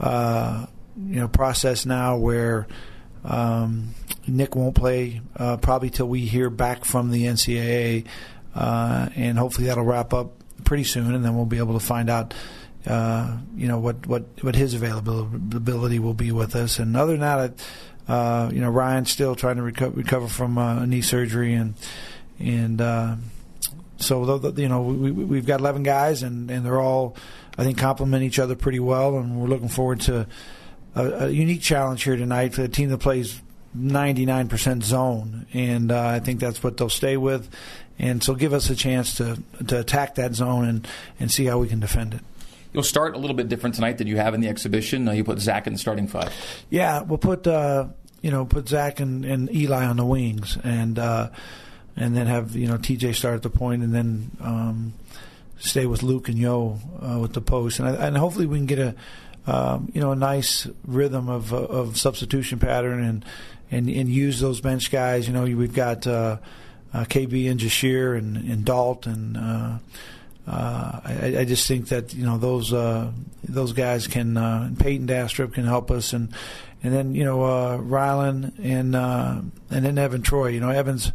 uh, 0.00 0.66
you 0.96 1.20
know 1.20 1.28
process 1.28 1.86
now 1.86 2.16
where. 2.16 2.66
Um, 3.24 3.92
Nick 4.28 4.54
won't 4.54 4.76
play 4.76 5.20
uh, 5.36 5.56
probably 5.56 5.90
till 5.90 6.06
we 6.06 6.20
hear 6.20 6.48
back 6.48 6.84
from 6.84 7.10
the 7.10 7.24
NCAA, 7.24 8.06
uh, 8.54 9.08
and 9.16 9.36
hopefully 9.36 9.66
that'll 9.66 9.84
wrap 9.84 10.14
up 10.14 10.32
pretty 10.64 10.84
soon, 10.84 11.14
and 11.14 11.24
then 11.24 11.36
we'll 11.36 11.44
be 11.44 11.58
able 11.58 11.74
to 11.74 11.84
find 11.84 12.08
out 12.08 12.34
uh, 12.86 13.36
you 13.56 13.66
know 13.66 13.78
what 13.78 14.06
what 14.06 14.24
what 14.42 14.54
his 14.54 14.74
availability 14.74 15.98
will 15.98 16.14
be 16.14 16.30
with 16.32 16.54
us. 16.54 16.78
And 16.78 16.96
other 16.96 17.16
than 17.16 17.20
that, 17.20 17.66
uh, 18.08 18.50
you 18.52 18.60
know 18.60 18.70
Ryan's 18.70 19.10
still 19.10 19.34
trying 19.34 19.56
to 19.56 19.62
reco- 19.62 19.96
recover 19.96 20.28
from 20.28 20.56
uh, 20.58 20.84
knee 20.86 21.02
surgery, 21.02 21.54
and 21.54 21.74
and 22.38 22.80
uh, 22.80 23.16
so 23.96 24.52
you 24.56 24.68
know 24.68 24.82
we, 24.82 25.10
we've 25.10 25.46
got 25.46 25.60
11 25.60 25.82
guys, 25.82 26.22
and 26.22 26.50
and 26.50 26.64
they're 26.64 26.80
all 26.80 27.16
I 27.58 27.64
think 27.64 27.78
complement 27.78 28.22
each 28.22 28.38
other 28.38 28.54
pretty 28.54 28.80
well, 28.80 29.18
and 29.18 29.40
we're 29.40 29.48
looking 29.48 29.68
forward 29.68 30.00
to 30.02 30.26
a, 30.94 31.24
a 31.24 31.28
unique 31.28 31.62
challenge 31.62 32.04
here 32.04 32.16
tonight 32.16 32.54
for 32.54 32.62
a 32.62 32.68
team 32.68 32.90
that 32.90 32.98
plays 32.98 33.40
99% 33.76 34.82
zone, 34.82 35.46
and 35.52 35.90
uh, 35.90 36.06
I 36.06 36.20
think 36.20 36.40
that's 36.40 36.62
what 36.62 36.76
they'll 36.76 36.88
stay 36.88 37.16
with, 37.16 37.48
and 37.98 38.22
so 38.22 38.34
give 38.34 38.52
us 38.52 38.70
a 38.70 38.76
chance 38.76 39.16
to 39.16 39.42
to 39.66 39.80
attack 39.80 40.14
that 40.14 40.34
zone 40.34 40.68
and 40.68 40.88
and 41.18 41.32
see 41.32 41.46
how 41.46 41.58
we 41.58 41.66
can 41.66 41.80
defend 41.80 42.14
it. 42.14 42.20
You'll 42.76 42.82
start 42.82 43.14
a 43.14 43.18
little 43.18 43.34
bit 43.34 43.48
different 43.48 43.74
tonight 43.74 43.96
than 43.96 44.06
you 44.06 44.18
have 44.18 44.34
in 44.34 44.42
the 44.42 44.48
exhibition. 44.48 45.08
Uh, 45.08 45.12
you 45.12 45.24
put 45.24 45.38
Zach 45.38 45.66
in 45.66 45.72
the 45.72 45.78
starting 45.78 46.06
five. 46.06 46.30
Yeah, 46.68 47.00
we'll 47.00 47.16
put 47.16 47.46
uh, 47.46 47.86
you 48.20 48.30
know 48.30 48.44
put 48.44 48.68
Zach 48.68 49.00
and, 49.00 49.24
and, 49.24 49.50
Eli 49.50 49.86
on 49.86 49.96
the 49.96 50.04
wings, 50.04 50.58
and 50.62 50.98
uh, 50.98 51.30
and 51.96 52.14
then 52.14 52.26
have 52.26 52.54
you 52.54 52.68
know 52.68 52.76
TJ 52.76 53.14
start 53.14 53.36
at 53.36 53.42
the 53.42 53.48
point, 53.48 53.82
and 53.82 53.94
then 53.94 54.30
um, 54.42 54.92
stay 55.56 55.86
with 55.86 56.02
Luke 56.02 56.28
and 56.28 56.38
Yo 56.38 56.78
uh, 57.00 57.18
with 57.18 57.32
the 57.32 57.40
post, 57.40 57.80
and, 57.80 57.88
and 57.88 58.14
hopefully 58.14 58.44
we 58.44 58.58
can 58.58 58.66
get 58.66 58.78
a 58.78 58.94
um, 59.46 59.90
you 59.94 60.02
know 60.02 60.12
a 60.12 60.16
nice 60.16 60.68
rhythm 60.86 61.30
of 61.30 61.54
of 61.54 61.96
substitution 61.96 62.58
pattern 62.58 63.02
and 63.02 63.24
and 63.70 63.88
and 63.88 64.10
use 64.10 64.38
those 64.38 64.60
bench 64.60 64.90
guys. 64.90 65.26
You 65.26 65.32
know 65.32 65.44
we've 65.44 65.72
got. 65.72 66.06
Uh, 66.06 66.36
uh, 66.94 67.04
KB 67.04 67.50
and 67.50 67.60
Jahshire 67.60 68.16
and, 68.16 68.36
and 68.36 68.64
Dalt 68.64 69.06
and 69.06 69.36
uh, 69.36 69.78
uh, 70.46 71.00
I, 71.04 71.36
I, 71.40 71.44
just 71.44 71.66
think 71.66 71.88
that 71.88 72.14
you 72.14 72.24
know 72.24 72.38
those 72.38 72.72
uh, 72.72 73.10
those 73.42 73.72
guys 73.72 74.06
can 74.06 74.36
uh, 74.36 74.70
Peyton 74.78 75.08
Dastrup 75.08 75.54
can 75.54 75.64
help 75.64 75.90
us 75.90 76.12
and 76.12 76.32
and 76.82 76.94
then 76.94 77.14
you 77.14 77.24
know 77.24 77.42
uh, 77.42 77.78
Rylan 77.78 78.52
and 78.62 78.94
uh, 78.94 79.40
and 79.70 79.84
then 79.84 79.98
Evan 79.98 80.22
Troy. 80.22 80.48
You 80.48 80.60
know 80.60 80.70
Evans 80.70 81.10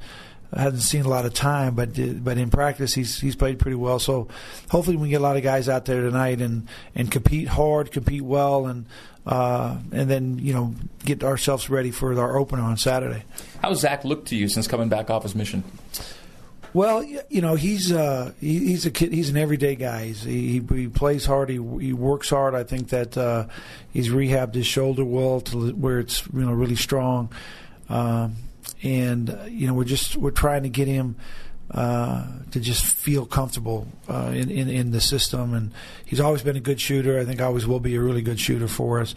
hasn't 0.54 0.84
seen 0.84 1.06
a 1.06 1.08
lot 1.08 1.26
of 1.26 1.34
time, 1.34 1.76
but 1.76 1.92
but 2.24 2.38
in 2.38 2.50
practice 2.50 2.94
he's 2.94 3.20
he's 3.22 3.36
played 3.36 3.58
pretty 3.58 3.76
well. 3.76 4.00
So 4.00 4.28
hopefully 4.70 4.98
we 4.98 5.04
can 5.04 5.12
get 5.12 5.22
a 5.22 5.24
lot 5.24 5.38
of 5.38 5.44
guys 5.44 5.70
out 5.70 5.86
there 5.86 6.02
tonight 6.02 6.42
and 6.42 6.68
and 6.94 7.10
compete 7.10 7.48
hard, 7.48 7.92
compete 7.92 8.24
well, 8.24 8.66
and 8.66 8.86
uh, 9.26 9.78
and 9.92 10.10
then 10.10 10.40
you 10.40 10.54
know 10.54 10.76
get 11.06 11.24
ourselves 11.24 11.70
ready 11.70 11.92
for 11.92 12.20
our 12.20 12.38
opener 12.38 12.64
on 12.64 12.76
Saturday. 12.76 13.24
How's 13.62 13.80
Zach 13.80 14.04
looked 14.04 14.28
to 14.30 14.36
you 14.36 14.50
since 14.50 14.68
coming 14.68 14.90
back 14.90 15.10
off 15.10 15.24
his 15.24 15.36
mission? 15.36 15.64
Well, 16.74 17.04
you 17.04 17.42
know, 17.42 17.56
he's 17.56 17.92
uh, 17.92 18.32
he, 18.40 18.60
he's 18.60 18.86
a 18.86 18.92
kid. 18.92 19.12
He's 19.12 19.30
an 19.30 19.38
everyday 19.38 19.76
guy. 19.76 20.06
He's, 20.06 20.24
he 20.24 20.60
he 20.60 20.88
plays 20.88 21.26
hard. 21.26 21.50
He 21.50 21.56
he 21.56 21.92
works 21.92 22.30
hard. 22.30 22.56
I 22.56 22.64
think 22.64 22.90
that 22.90 23.18
uh, 23.18 23.48
he's 23.92 24.10
rehabbed 24.10 24.54
his 24.54 24.68
shoulder 24.68 25.04
well 25.04 25.42
to 25.42 25.72
where 25.72 26.00
it's 26.00 26.26
you 26.28 26.46
know 26.46 26.54
really 26.54 26.78
strong. 26.78 27.30
Um, 27.90 28.38
and 28.84 29.30
uh, 29.30 29.44
you 29.50 29.68
know, 29.68 29.74
we're 29.74 29.84
just 29.84 30.16
we're 30.16 30.32
trying 30.32 30.64
to 30.64 30.70
get 30.70 30.88
him 30.88 31.18
uh, 31.72 32.26
to 32.52 32.60
just 32.62 32.86
feel 32.86 33.26
comfortable 33.26 33.88
uh, 34.08 34.32
in, 34.34 34.50
in 34.50 34.70
in 34.70 34.92
the 34.92 35.02
system. 35.02 35.54
And 35.54 35.74
he's 36.06 36.22
always 36.22 36.42
been 36.42 36.56
a 36.56 36.62
good 36.62 36.80
shooter. 36.80 37.20
I 37.20 37.26
think 37.26 37.42
always 37.42 37.68
will 37.68 37.82
be 37.82 37.96
a 37.96 38.02
really 38.02 38.22
good 38.22 38.40
shooter 38.40 38.70
for 38.70 39.02
us. 39.02 39.14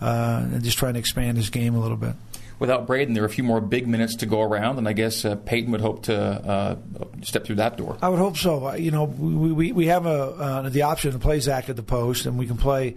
Uh, 0.00 0.46
and 0.52 0.62
just 0.62 0.78
trying 0.78 0.92
to 0.92 1.00
expand 1.00 1.36
his 1.38 1.50
game 1.50 1.74
a 1.74 1.80
little 1.80 1.96
bit 1.96 2.14
without 2.58 2.86
Braiden, 2.86 3.14
there 3.14 3.22
are 3.22 3.26
a 3.26 3.30
few 3.30 3.44
more 3.44 3.60
big 3.60 3.86
minutes 3.86 4.16
to 4.16 4.26
go 4.26 4.42
around, 4.42 4.78
and 4.78 4.88
I 4.88 4.92
guess 4.92 5.24
uh, 5.24 5.36
Peyton 5.36 5.70
would 5.72 5.80
hope 5.80 6.04
to 6.04 6.16
uh, 6.16 6.76
step 7.22 7.44
through 7.44 7.56
that 7.56 7.76
door. 7.76 7.98
I 8.02 8.08
would 8.08 8.18
hope 8.18 8.36
so. 8.36 8.74
You 8.74 8.90
know, 8.90 9.04
we 9.04 9.52
we, 9.52 9.72
we 9.72 9.86
have 9.86 10.06
a 10.06 10.10
uh, 10.10 10.68
the 10.68 10.82
option 10.82 11.12
to 11.12 11.18
play 11.18 11.40
Zach 11.40 11.68
at 11.68 11.76
the 11.76 11.82
post, 11.82 12.26
and 12.26 12.38
we 12.38 12.46
can 12.46 12.56
play, 12.56 12.96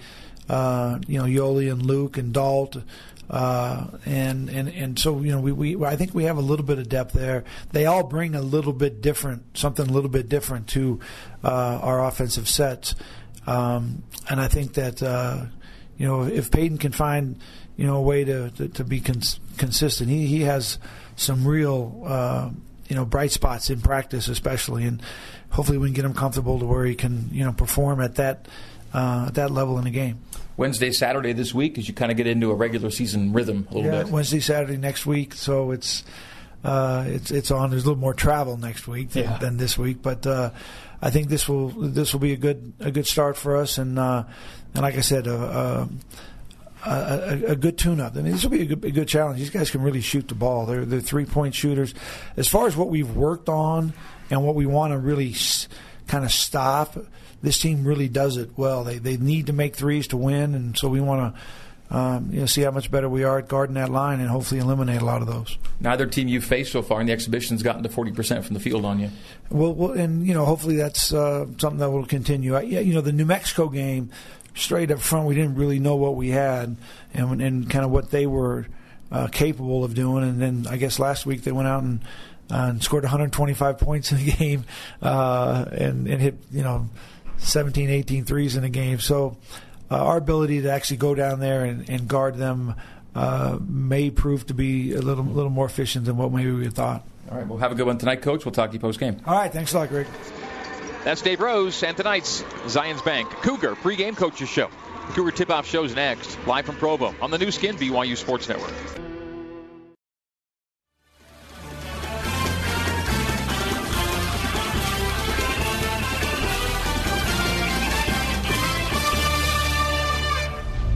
uh, 0.50 1.00
you 1.08 1.20
know, 1.20 1.26
Yoeli 1.26 1.72
and 1.72 1.86
Luke 1.86 2.18
and 2.18 2.34
Dalt. 2.34 2.82
Uh, 3.30 3.88
and 4.06 4.50
and 4.50 4.68
and 4.68 5.00
so 5.00 5.22
you 5.22 5.32
know 5.32 5.40
we, 5.40 5.54
we 5.54 5.86
I 5.86 5.96
think 5.96 6.14
we 6.14 6.26
have 6.26 6.38
a 6.38 6.42
little 6.42 6.66
bit 6.66 6.80
of 6.80 6.90
depth 6.90 7.14
there. 7.14 7.46
They 7.72 7.86
all 7.86 8.04
bring 8.04 8.36
a 8.36 8.42
little 8.42 8.74
bit 8.74 9.02
different, 9.02 9.58
something 9.58 9.88
a 9.88 9.92
little 9.92 10.10
bit 10.10 10.28
different 10.28 10.68
to 10.70 11.00
uh, 11.42 11.80
our 11.82 12.06
offensive 12.06 12.50
sets. 12.50 12.94
Um, 13.48 14.04
and 14.30 14.42
I 14.42 14.50
think 14.50 14.74
that 14.74 15.02
you 15.98 16.08
know 16.08 16.24
if 16.24 16.52
Peyton 16.52 16.78
can 16.78 16.92
find 16.92 17.40
you 17.82 17.88
know 17.88 17.96
a 17.96 18.02
way 18.02 18.24
to 18.24 18.52
to, 18.52 18.68
to 18.68 18.84
be 18.84 19.00
cons- 19.00 19.40
consistent. 19.58 20.08
He 20.08 20.28
he 20.28 20.42
has 20.42 20.78
some 21.16 21.48
real 21.48 22.04
uh, 22.06 22.52
you 22.88 22.96
know 22.96 23.06
bright 23.06 23.32
spots 23.32 23.72
in 23.72 23.82
practice, 23.82 24.28
especially, 24.28 24.84
and 24.86 25.02
hopefully 25.50 25.80
we 25.80 25.88
can 25.88 25.96
get 25.96 26.06
him 26.06 26.14
comfortable 26.14 26.60
to 26.60 26.66
where 26.68 26.86
he 26.86 26.94
can 26.94 27.30
you 27.32 27.44
know 27.44 27.54
perform 27.54 28.00
at 28.00 28.16
that 28.16 28.48
uh, 28.94 29.26
at 29.30 29.34
that 29.34 29.50
level 29.50 29.80
in 29.80 29.86
the 29.86 29.90
game. 29.90 30.20
Wednesday, 30.58 30.92
Saturday 30.92 31.34
this 31.34 31.56
week, 31.56 31.80
as 31.80 31.88
you 31.88 31.96
kind 31.96 32.12
of 32.12 32.18
get 32.18 32.28
into 32.28 32.52
a 32.52 32.54
regular 32.54 32.92
season 32.92 33.34
rhythm 33.34 33.68
a 33.72 33.74
little 33.74 33.92
yeah, 33.92 34.04
bit. 34.04 34.12
Wednesday, 34.12 34.40
Saturday 34.40 34.78
next 34.78 35.06
week, 35.08 35.34
so 35.34 35.72
it's. 35.72 36.04
Uh, 36.64 37.06
it's 37.08 37.32
it's 37.32 37.50
on. 37.50 37.72
There's 37.72 37.86
a 37.86 37.88
little 37.88 38.00
more 38.00 38.14
travel 38.14 38.56
next 38.56 38.88
week 38.88 39.10
than, 39.10 39.24
yeah. 39.24 39.38
than 39.40 39.58
this 39.58 39.80
week, 39.80 40.04
but 40.04 40.28
uh, 40.28 40.52
I 41.02 41.10
think 41.10 41.28
this 41.28 41.50
will 41.50 41.70
this 41.70 42.14
will 42.14 42.20
be 42.20 42.34
a 42.34 42.38
good 42.38 42.74
a 42.80 42.92
good 42.92 43.08
start 43.08 43.36
for 43.36 43.58
us. 43.58 43.80
And 43.80 43.98
uh, 43.98 44.26
and 44.76 44.84
like 44.84 44.96
I 44.96 45.02
said, 45.02 45.28
uh, 45.28 45.34
uh, 45.34 45.88
a, 46.86 47.52
a, 47.52 47.56
good 47.56 47.78
tune-up. 47.78 48.16
I 48.16 48.22
mean, 48.22 48.32
this 48.32 48.44
will 48.44 48.52
be 48.52 48.62
a 48.62 48.66
good, 48.66 48.84
a 48.84 48.92
good, 48.92 49.08
challenge. 49.08 49.40
These 49.40 49.50
guys 49.50 49.70
can 49.70 49.82
really 49.82 50.02
shoot 50.02 50.28
the 50.28 50.36
ball. 50.36 50.66
They're 50.66 50.86
they're 50.86 51.00
three-point 51.00 51.54
shooters. 51.56 51.94
As 52.38 52.48
far 52.48 52.68
as 52.68 52.76
what 52.76 52.90
we've 52.90 53.16
worked 53.16 53.50
on 53.50 53.94
and 54.30 54.44
what 54.46 54.56
we 54.56 54.66
want 54.66 54.94
to 54.94 54.98
really 54.98 55.32
s- 55.32 55.68
kind 56.08 56.26
of 56.26 56.32
stop, 56.32 56.98
this 57.42 57.60
team 57.60 57.84
really 57.86 58.08
does 58.08 58.38
it 58.38 58.52
well. 58.58 58.84
They 58.84 58.98
they 58.98 59.18
need 59.18 59.48
to 59.48 59.54
make 59.54 59.76
threes 59.76 60.08
to 60.08 60.18
win, 60.18 60.56
and 60.56 60.78
so 60.78 60.88
we 60.88 61.02
want 61.02 61.36
to. 61.36 61.42
um, 61.92 62.30
you 62.32 62.40
know, 62.40 62.46
see 62.46 62.62
how 62.62 62.72
much 62.72 62.90
better 62.90 63.10
we 63.10 63.26
are 63.26 63.40
at 63.40 63.50
guarding 63.50 63.74
that 63.76 63.90
line 63.90 64.22
and 64.22 64.30
hopefully 64.30 64.62
eliminate 64.62 65.02
a 65.02 65.06
lot 65.06 65.22
of 65.22 65.28
those. 65.28 65.58
Neither 65.82 66.06
team 66.06 66.30
you've 66.30 66.46
faced 66.46 66.72
so 66.72 66.82
far 66.82 67.02
in 67.02 67.08
the 67.08 67.12
exhibition 67.12 67.54
has 67.54 67.64
gotten 67.64 67.84
to 67.84 67.90
40% 67.90 68.46
from 68.46 68.54
the 68.54 68.62
field 68.62 68.86
on 68.86 69.02
you. 69.02 69.10
Well, 69.50 69.74
well 69.74 69.92
and, 69.92 70.26
you 70.26 70.34
know, 70.34 70.46
hopefully 70.46 70.78
that's 70.78 71.12
uh, 71.12 71.48
something 71.58 71.80
that 71.80 71.92
will 71.92 72.06
continue. 72.06 72.56
I, 72.56 72.62
yeah, 72.62 72.80
you 72.80 72.94
know, 72.94 73.02
the 73.02 73.12
New 73.12 73.26
Mexico 73.26 73.68
game, 73.68 74.10
straight 74.54 74.92
up 74.92 75.00
front, 75.00 75.28
we 75.28 75.36
didn't 75.36 75.56
really 75.56 75.80
know 75.80 75.96
what 75.96 76.16
we 76.16 76.30
had 76.30 76.76
and, 77.14 77.42
and 77.42 77.70
kind 77.70 77.86
of 77.86 77.92
what 77.92 78.12
they 78.12 78.28
were 78.28 78.68
uh, 79.12 79.28
capable 79.28 79.84
of 79.84 79.94
doing. 79.94 80.24
And 80.24 80.42
then 80.42 80.68
I 80.70 80.78
guess 80.78 81.00
last 81.00 81.26
week 81.26 81.44
they 81.44 81.52
went 81.52 81.68
out 81.68 81.84
and, 81.84 82.02
uh, 82.50 82.68
and 82.70 82.84
scored 82.84 83.04
125 83.04 83.78
points 83.78 84.12
in 84.12 84.18
the 84.18 84.32
game 84.38 84.66
uh, 85.02 85.66
and, 85.72 86.08
and 86.08 86.22
hit, 86.22 86.36
you 86.52 86.64
know, 86.64 86.90
17, 87.38 87.90
18 87.90 88.26
threes 88.26 88.56
in 88.56 88.64
the 88.64 88.70
game. 88.70 89.00
So, 89.00 89.38
uh, 89.90 90.06
our 90.06 90.18
ability 90.18 90.62
to 90.62 90.72
actually 90.72 90.98
go 90.98 91.14
down 91.14 91.42
there 91.42 91.66
and, 91.66 91.90
and 91.90 92.08
guard 92.08 92.38
them 92.38 92.76
uh, 93.14 93.58
may 93.60 94.10
prove 94.10 94.48
to 94.48 94.54
be 94.54 94.94
a 94.94 95.02
little 95.02 95.26
little 95.26 95.50
more 95.50 95.66
efficient 95.66 96.06
than 96.06 96.16
what 96.16 96.32
maybe 96.32 96.52
we 96.52 96.70
thought. 96.70 97.06
All 97.30 97.38
right, 97.38 97.48
well, 97.48 97.58
have 97.58 97.74
a 97.74 97.76
good 97.76 97.86
one 97.86 97.98
tonight, 97.98 98.22
Coach. 98.22 98.46
We'll 98.46 98.54
talk 98.54 98.70
to 98.70 98.74
you 98.74 98.80
post 98.80 99.00
game. 99.00 99.22
All 99.26 99.36
right, 99.36 99.52
thanks 99.52 99.74
a 99.74 99.80
lot, 99.80 99.90
Greg. 99.90 100.08
That's 101.04 101.22
Dave 101.22 101.40
Rose 101.42 101.82
and 101.84 101.98
tonight's 101.98 102.44
Zions 102.66 103.04
Bank 103.04 103.30
Cougar 103.30 103.76
pregame 103.76 104.16
coaches 104.16 104.50
show. 104.50 104.70
Cougar 105.14 105.32
tip-off 105.32 105.66
shows 105.66 105.96
next, 105.96 106.38
live 106.46 106.66
from 106.66 106.76
Provo 106.76 107.16
on 107.22 107.32
the 107.32 107.38
Nu 107.38 107.50
Skin 107.52 107.76
BYU 107.76 108.16
Sports 108.16 108.48
Network. 108.48 108.74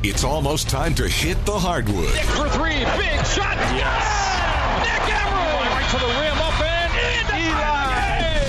It's 0.07 0.23
almost 0.23 0.69
time 0.69 0.93
to 0.95 1.07
hit 1.09 1.43
the 1.47 1.57
hardwood. 1.57 2.13
Nick 2.13 2.25
for 2.25 2.47
three, 2.49 2.77
big 2.77 3.25
shot. 3.25 3.57
Yes! 3.73 4.05
Nick 4.85 5.01
Emery 5.11 5.65
right 5.65 5.89
to 5.89 5.97
the 5.97 6.05
rim, 6.05 6.24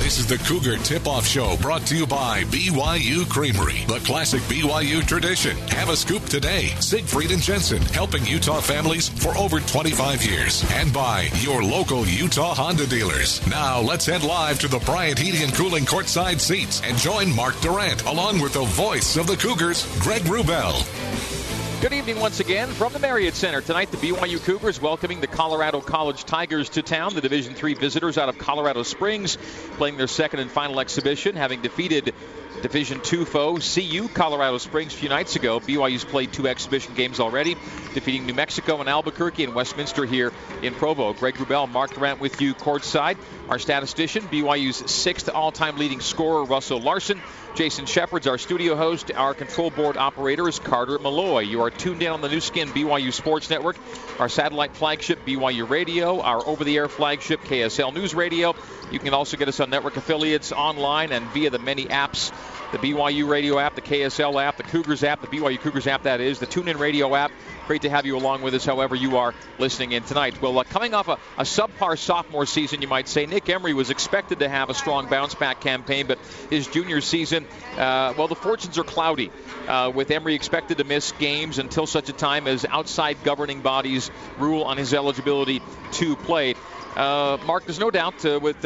This 0.06 0.20
is 0.20 0.26
the 0.28 0.38
Cougar 0.38 0.76
Tip 0.84 1.08
Off 1.08 1.26
Show 1.26 1.56
brought 1.56 1.84
to 1.88 1.96
you 1.96 2.06
by 2.06 2.44
BYU 2.44 3.28
Creamery, 3.28 3.84
the 3.88 3.98
classic 4.06 4.40
BYU 4.42 5.04
tradition. 5.04 5.56
Have 5.70 5.88
a 5.88 5.96
scoop 5.96 6.24
today. 6.26 6.68
Siegfried 6.78 7.32
and 7.32 7.42
Jensen, 7.42 7.82
helping 7.82 8.24
Utah 8.24 8.60
families 8.60 9.08
for 9.08 9.36
over 9.36 9.58
25 9.58 10.24
years. 10.24 10.64
And 10.74 10.92
by 10.92 11.22
your 11.40 11.64
local 11.64 12.06
Utah 12.06 12.54
Honda 12.54 12.86
dealers. 12.86 13.44
Now 13.48 13.80
let's 13.80 14.06
head 14.06 14.22
live 14.22 14.60
to 14.60 14.68
the 14.68 14.78
Bryant 14.78 15.18
Heating 15.18 15.42
and 15.42 15.52
Cooling 15.52 15.84
courtside 15.84 16.38
seats 16.38 16.80
and 16.84 16.96
join 16.98 17.34
Mark 17.34 17.60
Durrant 17.60 18.04
along 18.04 18.40
with 18.40 18.52
the 18.52 18.64
voice 18.64 19.16
of 19.16 19.26
the 19.26 19.36
Cougars, 19.36 19.88
Greg 19.98 20.22
Wrubell. 20.22 21.35
Good 21.82 21.92
evening 21.92 22.18
once 22.20 22.40
again 22.40 22.68
from 22.68 22.94
the 22.94 22.98
Marriott 22.98 23.34
Center. 23.34 23.60
Tonight, 23.60 23.90
the 23.90 23.98
BYU 23.98 24.42
Cougars 24.42 24.80
welcoming 24.80 25.20
the 25.20 25.26
Colorado 25.26 25.82
College 25.82 26.24
Tigers 26.24 26.70
to 26.70 26.82
town. 26.82 27.14
The 27.14 27.20
Division 27.20 27.54
Three 27.54 27.74
visitors 27.74 28.16
out 28.16 28.30
of 28.30 28.38
Colorado 28.38 28.82
Springs 28.82 29.36
playing 29.72 29.98
their 29.98 30.06
second 30.06 30.40
and 30.40 30.50
final 30.50 30.80
exhibition, 30.80 31.36
having 31.36 31.60
defeated 31.60 32.14
Division 32.62 33.00
Two 33.00 33.24
foe 33.24 33.58
CU 33.58 34.08
Colorado 34.08 34.58
Springs 34.58 34.94
a 34.94 34.96
few 34.96 35.08
nights 35.08 35.36
ago. 35.36 35.60
BYU's 35.60 36.04
played 36.04 36.32
two 36.32 36.48
exhibition 36.48 36.94
games 36.94 37.20
already, 37.20 37.54
defeating 37.94 38.26
New 38.26 38.34
Mexico 38.34 38.80
and 38.80 38.88
Albuquerque 38.88 39.44
and 39.44 39.54
Westminster 39.54 40.04
here 40.04 40.32
in 40.62 40.74
Provo. 40.74 41.12
Greg 41.12 41.34
Wrubell, 41.34 41.70
Mark 41.70 41.94
Durrant 41.94 42.20
with 42.20 42.40
you 42.40 42.54
courtside. 42.54 43.16
Our 43.48 43.58
statistician, 43.58 44.22
BYU's 44.24 44.90
sixth 44.90 45.28
all-time 45.28 45.76
leading 45.76 46.00
scorer, 46.00 46.44
Russell 46.44 46.80
Larson. 46.80 47.20
Jason 47.56 47.86
Shepard's 47.86 48.26
our 48.26 48.36
studio 48.36 48.76
host. 48.76 49.10
Our 49.14 49.32
control 49.32 49.70
board 49.70 49.96
operator 49.96 50.46
is 50.46 50.58
Carter 50.58 50.98
Malloy. 50.98 51.40
You 51.40 51.62
are 51.62 51.70
tuned 51.70 52.02
in 52.02 52.08
on 52.12 52.20
the 52.20 52.28
Nu 52.28 52.40
Skin 52.40 52.68
BYU 52.68 53.10
Sports 53.14 53.48
Network, 53.48 53.76
our 54.18 54.28
satellite 54.28 54.76
flagship 54.76 55.24
BYU 55.24 55.68
Radio, 55.68 56.20
our 56.20 56.46
over-the-air 56.46 56.88
flagship 56.88 57.40
KSL 57.44 57.94
News 57.94 58.14
Radio. 58.14 58.54
You 58.92 58.98
can 58.98 59.14
also 59.14 59.38
get 59.38 59.48
us 59.48 59.58
on 59.60 59.70
network 59.70 59.96
affiliates 59.96 60.52
online 60.52 61.12
and 61.12 61.26
via 61.28 61.48
the 61.48 61.58
many 61.58 61.86
apps 61.86 62.30
the 62.72 62.78
BYU 62.78 63.28
radio 63.28 63.58
app, 63.58 63.74
the 63.74 63.80
KSL 63.80 64.42
app, 64.42 64.56
the 64.56 64.62
Cougars 64.64 65.04
app, 65.04 65.20
the 65.20 65.28
BYU 65.28 65.60
Cougars 65.60 65.86
app, 65.86 66.02
that 66.02 66.20
is, 66.20 66.38
the 66.38 66.46
TuneIn 66.46 66.78
Radio 66.78 67.14
app. 67.14 67.30
Great 67.66 67.82
to 67.82 67.90
have 67.90 68.06
you 68.06 68.16
along 68.16 68.42
with 68.42 68.54
us, 68.54 68.64
however, 68.64 68.94
you 68.94 69.16
are 69.16 69.34
listening 69.58 69.92
in 69.92 70.02
tonight. 70.02 70.40
Well, 70.40 70.58
uh, 70.58 70.64
coming 70.64 70.94
off 70.94 71.08
a, 71.08 71.18
a, 71.36 71.42
subpar 71.42 71.98
sophomore 71.98 72.46
season, 72.46 72.82
you 72.82 72.88
might 72.88 73.08
say, 73.08 73.26
Nick 73.26 73.48
Emery 73.48 73.74
was 73.74 73.90
expected 73.90 74.40
to 74.40 74.48
have 74.48 74.70
a 74.70 74.74
strong 74.74 75.08
bounce 75.08 75.34
back 75.34 75.60
campaign, 75.60 76.06
but 76.06 76.18
his 76.50 76.66
junior 76.66 77.00
season, 77.00 77.46
uh, 77.76 78.14
well, 78.16 78.28
the 78.28 78.36
fortunes 78.36 78.78
are 78.78 78.84
cloudy, 78.84 79.30
uh, 79.68 79.90
with 79.94 80.10
Emery 80.10 80.34
expected 80.34 80.78
to 80.78 80.84
miss 80.84 81.12
games 81.12 81.58
until 81.58 81.86
such 81.86 82.08
a 82.08 82.12
time 82.12 82.46
as 82.46 82.64
outside 82.64 83.16
governing 83.24 83.60
bodies 83.60 84.10
rule 84.38 84.62
on 84.64 84.76
his 84.76 84.94
eligibility 84.94 85.60
to 85.92 86.16
play. 86.16 86.54
Uh, 86.96 87.36
Mark, 87.46 87.64
there's 87.64 87.78
no 87.78 87.90
doubt 87.90 88.24
uh, 88.24 88.40
with 88.40 88.64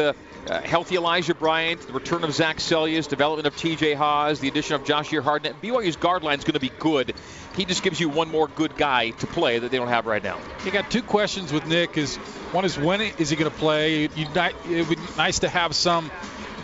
uh, 0.49 0.61
healthy 0.61 0.97
Elijah 0.97 1.35
Bryant, 1.35 1.81
the 1.87 1.93
return 1.93 2.25
of 2.25 2.33
Zach 2.33 2.59
Seljaas, 2.59 3.09
development 3.09 3.47
of 3.47 3.57
TJ 3.57 3.95
Haws, 3.95 4.41
the 4.41 4.49
addition 4.49 4.75
of 4.75 4.85
Jahshire 4.85 5.23
Hardnett. 5.23 5.61
BYU's 5.61 5.97
guard 5.97 6.23
line 6.23 6.39
is 6.39 6.45
going 6.45 6.55
to 6.55 6.61
be 6.61 6.73
good. 6.79 7.15
He 7.57 7.65
just 7.65 7.83
gives 7.83 8.01
you 8.01 8.09
one 8.09 8.31
more 8.31 8.49
good 8.49 8.77
guy 8.77 9.11
to 9.11 9.27
play 9.27 9.59
that 9.59 9.71
they 9.71 9.77
don't 9.77 9.89
have 9.89 10.07
right 10.07 10.23
now. 10.23 10.39
You 10.65 10.71
got 10.71 10.91
two 10.91 11.03
questions 11.03 11.53
with 11.53 11.67
Nick. 11.67 11.99
Is 11.99 12.17
one 12.53 12.65
is 12.65 12.79
when 12.79 13.01
is 13.01 13.31
he 13.31 13.37
going 13.37 13.51
to 13.51 13.57
play? 13.57 14.05
it 14.05 14.89
would 14.89 14.89
be 14.89 14.97
nice 15.17 15.41
to 15.41 15.49
have 15.49 15.75
some 15.75 16.11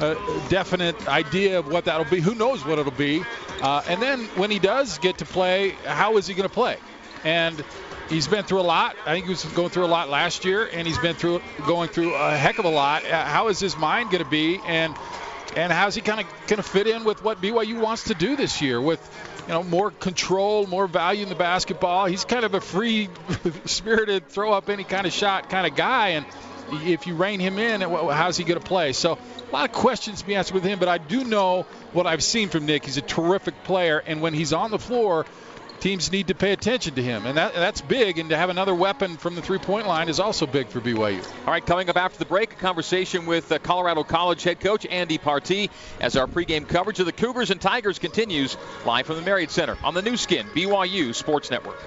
uh, 0.01 0.15
definite 0.49 1.09
idea 1.09 1.59
of 1.59 1.69
what 1.69 1.85
that'll 1.87 2.05
be. 2.05 2.21
Who 2.21 2.35
knows 2.35 2.65
what 2.65 2.79
it'll 2.79 2.93
be? 2.93 3.23
Uh, 3.63 3.83
and 3.89 4.01
then 4.01 4.25
when 4.37 4.51
he 4.51 4.59
does 4.59 4.99
get 4.99 5.19
to 5.19 5.25
play, 5.25 5.71
how 5.85 6.17
is 6.17 6.27
he 6.27 6.35
going 6.35 6.49
to 6.49 6.55
play? 6.55 6.77
And 7.25 7.63
he's 8.09 8.27
been 8.27 8.45
through 8.45 8.61
a 8.61 8.63
lot. 8.63 8.97
I 9.05 9.15
think 9.15 9.27
he 9.27 9.31
was 9.31 9.45
going 9.45 9.71
through 9.71 9.85
a 9.85 9.87
lot 9.87 10.09
last 10.09 10.45
year, 10.45 10.69
and 10.73 10.87
he's 10.87 10.99
been 10.99 11.17
through 11.17 11.41
going 11.67 11.89
through 11.89 12.15
a 12.15 12.37
heck 12.37 12.59
of 12.59 12.65
a 12.65 12.71
lot. 12.71 13.05
Uh, 13.05 13.25
how 13.25 13.49
is 13.49 13.59
his 13.61 13.77
mind 13.77 14.11
going 14.11 14.23
to 14.23 14.31
be, 14.31 14.61
and 14.67 14.95
and 15.57 15.73
how's 15.73 15.95
he 15.95 16.01
kind 16.01 16.21
of 16.21 16.27
going 16.47 16.59
to 16.59 16.63
fit 16.63 16.87
in 16.87 17.05
with 17.05 17.23
what 17.23 17.41
BYU 17.41 17.81
wants 17.81 18.05
to 18.05 18.15
do 18.15 18.37
this 18.37 18.61
year 18.61 18.81
with 18.81 19.01
you 19.47 19.53
know 19.53 19.63
more 19.63 19.91
control, 19.91 20.67
more 20.67 20.87
value 20.87 21.23
in 21.23 21.29
the 21.29 21.35
basketball. 21.35 22.07
He's 22.07 22.25
kind 22.25 22.45
of 22.45 22.55
a 22.55 22.61
free 22.61 23.09
spirited, 23.65 24.29
throw 24.29 24.53
up 24.53 24.69
any 24.69 24.85
kind 24.85 25.07
of 25.07 25.13
shot 25.13 25.51
kind 25.51 25.67
of 25.67 25.77
guy, 25.77 26.09
and 26.11 26.27
if 26.71 27.07
you 27.07 27.15
rein 27.15 27.41
him 27.41 27.59
in, 27.59 27.81
how's 27.81 28.37
he 28.37 28.45
going 28.45 28.61
to 28.61 28.67
play? 28.67 28.93
So 28.93 29.13
a 29.13 29.53
lot 29.53 29.69
of 29.69 29.75
questions 29.75 30.21
to 30.21 30.27
be 30.27 30.35
answered 30.35 30.55
with 30.55 30.65
him, 30.65 30.79
but 30.79 30.89
I 30.89 30.99
do 30.99 31.23
know 31.23 31.63
what 31.93 32.07
I've 32.07 32.25
seen 32.25 32.49
from 32.49 32.67
Nick. 32.67 32.85
He's 32.85 32.97
a 32.97 33.03
terrific 33.03 33.63
player, 33.65 34.03
and 34.05 34.21
when 34.21 34.35
he's 34.35 34.53
on 34.53 34.71
the 34.71 34.79
floor 34.79 35.27
teams 35.77 36.11
need 36.11 36.29
to 36.29 36.35
pay 36.35 36.53
attention 36.53 36.95
to 36.95 37.03
him, 37.03 37.27
and 37.27 37.37
that, 37.39 37.55
that's 37.55 37.81
big. 37.81 38.19
And 38.19 38.31
to 38.31 38.37
have 38.37 38.51
another 38.51 38.75
weapon 38.75 39.17
from 39.17 39.35
the 39.35 39.43
three-point 39.43 39.87
line 39.87 40.09
is 40.09 40.21
also 40.21 40.47
big 40.47 40.69
for 40.69 40.81
BYU. 40.81 41.25
All 41.47 41.53
right, 41.53 41.65
coming 41.65 41.89
up 41.89 41.97
after 41.97 42.19
the 42.19 42.25
break, 42.25 42.53
a 42.53 42.57
conversation 42.57 43.27
with 43.27 43.51
uh, 43.53 43.59
Colorado 43.59 44.03
College 44.03 44.43
head 44.43 44.61
coach 44.61 44.87
Andy 44.87 45.19
Partee 45.19 45.71
as 46.01 46.17
our 46.17 46.27
pregame 46.27 46.67
coverage 46.67 47.01
of 47.01 47.07
the 47.07 47.13
Cougars 47.13 47.51
and 47.51 47.61
Tigers 47.61 47.99
continues 47.99 48.57
live 48.85 49.07
from 49.07 49.17
the 49.17 49.23
Marriott 49.23 49.51
Center 49.51 49.77
on 49.85 49.95
the 49.95 50.03
Nu 50.03 50.17
Skin 50.17 50.47
BYU 50.49 51.15
Sports 51.15 51.51
Network. 51.51 51.79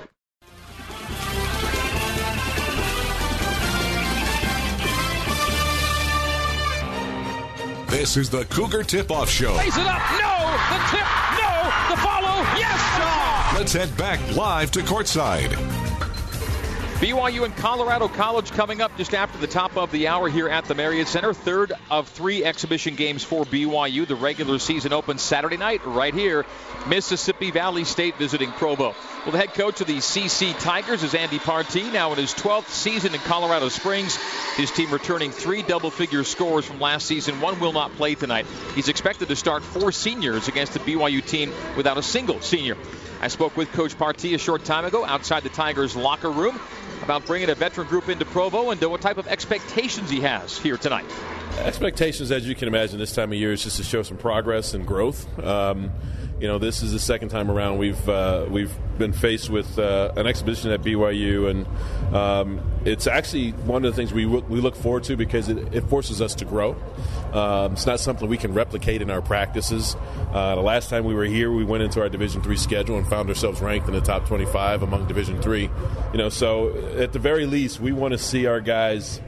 This 7.89 8.17
is 8.17 8.29
the 8.29 8.45
Cougar 8.45 8.83
Tip 8.83 9.09
Off 9.09 9.29
Show. 9.29 9.57
Raise 9.57 9.75
it 9.75 9.85
up. 9.85 9.99
No. 10.21 10.39
The 10.69 10.79
tip. 10.91 11.07
No. 11.41 11.49
The 11.89 11.97
follow. 11.97 12.37
Yes, 12.55 12.79
Shaw. 12.95 13.28
Let's 13.55 13.73
head 13.73 13.97
back 13.97 14.35
live 14.35 14.71
to 14.71 14.79
courtside. 14.81 15.49
BYU 16.99 17.45
and 17.45 17.55
Colorado 17.55 18.07
College 18.07 18.51
coming 18.51 18.79
up 18.79 18.95
just 18.95 19.13
after 19.13 19.37
the 19.39 19.47
top 19.47 19.75
of 19.75 19.89
the 19.91 20.07
hour 20.07 20.29
here 20.29 20.47
at 20.47 20.65
the 20.65 20.75
Marriott 20.75 21.07
Center. 21.07 21.33
Third 21.33 21.73
of 21.89 22.07
three 22.09 22.43
exhibition 22.43 22.95
games 22.95 23.23
for 23.23 23.45
BYU. 23.45 24.07
The 24.07 24.15
regular 24.15 24.59
season 24.59 24.93
opens 24.93 25.21
Saturday 25.21 25.57
night 25.57 25.81
right 25.85 26.13
here. 26.13 26.45
Mississippi 26.87 27.51
Valley 27.51 27.85
State 27.85 28.17
visiting 28.17 28.51
Provo. 28.51 28.93
Well, 29.23 29.31
the 29.31 29.37
head 29.37 29.53
coach 29.53 29.81
of 29.81 29.87
the 29.87 29.97
CC 29.97 30.57
Tigers 30.59 31.03
is 31.03 31.15
Andy 31.15 31.39
Partee, 31.39 31.91
now 31.91 32.11
in 32.11 32.17
his 32.19 32.33
12th 32.33 32.67
season 32.67 33.13
in 33.13 33.19
Colorado 33.21 33.69
Springs. 33.69 34.17
His 34.55 34.71
team 34.71 34.91
returning 34.91 35.31
three 35.31 35.63
double 35.63 35.89
figure 35.89 36.23
scores 36.23 36.65
from 36.65 36.79
last 36.79 37.07
season. 37.07 37.41
One 37.41 37.59
will 37.59 37.73
not 37.73 37.93
play 37.95 38.15
tonight. 38.15 38.45
He's 38.75 38.89
expected 38.89 39.29
to 39.29 39.35
start 39.35 39.63
four 39.63 39.91
seniors 39.91 40.47
against 40.47 40.73
the 40.73 40.79
BYU 40.79 41.25
team 41.25 41.51
without 41.75 41.97
a 41.97 42.03
single 42.03 42.41
senior. 42.41 42.77
I 43.21 43.27
spoke 43.27 43.57
with 43.57 43.71
Coach 43.73 43.97
Partee 43.97 44.33
a 44.33 44.37
short 44.37 44.63
time 44.63 44.85
ago 44.85 45.03
outside 45.05 45.43
the 45.43 45.49
Tigers' 45.49 45.95
locker 45.95 46.31
room 46.31 46.59
about 47.03 47.25
bringing 47.25 47.49
a 47.49 47.55
veteran 47.55 47.87
group 47.87 48.07
into 48.07 48.23
Provo 48.25 48.71
and 48.71 48.81
what 48.81 49.01
type 49.01 49.17
of 49.17 49.27
expectations 49.27 50.09
he 50.09 50.21
has 50.21 50.57
here 50.57 50.77
tonight. 50.77 51.05
Expectations, 51.57 52.31
as 52.31 52.47
you 52.47 52.55
can 52.55 52.67
imagine, 52.69 52.97
this 52.97 53.13
time 53.13 53.33
of 53.33 53.37
year 53.37 53.51
is 53.51 53.63
just 53.63 53.77
to 53.77 53.83
show 53.83 54.03
some 54.03 54.15
progress 54.15 54.73
and 54.73 54.87
growth. 54.87 55.27
Um, 55.43 55.91
you 56.39 56.47
know, 56.47 56.57
this 56.57 56.81
is 56.81 56.93
the 56.93 56.99
second 56.99 57.29
time 57.29 57.51
around 57.51 57.77
we've 57.77 58.07
uh, 58.07 58.45
we've 58.49 58.73
been 58.97 59.11
faced 59.11 59.49
with 59.49 59.77
uh, 59.77 60.13
an 60.15 60.25
exhibition 60.25 60.71
at 60.71 60.81
BYU, 60.81 61.49
and 61.49 62.15
um, 62.15 62.61
it's 62.85 63.07
actually 63.07 63.51
one 63.51 63.83
of 63.83 63.91
the 63.91 63.95
things 63.95 64.13
we 64.13 64.25
we 64.25 64.61
look 64.61 64.75
forward 64.75 65.03
to 65.05 65.17
because 65.17 65.49
it, 65.49 65.73
it 65.73 65.81
forces 65.89 66.21
us 66.21 66.35
to 66.35 66.45
grow. 66.45 66.75
Um, 67.33 67.73
it's 67.73 67.85
not 67.85 67.99
something 67.99 68.27
we 68.27 68.37
can 68.37 68.53
replicate 68.53 69.01
in 69.01 69.11
our 69.11 69.21
practices. 69.21 69.95
Uh, 70.31 70.55
the 70.55 70.61
last 70.61 70.89
time 70.89 71.03
we 71.03 71.13
were 71.13 71.25
here, 71.25 71.51
we 71.51 71.65
went 71.65 71.83
into 71.83 72.01
our 72.01 72.09
Division 72.09 72.41
three 72.41 72.57
schedule 72.57 72.97
and 72.97 73.07
found 73.07 73.29
ourselves 73.29 73.61
ranked 73.61 73.87
in 73.87 73.93
the 73.93 74.01
top 74.01 74.25
25 74.25 74.81
among 74.83 75.07
Division 75.07 75.41
three. 75.41 75.69
You 76.13 76.17
know, 76.17 76.29
so 76.29 76.75
at 76.97 77.11
the 77.11 77.19
very 77.19 77.45
least, 77.45 77.79
we 77.79 77.91
want 77.91 78.13
to 78.13 78.17
see 78.17 78.45
our 78.45 78.61
guys. 78.61 79.19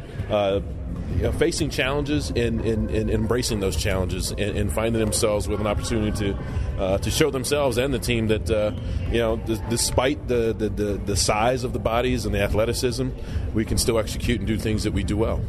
You 1.16 1.24
know, 1.24 1.32
facing 1.32 1.70
challenges 1.70 2.30
and, 2.30 2.62
and, 2.62 2.90
and, 2.90 3.10
embracing 3.10 3.60
those 3.60 3.76
challenges 3.76 4.32
and, 4.32 4.58
and, 4.58 4.72
finding 4.72 5.00
themselves 5.00 5.48
with 5.48 5.60
an 5.60 5.68
opportunity 5.68 6.12
to 6.18 6.38
uh, 6.80 6.98
to 7.00 7.12
show 7.12 7.30
themselves 7.30 7.78
and 7.78 7.94
the 7.94 8.00
team 8.00 8.28
that 8.28 8.50
uh, 8.50 8.72
you 9.12 9.20
know 9.20 9.38
d- 9.38 9.60
despite 9.70 10.28
the, 10.28 10.54
the, 10.54 10.70
the, 10.70 11.02
the 11.06 11.16
size 11.16 11.64
of 11.64 11.74
the 11.74 11.80
bodies 11.80 12.26
and 12.26 12.34
the 12.34 12.42
athleticism 12.42 13.10
we 13.54 13.66
can 13.66 13.78
still 13.78 14.00
execute 14.00 14.40
and 14.40 14.48
do 14.48 14.58
things 14.58 14.84
that 14.84 14.94
we 14.94 15.04
do 15.04 15.18
well 15.18 15.40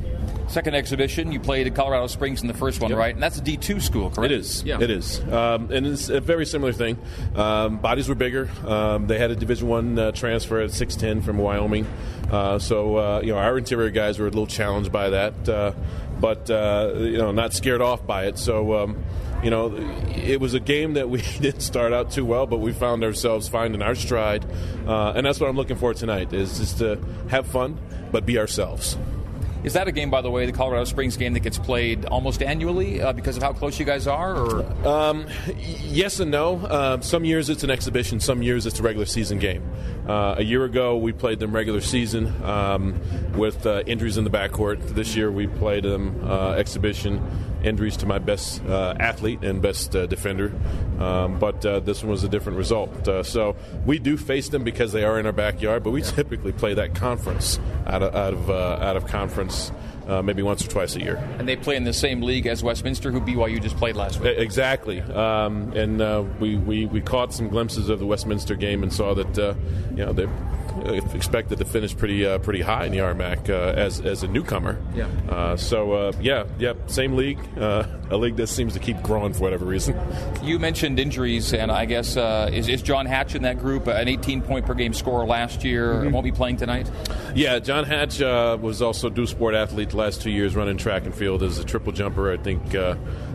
second 0.53 0.75
exhibition. 0.75 1.33
You 1.33 1.41
played 1.41 1.67
at 1.67 1.75
Colorado 1.75 2.07
Springs 2.07 2.43
in 2.43 2.49
the 2.49 2.55
first 2.55 2.81
one, 2.81 2.91
yep. 2.91 2.99
right? 2.99 3.15
And 3.15 3.23
that's 3.23 3.39
a 3.39 3.43
D2 3.43 3.81
school, 3.81 4.11
correct? 4.11 4.33
It 4.33 4.39
is. 4.39 4.63
Yeah. 4.63 4.81
It 4.81 4.91
is. 4.91 5.21
Um, 5.21 5.71
and 5.71 5.87
it's 5.87 6.09
a 6.09 6.21
very 6.21 6.47
similar 6.47 6.73
thing. 6.73 6.99
Um, 7.35 7.79
bodies 7.79 8.09
were 8.09 8.15
bigger. 8.15 8.51
Um, 8.67 9.07
they 9.07 9.19
had 9.19 9.31
a 9.31 9.37
Division 9.37 9.69
One 9.69 9.99
uh, 9.99 10.13
transfer 10.13 10.61
at 10.61 10.71
6'10 10.71 11.25
from 11.25 11.39
Wyoming. 11.39 11.87
Uh, 12.31 12.59
so, 12.59 12.97
uh, 12.97 13.21
you 13.23 13.33
know, 13.33 13.39
our 13.39 13.59
interior 13.59 13.91
guys 13.91 14.19
were 14.19 14.27
a 14.27 14.31
little 14.31 14.47
challenged 14.47 14.93
by 14.93 15.11
that, 15.11 15.49
uh, 15.49 15.73
but, 16.21 16.51
uh, 16.51 16.93
you 16.97 17.19
know, 17.19 17.33
not 17.33 17.53
scared 17.53 17.81
off 17.81 18.07
by 18.07 18.27
it. 18.27 18.39
So, 18.39 18.75
um, 18.75 19.05
you 19.43 19.51
know, 19.51 19.75
it 20.15 20.41
was 20.41 20.55
a 20.55 20.61
game 20.61 20.95
that 20.95 21.09
we 21.11 21.21
didn't 21.41 21.63
start 21.63 21.93
out 21.93 22.11
too 22.13 22.25
well, 22.25 22.47
but 22.47 22.59
we 22.59 22.73
found 22.73 23.03
ourselves 23.05 23.49
finding 23.49 23.83
our 23.83 23.95
stride, 23.95 24.47
uh, 24.87 25.13
and 25.17 25.27
that's 25.27 25.41
what 25.41 25.49
I'm 25.49 25.57
looking 25.57 25.77
for 25.77 25.93
tonight: 25.95 26.33
is 26.33 26.59
just 26.59 26.79
to 26.79 27.01
have 27.29 27.47
fun, 27.47 27.79
but 28.13 28.25
be 28.25 28.39
ourselves. 28.39 28.97
Is 29.65 29.75
that 29.75 29.87
a 29.87 29.93
game, 29.93 30.11
by 30.11 30.23
the 30.23 30.31
way, 30.31 30.47
the 30.47 30.53
Colorado 30.53 30.85
Springs 30.85 31.17
game 31.17 31.35
that 31.35 31.41
gets 31.41 31.59
played 31.59 32.05
almost 32.07 32.43
annually 32.43 33.01
uh, 33.01 33.13
because 33.13 33.37
of 33.37 33.43
how 33.43 33.53
close 33.53 33.79
you 33.79 33.85
guys 33.85 34.07
are? 34.07 34.37
Or 34.37 34.87
um, 34.87 35.27
yes 35.57 36.19
and 36.21 36.31
no. 36.31 36.57
Uh, 36.57 37.01
some 37.01 37.25
years 37.25 37.49
it's 37.49 37.63
an 37.63 37.71
exhibition. 37.71 38.19
Some 38.21 38.43
years 38.43 38.67
it's 38.67 38.81
a 38.81 38.83
regular 38.83 39.07
season 39.07 39.39
game. 39.39 39.63
Uh, 40.09 40.35
a 40.39 40.43
year 40.43 40.65
ago 40.65 40.97
we 40.97 41.13
played 41.13 41.39
them 41.39 41.55
regular 41.55 41.81
season 41.81 42.27
um, 42.45 43.01
with 43.37 43.65
uh, 43.67 43.83
injuries 43.87 44.19
in 44.19 44.25
the 44.25 44.31
backcourt. 44.31 44.81
This 44.95 45.15
year 45.15 45.31
we 45.31 45.47
played 45.47 45.85
them 45.85 46.29
uh, 46.29 46.53
exhibition 46.53 47.21
injuries 47.65 47.97
to 47.99 48.07
my 48.07 48.19
best 48.19 48.65
uh, 48.67 48.95
athlete 48.99 49.43
and 49.43 49.63
best 49.63 49.95
uh, 49.95 50.07
defender. 50.07 50.53
Um, 50.99 51.39
but 51.39 51.65
uh, 51.65 51.81
this 51.81 52.03
one 52.03 52.11
was 52.11 52.25
a 52.25 52.29
different 52.29 52.59
result. 52.59 53.09
Uh, 53.09 53.23
so 53.23 53.57
we 53.87 53.99
do 53.99 54.17
face 54.17 54.49
them 54.49 54.65
because 54.65 54.93
they 54.93 55.05
are 55.05 55.19
in 55.19 55.27
our 55.27 55.33
backyard, 55.33 55.83
but 55.83 55.91
we 55.91 56.03
typically 56.03 56.53
play 56.53 56.75
that 56.75 56.95
conference 56.95 57.59
out 57.87 58.03
of 58.03 58.15
out 58.15 58.33
of, 58.35 58.51
uh, 58.51 58.79
out 58.81 58.97
of 58.97 59.07
conference. 59.07 59.73
Uh, 60.07 60.21
maybe 60.21 60.43
once 60.43 60.67
or 60.67 60.69
twice 60.69 60.97
a 60.97 61.01
year. 61.01 61.15
And 61.39 61.49
they 61.49 61.55
play 61.55 61.77
in 61.77 61.85
the 61.85 61.93
same 61.93 62.23
league 62.23 62.49
as 62.49 62.61
Westminster, 62.61 63.13
who 63.13 63.21
BYU 63.21 63.63
just 63.63 63.77
played 63.77 63.95
last 63.95 64.19
week. 64.19 64.37
Exactly. 64.37 65.01
Um, 65.01 65.73
and 65.77 66.03
uh, 66.03 66.25
we, 66.41 66.57
we, 66.57 66.87
we 66.87 67.01
caught 67.01 67.33
some 67.33 67.49
glimpses 67.49 67.89
of 67.89 68.01
the 68.01 68.07
Westminster 68.07 68.57
game 68.57 68.83
and 68.83 68.93
saw 68.93 69.15
that 69.15 69.39
uh, 69.39 69.55
you 69.91 70.05
know 70.05 70.13
they 70.13 70.27
expected 71.15 71.59
to 71.59 71.65
finish 71.65 71.97
pretty 71.97 72.27
uh, 72.27 72.39
pretty 72.39 72.61
high 72.61 72.87
in 72.87 72.93
the 72.93 72.99
RMAC 72.99 73.49
uh, 73.49 73.79
as 73.79 74.01
as 74.01 74.23
a 74.23 74.29
newcomer. 74.29 74.81
Yeah. 74.95 75.09
Uh, 75.29 75.57
so 75.57 75.93
uh, 75.93 76.13
yeah, 76.21 76.45
yeah, 76.59 76.75
same 76.87 77.15
league, 77.15 77.39
uh, 77.59 77.85
a 78.11 78.17
league 78.17 78.37
that 78.37 78.49
seems 78.49 78.73
to 78.75 78.79
keep 78.79 79.01
growing 79.03 79.33
for 79.33 79.41
whatever 79.41 79.65
reason. 79.65 79.99
You 80.43 80.59
mentioned 80.59 80.99
injuries, 80.99 81.53
and 81.53 81.71
I 81.71 81.85
guess 81.85 82.17
is, 82.17 82.69
is 82.69 82.83
John 82.83 83.07
Hatch 83.07 83.35
in 83.35 83.43
that 83.43 83.59
group? 83.59 83.87
An 83.87 84.09
18 84.09 84.43
point 84.43 84.67
per 84.67 84.75
game 84.75 84.95
scorer 84.95 85.27
last 85.27 85.65
year, 85.65 85.95
mm-hmm. 85.95 86.13
won't 86.13 86.25
be 86.25 86.33
playing 86.33 86.57
tonight. 86.57 86.91
Yeah, 87.35 87.59
John 87.59 87.85
Hatch 87.85 88.21
was 88.21 88.83
also 88.83 89.09
a 89.09 89.11
do 89.11 89.27
sport 89.27 89.55
athlete 89.55 89.91
the 89.91 89.97
last 89.97 90.23
two 90.23 90.31
years, 90.31 90.55
running 90.57 90.77
track 90.77 91.05
and 91.05 91.15
field 91.15 91.43
as 91.43 91.59
a 91.59 91.65
triple 91.65 91.93
jumper. 91.93 92.33
I 92.33 92.37
think 92.37 92.63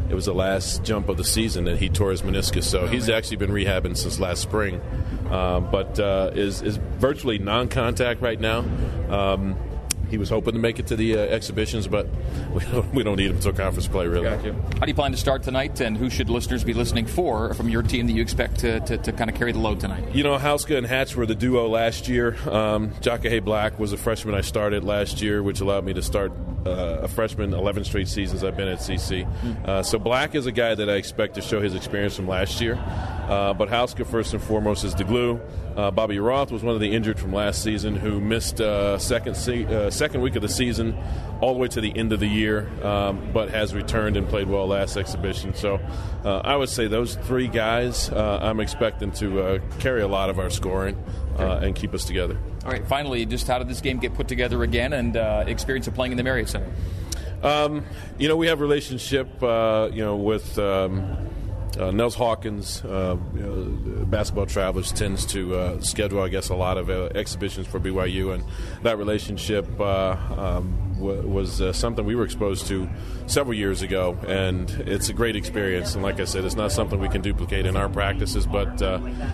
it 0.09 0.13
was 0.13 0.25
the 0.25 0.33
last 0.33 0.83
jump 0.83 1.09
of 1.09 1.17
the 1.17 1.23
season 1.23 1.65
that 1.65 1.77
he 1.77 1.89
tore 1.89 2.11
his 2.11 2.21
meniscus. 2.21 2.63
So 2.63 2.87
he's 2.87 3.09
actually 3.09 3.37
been 3.37 3.51
rehabbing 3.51 3.97
since 3.97 4.19
last 4.19 4.41
spring, 4.41 4.81
but 5.29 5.99
is 6.35 6.61
is 6.61 6.77
virtually 6.77 7.39
non-contact 7.39 8.21
right 8.21 8.39
now. 8.39 8.59
Um, 9.09 9.57
he 10.09 10.17
was 10.17 10.29
hoping 10.29 10.53
to 10.53 10.59
make 10.59 10.79
it 10.79 10.87
to 10.87 10.95
the 10.95 11.15
uh, 11.15 11.19
exhibitions, 11.19 11.87
but 11.87 12.07
we 12.53 12.63
don't, 12.65 12.93
we 12.93 13.03
don't 13.03 13.17
need 13.17 13.31
him 13.31 13.39
to 13.39 13.53
conference 13.53 13.87
play, 13.87 14.07
really. 14.07 14.27
How 14.27 14.37
do 14.37 14.87
you 14.87 14.93
plan 14.93 15.11
to 15.11 15.17
start 15.17 15.43
tonight, 15.43 15.79
and 15.81 15.97
who 15.97 16.09
should 16.09 16.29
listeners 16.29 16.63
be 16.63 16.73
listening 16.73 17.05
for 17.05 17.53
from 17.53 17.69
your 17.69 17.83
team 17.83 18.07
that 18.07 18.13
you 18.13 18.21
expect 18.21 18.59
to, 18.59 18.79
to, 18.81 18.97
to 18.97 19.11
kind 19.11 19.29
of 19.29 19.35
carry 19.35 19.51
the 19.51 19.59
load 19.59 19.79
tonight? 19.79 20.15
You 20.15 20.23
know, 20.23 20.37
Hauska 20.37 20.77
and 20.77 20.85
Hatch 20.85 21.15
were 21.15 21.25
the 21.25 21.35
duo 21.35 21.67
last 21.67 22.07
year. 22.07 22.35
Um, 22.49 22.91
Jaka 23.01 23.43
Black 23.43 23.79
was 23.79 23.93
a 23.93 23.97
freshman 23.97 24.35
I 24.35 24.41
started 24.41 24.83
last 24.83 25.21
year, 25.21 25.43
which 25.43 25.59
allowed 25.61 25.85
me 25.85 25.93
to 25.93 26.01
start 26.01 26.31
uh, 26.65 26.99
a 27.03 27.07
freshman 27.07 27.53
11 27.53 27.85
straight 27.85 28.07
seasons 28.07 28.43
I've 28.43 28.57
been 28.57 28.67
at 28.67 28.79
CC. 28.79 29.25
Hmm. 29.25 29.53
Uh, 29.65 29.83
so 29.83 29.99
Black 29.99 30.35
is 30.35 30.45
a 30.45 30.51
guy 30.51 30.75
that 30.75 30.89
I 30.89 30.93
expect 30.93 31.35
to 31.35 31.41
show 31.41 31.61
his 31.61 31.75
experience 31.75 32.15
from 32.15 32.27
last 32.27 32.59
year. 32.61 32.75
Uh, 32.75 33.53
but 33.53 33.69
Hauska, 33.69 34.05
first 34.05 34.33
and 34.33 34.41
foremost, 34.41 34.83
is 34.83 34.95
the 34.95 35.03
glue. 35.03 35.39
Uh, 35.77 35.91
Bobby 35.91 36.17
Roth 36.17 36.51
was 36.51 36.63
one 36.63 36.73
of 36.73 36.81
the 36.81 36.91
injured 36.91 37.19
from 37.19 37.31
last 37.31 37.61
season 37.61 37.95
who 37.95 38.19
missed 38.19 38.59
uh, 38.59 38.97
second 38.97 39.37
se- 39.37 39.65
uh, 39.65 39.91
second 39.91 40.21
week 40.21 40.35
of 40.35 40.41
the 40.41 40.49
season 40.49 40.97
all 41.39 41.53
the 41.53 41.59
way 41.59 41.67
to 41.67 41.79
the 41.79 41.95
end 41.95 42.11
of 42.11 42.19
the 42.19 42.27
year, 42.27 42.67
um, 42.83 43.29
but 43.31 43.51
has 43.51 43.75
returned 43.75 44.17
and 44.17 44.27
played 44.27 44.49
well 44.49 44.65
last 44.65 44.97
exhibition. 44.97 45.53
So 45.53 45.79
uh, 46.25 46.39
I 46.39 46.55
would 46.55 46.69
say 46.69 46.87
those 46.87 47.13
three 47.13 47.47
guys 47.47 48.09
uh, 48.09 48.39
I'm 48.41 48.59
expecting 48.59 49.11
to 49.13 49.41
uh, 49.41 49.59
carry 49.77 50.01
a 50.01 50.07
lot 50.07 50.31
of 50.31 50.39
our 50.39 50.49
scoring 50.49 50.97
and 51.37 51.75
keep 51.75 51.93
us 51.93 52.05
together. 52.05 52.35
All 52.65 52.71
right, 52.71 52.87
finally, 52.87 53.23
just 53.27 53.47
how 53.47 53.59
did 53.59 53.67
this 53.67 53.79
game 53.79 53.99
get 53.99 54.15
put 54.15 54.27
together 54.27 54.63
again 54.63 54.93
and 54.93 55.15
experience 55.47 55.85
of 55.85 55.93
playing 55.93 56.11
in 56.11 56.17
the 56.17 56.23
Marriott 56.23 56.49
Center? 56.49 56.71
Um, 57.43 57.85
you 58.17 58.27
know, 58.27 58.35
we 58.35 58.47
have 58.47 58.61
relationship, 58.61 59.27
you 59.41 60.03
know, 60.03 60.15
with. 60.15 60.57
Um, 60.57 61.29
uh, 61.79 61.91
Nels 61.91 62.15
Hawkins, 62.15 62.83
uh, 62.83 63.17
you 63.33 63.39
know, 63.39 64.05
Basketball 64.05 64.45
Travelers, 64.45 64.91
tends 64.91 65.25
to 65.27 65.55
uh, 65.55 65.81
schedule, 65.81 66.21
I 66.21 66.29
guess, 66.29 66.49
a 66.49 66.55
lot 66.55 66.77
of 66.77 66.89
uh, 66.89 67.09
exhibitions 67.15 67.67
for 67.67 67.79
BYU, 67.79 68.33
and 68.33 68.43
that 68.83 68.97
relationship 68.97 69.67
uh, 69.79 70.17
um, 70.37 70.86
was 70.97 71.61
uh, 71.61 71.73
something 71.73 72.05
we 72.05 72.15
were 72.15 72.25
exposed 72.25 72.67
to 72.67 72.89
several 73.25 73.53
years 73.53 73.81
ago, 73.81 74.17
and 74.27 74.69
it's 74.85 75.09
a 75.09 75.13
great 75.13 75.35
experience. 75.35 75.93
And 75.95 76.03
like 76.03 76.19
I 76.19 76.25
said, 76.25 76.45
it's 76.45 76.55
not 76.55 76.71
something 76.71 76.99
we 76.99 77.09
can 77.09 77.21
duplicate 77.21 77.65
in 77.65 77.77
our 77.77 77.89
practices, 77.89 78.45
but 78.45 78.79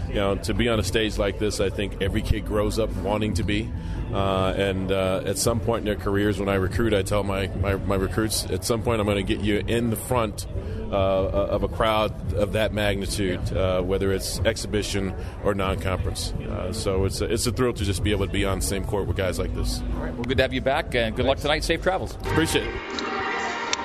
you 0.07 0.15
know, 0.15 0.35
to 0.35 0.53
be 0.53 0.69
on 0.69 0.79
a 0.79 0.83
stage 0.83 1.17
like 1.17 1.39
this, 1.39 1.59
I 1.59 1.69
think 1.69 2.01
every 2.01 2.21
kid 2.21 2.45
grows 2.45 2.79
up 2.79 2.91
wanting 2.97 3.33
to 3.35 3.43
be. 3.43 3.71
and 4.11 4.91
at 4.91 5.37
some 5.37 5.59
point 5.59 5.79
in 5.79 5.85
their 5.85 6.03
careers, 6.03 6.39
when 6.39 6.49
I 6.49 6.55
recruit, 6.55 6.93
I 6.93 7.01
tell 7.03 7.23
my, 7.23 7.47
my, 7.47 7.75
my 7.75 7.95
recruits, 7.95 8.45
at 8.45 8.65
some 8.65 8.81
point, 8.83 8.99
I'm 8.99 9.07
going 9.07 9.25
to 9.25 9.35
get 9.35 9.43
you 9.43 9.63
in 9.67 9.89
the 9.89 9.95
front 9.95 10.47
uh, 10.93 11.49
of 11.49 11.63
a 11.63 11.67
crowd 11.67 12.33
of 12.33 12.53
that 12.53 12.71
magnitude, 12.71 13.39
uh, 13.53 13.81
whether 13.81 14.11
it's 14.11 14.39
exhibition 14.41 15.13
or 15.43 15.55
non-conference. 15.55 16.33
Uh, 16.33 16.71
so 16.71 17.05
it's 17.05 17.19
a, 17.19 17.25
it's 17.25 17.47
a 17.47 17.51
thrill 17.51 17.73
to 17.73 17.83
just 17.83 18.03
be 18.03 18.11
able 18.11 18.27
to 18.27 18.31
be 18.31 18.45
on 18.45 18.59
the 18.59 18.65
same 18.65 18.85
court 18.85 19.07
with 19.07 19.17
guys 19.17 19.39
like 19.39 19.53
this. 19.55 19.81
All 19.95 20.03
right, 20.03 20.13
well, 20.13 20.23
good 20.23 20.37
to 20.37 20.43
have 20.43 20.53
you 20.53 20.61
back, 20.61 20.93
and 20.93 21.15
good 21.15 21.25
Thanks. 21.25 21.27
luck 21.27 21.37
tonight. 21.39 21.52
Safe 21.61 21.81
travels. 21.81 22.15
Appreciate 22.15 22.67
it. 22.67 23.03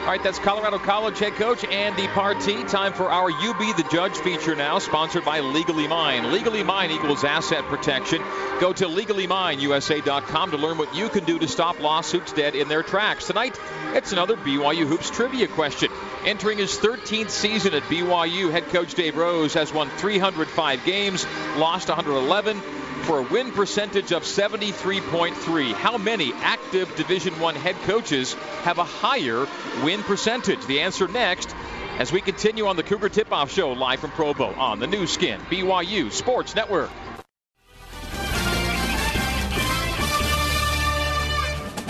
All 0.09 0.15
right, 0.15 0.23
that's 0.23 0.39
Colorado 0.39 0.79
College 0.79 1.19
head 1.19 1.35
coach 1.35 1.65
Andy 1.67 2.07
Partee. 2.07 2.67
Time 2.67 2.95
for 2.95 3.11
our 3.11 3.29
You 3.29 3.53
Be 3.59 3.75
the 3.75 3.87
Judge 3.93 4.17
feature 4.17 4.57
now, 4.57 4.79
sponsored 4.79 5.23
by 5.23 5.41
Legally 5.41 5.87
Mine. 5.87 6.33
Legally 6.33 6.63
Mine 6.63 6.91
equals 6.91 7.25
asset 7.25 7.63
protection. 7.65 8.23
Go 8.59 8.73
to 8.73 8.87
legallymineusa.com 8.87 10.51
to 10.53 10.57
learn 10.57 10.79
what 10.79 10.97
you 10.97 11.11
can 11.11 11.25
do 11.25 11.39
to 11.39 11.47
stop 11.47 11.79
lawsuits 11.81 12.33
dead 12.33 12.55
in 12.55 12.69
their 12.69 12.83
tracks. 12.83 13.27
Tonight, 13.27 13.61
it's 13.93 14.13
another 14.13 14.39
BYU 14.39 14.87
Hoops 14.87 15.11
trivia 15.11 15.47
question. 15.47 15.91
Entering 16.25 16.57
his 16.57 16.79
13th 16.79 17.29
season 17.29 17.75
at 17.75 17.83
BYU, 17.83 18.51
head 18.51 18.65
coach 18.69 18.95
Dave 18.95 19.15
Rose 19.15 19.53
has 19.53 19.75
won 19.75 19.91
305 19.91 20.87
games, 20.87 21.27
lost 21.59 21.89
111 21.89 22.63
for 23.09 23.21
a 23.21 23.23
win 23.23 23.51
percentage 23.53 24.13
of 24.13 24.23
73.3. 24.23 25.73
How 25.73 25.97
many 25.97 26.35
active 26.35 26.95
Division 26.95 27.41
One 27.41 27.55
head 27.55 27.75
coaches 27.87 28.35
have 28.65 28.77
a 28.77 28.85
higher 28.85 29.47
win 29.83 30.03
percentage? 30.03 30.67
The 30.67 30.81
answer 30.81 31.09
next 31.09 31.55
as 31.99 32.13
we 32.13 32.21
continue 32.21 32.67
on 32.67 32.77
the 32.77 32.83
Cougar 32.83 33.09
Tip-Off 33.09 33.51
Show 33.51 33.73
live 33.73 34.01
from 34.01 34.11
Provo 34.11 34.53
on 34.53 34.79
the 34.79 34.87
Nu 34.87 35.07
Skin 35.07 35.41
BYU 35.49 36.13
Sports 36.13 36.55
Network. 36.55 36.91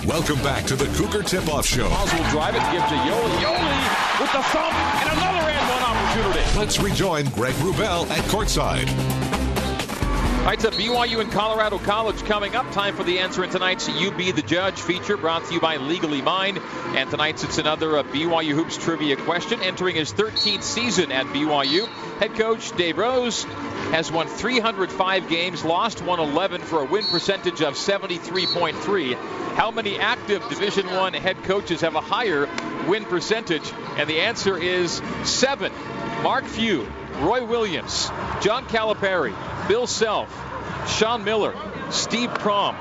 Welcome 0.06 0.40
back 0.44 0.66
to 0.66 0.76
the 0.76 0.86
Cougar 0.96 1.24
Tip-Off 1.24 1.66
Show. 1.66 1.90
Miles 1.90 2.14
will 2.14 2.30
drive 2.30 2.54
it, 2.54 2.62
give 2.70 2.82
to 2.82 2.94
Yoeli. 2.94 3.38
Yoeli 3.42 4.20
with 4.20 4.30
the 4.30 4.42
thump 4.44 4.72
and 4.72 5.18
another 5.18 5.50
and 5.50 5.68
one 5.68 5.82
opportunity. 5.82 6.56
Let's 6.56 6.78
rejoin 6.78 7.24
Greg 7.30 7.54
Wrubell 7.54 8.08
at 8.08 8.22
courtside. 8.30 9.37
All 10.38 10.54
right, 10.54 10.62
so 10.62 10.70
BYU 10.70 11.20
and 11.20 11.30
Colorado 11.30 11.76
College 11.78 12.24
coming 12.24 12.56
up. 12.56 12.70
Time 12.72 12.96
for 12.96 13.04
the 13.04 13.18
answer 13.18 13.44
in 13.44 13.50
tonight's 13.50 13.86
You 13.86 14.10
Be 14.10 14.30
the 14.32 14.40
Judge 14.40 14.80
feature 14.80 15.18
brought 15.18 15.44
to 15.44 15.52
you 15.52 15.60
by 15.60 15.76
Legally 15.76 16.22
Mine. 16.22 16.56
And 16.94 17.10
tonight's 17.10 17.44
it's 17.44 17.58
another 17.58 18.02
BYU 18.04 18.54
Hoops 18.54 18.78
trivia 18.78 19.16
question. 19.16 19.60
Entering 19.62 19.94
his 19.96 20.10
13th 20.14 20.62
season 20.62 21.12
at 21.12 21.26
BYU, 21.26 21.86
head 22.18 22.34
coach 22.34 22.74
Dave 22.78 22.96
Rose 22.96 23.44
has 23.90 24.10
won 24.10 24.26
305 24.26 25.28
games, 25.28 25.64
lost 25.64 26.00
111 26.00 26.62
for 26.62 26.80
a 26.80 26.84
win 26.86 27.04
percentage 27.04 27.60
of 27.60 27.74
73.3. 27.74 29.14
How 29.54 29.70
many 29.70 29.98
active 29.98 30.48
Division 30.48 30.86
One 30.86 31.12
head 31.12 31.42
coaches 31.44 31.82
have 31.82 31.94
a 31.94 32.00
higher 32.00 32.48
win 32.86 33.04
percentage? 33.04 33.70
And 33.98 34.08
the 34.08 34.20
answer 34.20 34.56
is 34.56 35.02
seven. 35.24 35.72
Mark 36.22 36.44
Few, 36.44 36.86
Roy 37.16 37.44
Williams, 37.44 38.10
John 38.40 38.66
Calipari, 38.66 39.34
Bill 39.68 39.86
Self, 39.86 40.30
Sean 40.88 41.24
Miller, 41.24 41.54
Steve 41.90 42.30
Prohm. 42.30 42.76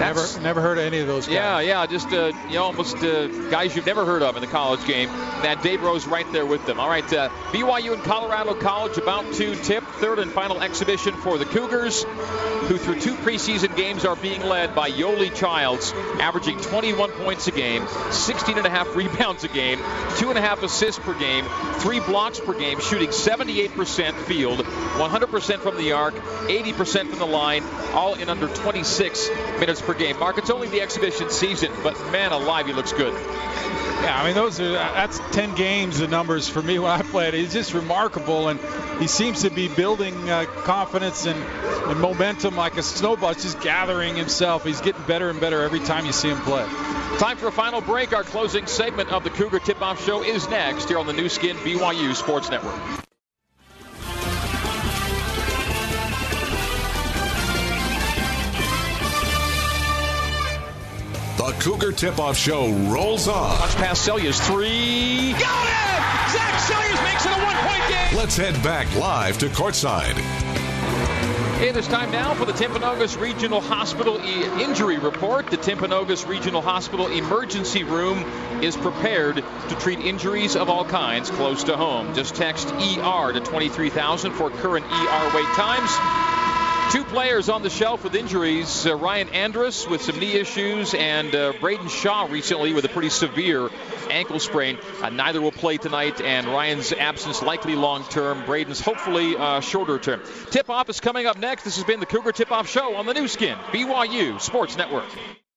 That's, 0.00 0.32
never, 0.32 0.44
never 0.44 0.60
heard 0.62 0.78
of 0.78 0.84
any 0.84 0.98
of 1.00 1.06
those 1.06 1.26
guys. 1.26 1.34
Yeah, 1.34 1.60
yeah, 1.60 1.86
just 1.86 2.10
uh, 2.10 2.32
you 2.48 2.54
know, 2.54 2.64
almost 2.64 2.96
uh, 2.98 3.26
guys 3.50 3.76
you've 3.76 3.84
never 3.84 4.06
heard 4.06 4.22
of 4.22 4.34
in 4.34 4.40
the 4.40 4.48
college 4.48 4.84
game. 4.86 5.08
That 5.42 5.62
Dave 5.62 5.82
Rose 5.82 6.06
right 6.06 6.30
there 6.32 6.46
with 6.46 6.64
them. 6.64 6.80
All 6.80 6.88
right, 6.88 7.04
uh, 7.12 7.28
BYU 7.52 7.92
and 7.92 8.02
Colorado 8.02 8.54
College 8.54 8.96
about 8.96 9.30
to 9.34 9.54
tip 9.56 9.84
third 9.84 10.18
and 10.18 10.30
final 10.32 10.62
exhibition 10.62 11.12
for 11.14 11.36
the 11.36 11.44
Cougars, 11.44 12.04
who 12.04 12.78
through 12.78 13.00
two 13.00 13.14
preseason 13.14 13.76
games 13.76 14.06
are 14.06 14.16
being 14.16 14.42
led 14.42 14.74
by 14.74 14.90
Yoeli 14.90 15.34
Childs, 15.34 15.92
averaging 16.18 16.58
21 16.60 17.10
points 17.12 17.46
a 17.48 17.52
game, 17.52 17.86
16 18.10 18.56
and 18.56 18.66
a 18.66 18.70
half 18.70 18.94
rebounds 18.96 19.44
a 19.44 19.48
game, 19.48 19.78
two 20.16 20.30
and 20.30 20.38
a 20.38 20.42
half 20.42 20.62
assists 20.62 21.00
per 21.02 21.12
game, 21.18 21.44
three 21.74 22.00
blocks 22.00 22.40
per 22.40 22.58
game, 22.58 22.80
shooting 22.80 23.10
78% 23.10 24.14
field, 24.24 24.60
100% 24.60 25.58
from 25.58 25.76
the 25.76 25.92
arc, 25.92 26.14
80% 26.14 27.08
from 27.10 27.18
the 27.18 27.26
line, 27.26 27.62
all 27.92 28.14
in 28.14 28.30
under 28.30 28.48
26 28.48 29.28
minutes 29.58 29.80
per 29.80 29.94
game. 29.94 30.18
Mark, 30.18 30.38
it's 30.38 30.50
only 30.50 30.68
the 30.68 30.80
exhibition 30.80 31.30
season, 31.30 31.72
but 31.82 31.98
man 32.12 32.32
alive, 32.32 32.66
he 32.66 32.72
looks 32.72 32.92
good. 32.92 33.14
Yeah, 34.02 34.18
I 34.18 34.24
mean 34.24 34.34
those 34.34 34.58
are 34.60 34.72
that's 34.72 35.18
10 35.32 35.54
games 35.56 35.98
the 35.98 36.08
numbers 36.08 36.48
for 36.48 36.62
me 36.62 36.78
when 36.78 36.90
I 36.90 37.02
played. 37.02 37.34
He's 37.34 37.52
just 37.52 37.74
remarkable, 37.74 38.48
and 38.48 38.58
he 38.98 39.06
seems 39.06 39.42
to 39.42 39.50
be 39.50 39.68
building 39.68 40.30
uh, 40.30 40.46
confidence 40.64 41.26
and, 41.26 41.38
and 41.38 42.00
momentum 42.00 42.56
like 42.56 42.78
a 42.78 42.82
snowball. 42.82 43.30
It's 43.30 43.42
just 43.42 43.60
gathering 43.60 44.16
himself. 44.16 44.64
He's 44.64 44.80
getting 44.80 45.02
better 45.02 45.28
and 45.28 45.38
better 45.38 45.60
every 45.62 45.80
time 45.80 46.06
you 46.06 46.12
see 46.12 46.30
him 46.30 46.38
play. 46.38 46.64
Time 47.18 47.36
for 47.36 47.48
a 47.48 47.52
final 47.52 47.82
break. 47.82 48.14
Our 48.14 48.24
closing 48.24 48.66
segment 48.66 49.12
of 49.12 49.22
the 49.22 49.30
Cougar 49.30 49.58
Tip-Off 49.58 50.02
Show 50.06 50.22
is 50.22 50.48
next 50.48 50.88
here 50.88 50.98
on 50.98 51.06
the 51.06 51.12
Nu 51.12 51.28
Skin 51.28 51.56
BYU 51.58 52.14
Sports 52.14 52.50
Network. 52.50 53.09
The 61.40 61.52
Cougar 61.58 61.92
Tip-Off 61.92 62.36
Show 62.36 62.70
rolls 62.92 63.26
on. 63.26 63.56
Touch 63.56 63.74
pass 63.76 64.06
Seljaas 64.06 64.38
three. 64.46 65.32
Got 65.32 65.68
it! 65.68 66.32
Zach 66.32 66.52
Seljaas 66.68 67.02
makes 67.02 67.24
it 67.24 67.32
a 67.32 67.42
one-point 67.42 67.88
game. 67.88 68.18
Let's 68.18 68.36
head 68.36 68.62
back 68.62 68.94
live 68.94 69.38
to 69.38 69.46
courtside. 69.46 70.18
It 71.62 71.78
is 71.78 71.88
time 71.88 72.10
now 72.10 72.34
for 72.34 72.44
the 72.44 72.52
Timpanogos 72.52 73.18
Regional 73.18 73.62
Hospital 73.62 74.20
e- 74.22 74.62
injury 74.62 74.98
report. 74.98 75.46
The 75.46 75.56
Timpanogos 75.56 76.28
Regional 76.28 76.60
Hospital 76.60 77.06
emergency 77.06 77.84
room 77.84 78.18
is 78.62 78.76
prepared 78.76 79.36
to 79.36 79.74
treat 79.76 80.00
injuries 80.00 80.56
of 80.56 80.68
all 80.68 80.84
kinds 80.84 81.30
close 81.30 81.64
to 81.64 81.76
home. 81.78 82.14
Just 82.14 82.34
text 82.34 82.68
ER 82.68 83.32
to 83.32 83.40
23,000 83.40 84.32
for 84.32 84.50
current 84.50 84.84
ER 84.84 85.34
wait 85.34 85.46
times. 85.54 86.49
Two 86.90 87.04
players 87.04 87.48
on 87.48 87.62
the 87.62 87.70
shelf 87.70 88.02
with 88.02 88.16
injuries 88.16 88.84
uh, 88.84 88.96
Ryan 88.96 89.28
Andrus 89.28 89.86
with 89.86 90.02
some 90.02 90.18
knee 90.18 90.32
issues, 90.32 90.92
and 90.92 91.32
uh, 91.32 91.52
Braiden 91.52 91.88
Shaw 91.88 92.26
recently 92.28 92.72
with 92.72 92.84
a 92.84 92.88
pretty 92.88 93.10
severe 93.10 93.70
ankle 94.10 94.40
sprain. 94.40 94.76
Uh, 95.00 95.08
neither 95.10 95.40
will 95.40 95.52
play 95.52 95.76
tonight, 95.76 96.20
and 96.20 96.48
Ryan's 96.48 96.92
absence 96.92 97.42
likely 97.42 97.76
long 97.76 98.02
term. 98.02 98.42
Braiden's 98.42 98.80
hopefully 98.80 99.36
uh, 99.36 99.60
shorter 99.60 100.00
term. 100.00 100.20
Tip 100.50 100.68
off 100.68 100.88
is 100.90 100.98
coming 100.98 101.26
up 101.26 101.38
next. 101.38 101.62
This 101.62 101.76
has 101.76 101.84
been 101.84 102.00
the 102.00 102.06
Cougar 102.06 102.32
Tip 102.32 102.50
Off 102.50 102.68
Show 102.68 102.96
on 102.96 103.06
the 103.06 103.14
Nu 103.14 103.28
Skin, 103.28 103.56
BYU 103.70 104.40
Sports 104.40 104.76
Network. 104.76 105.06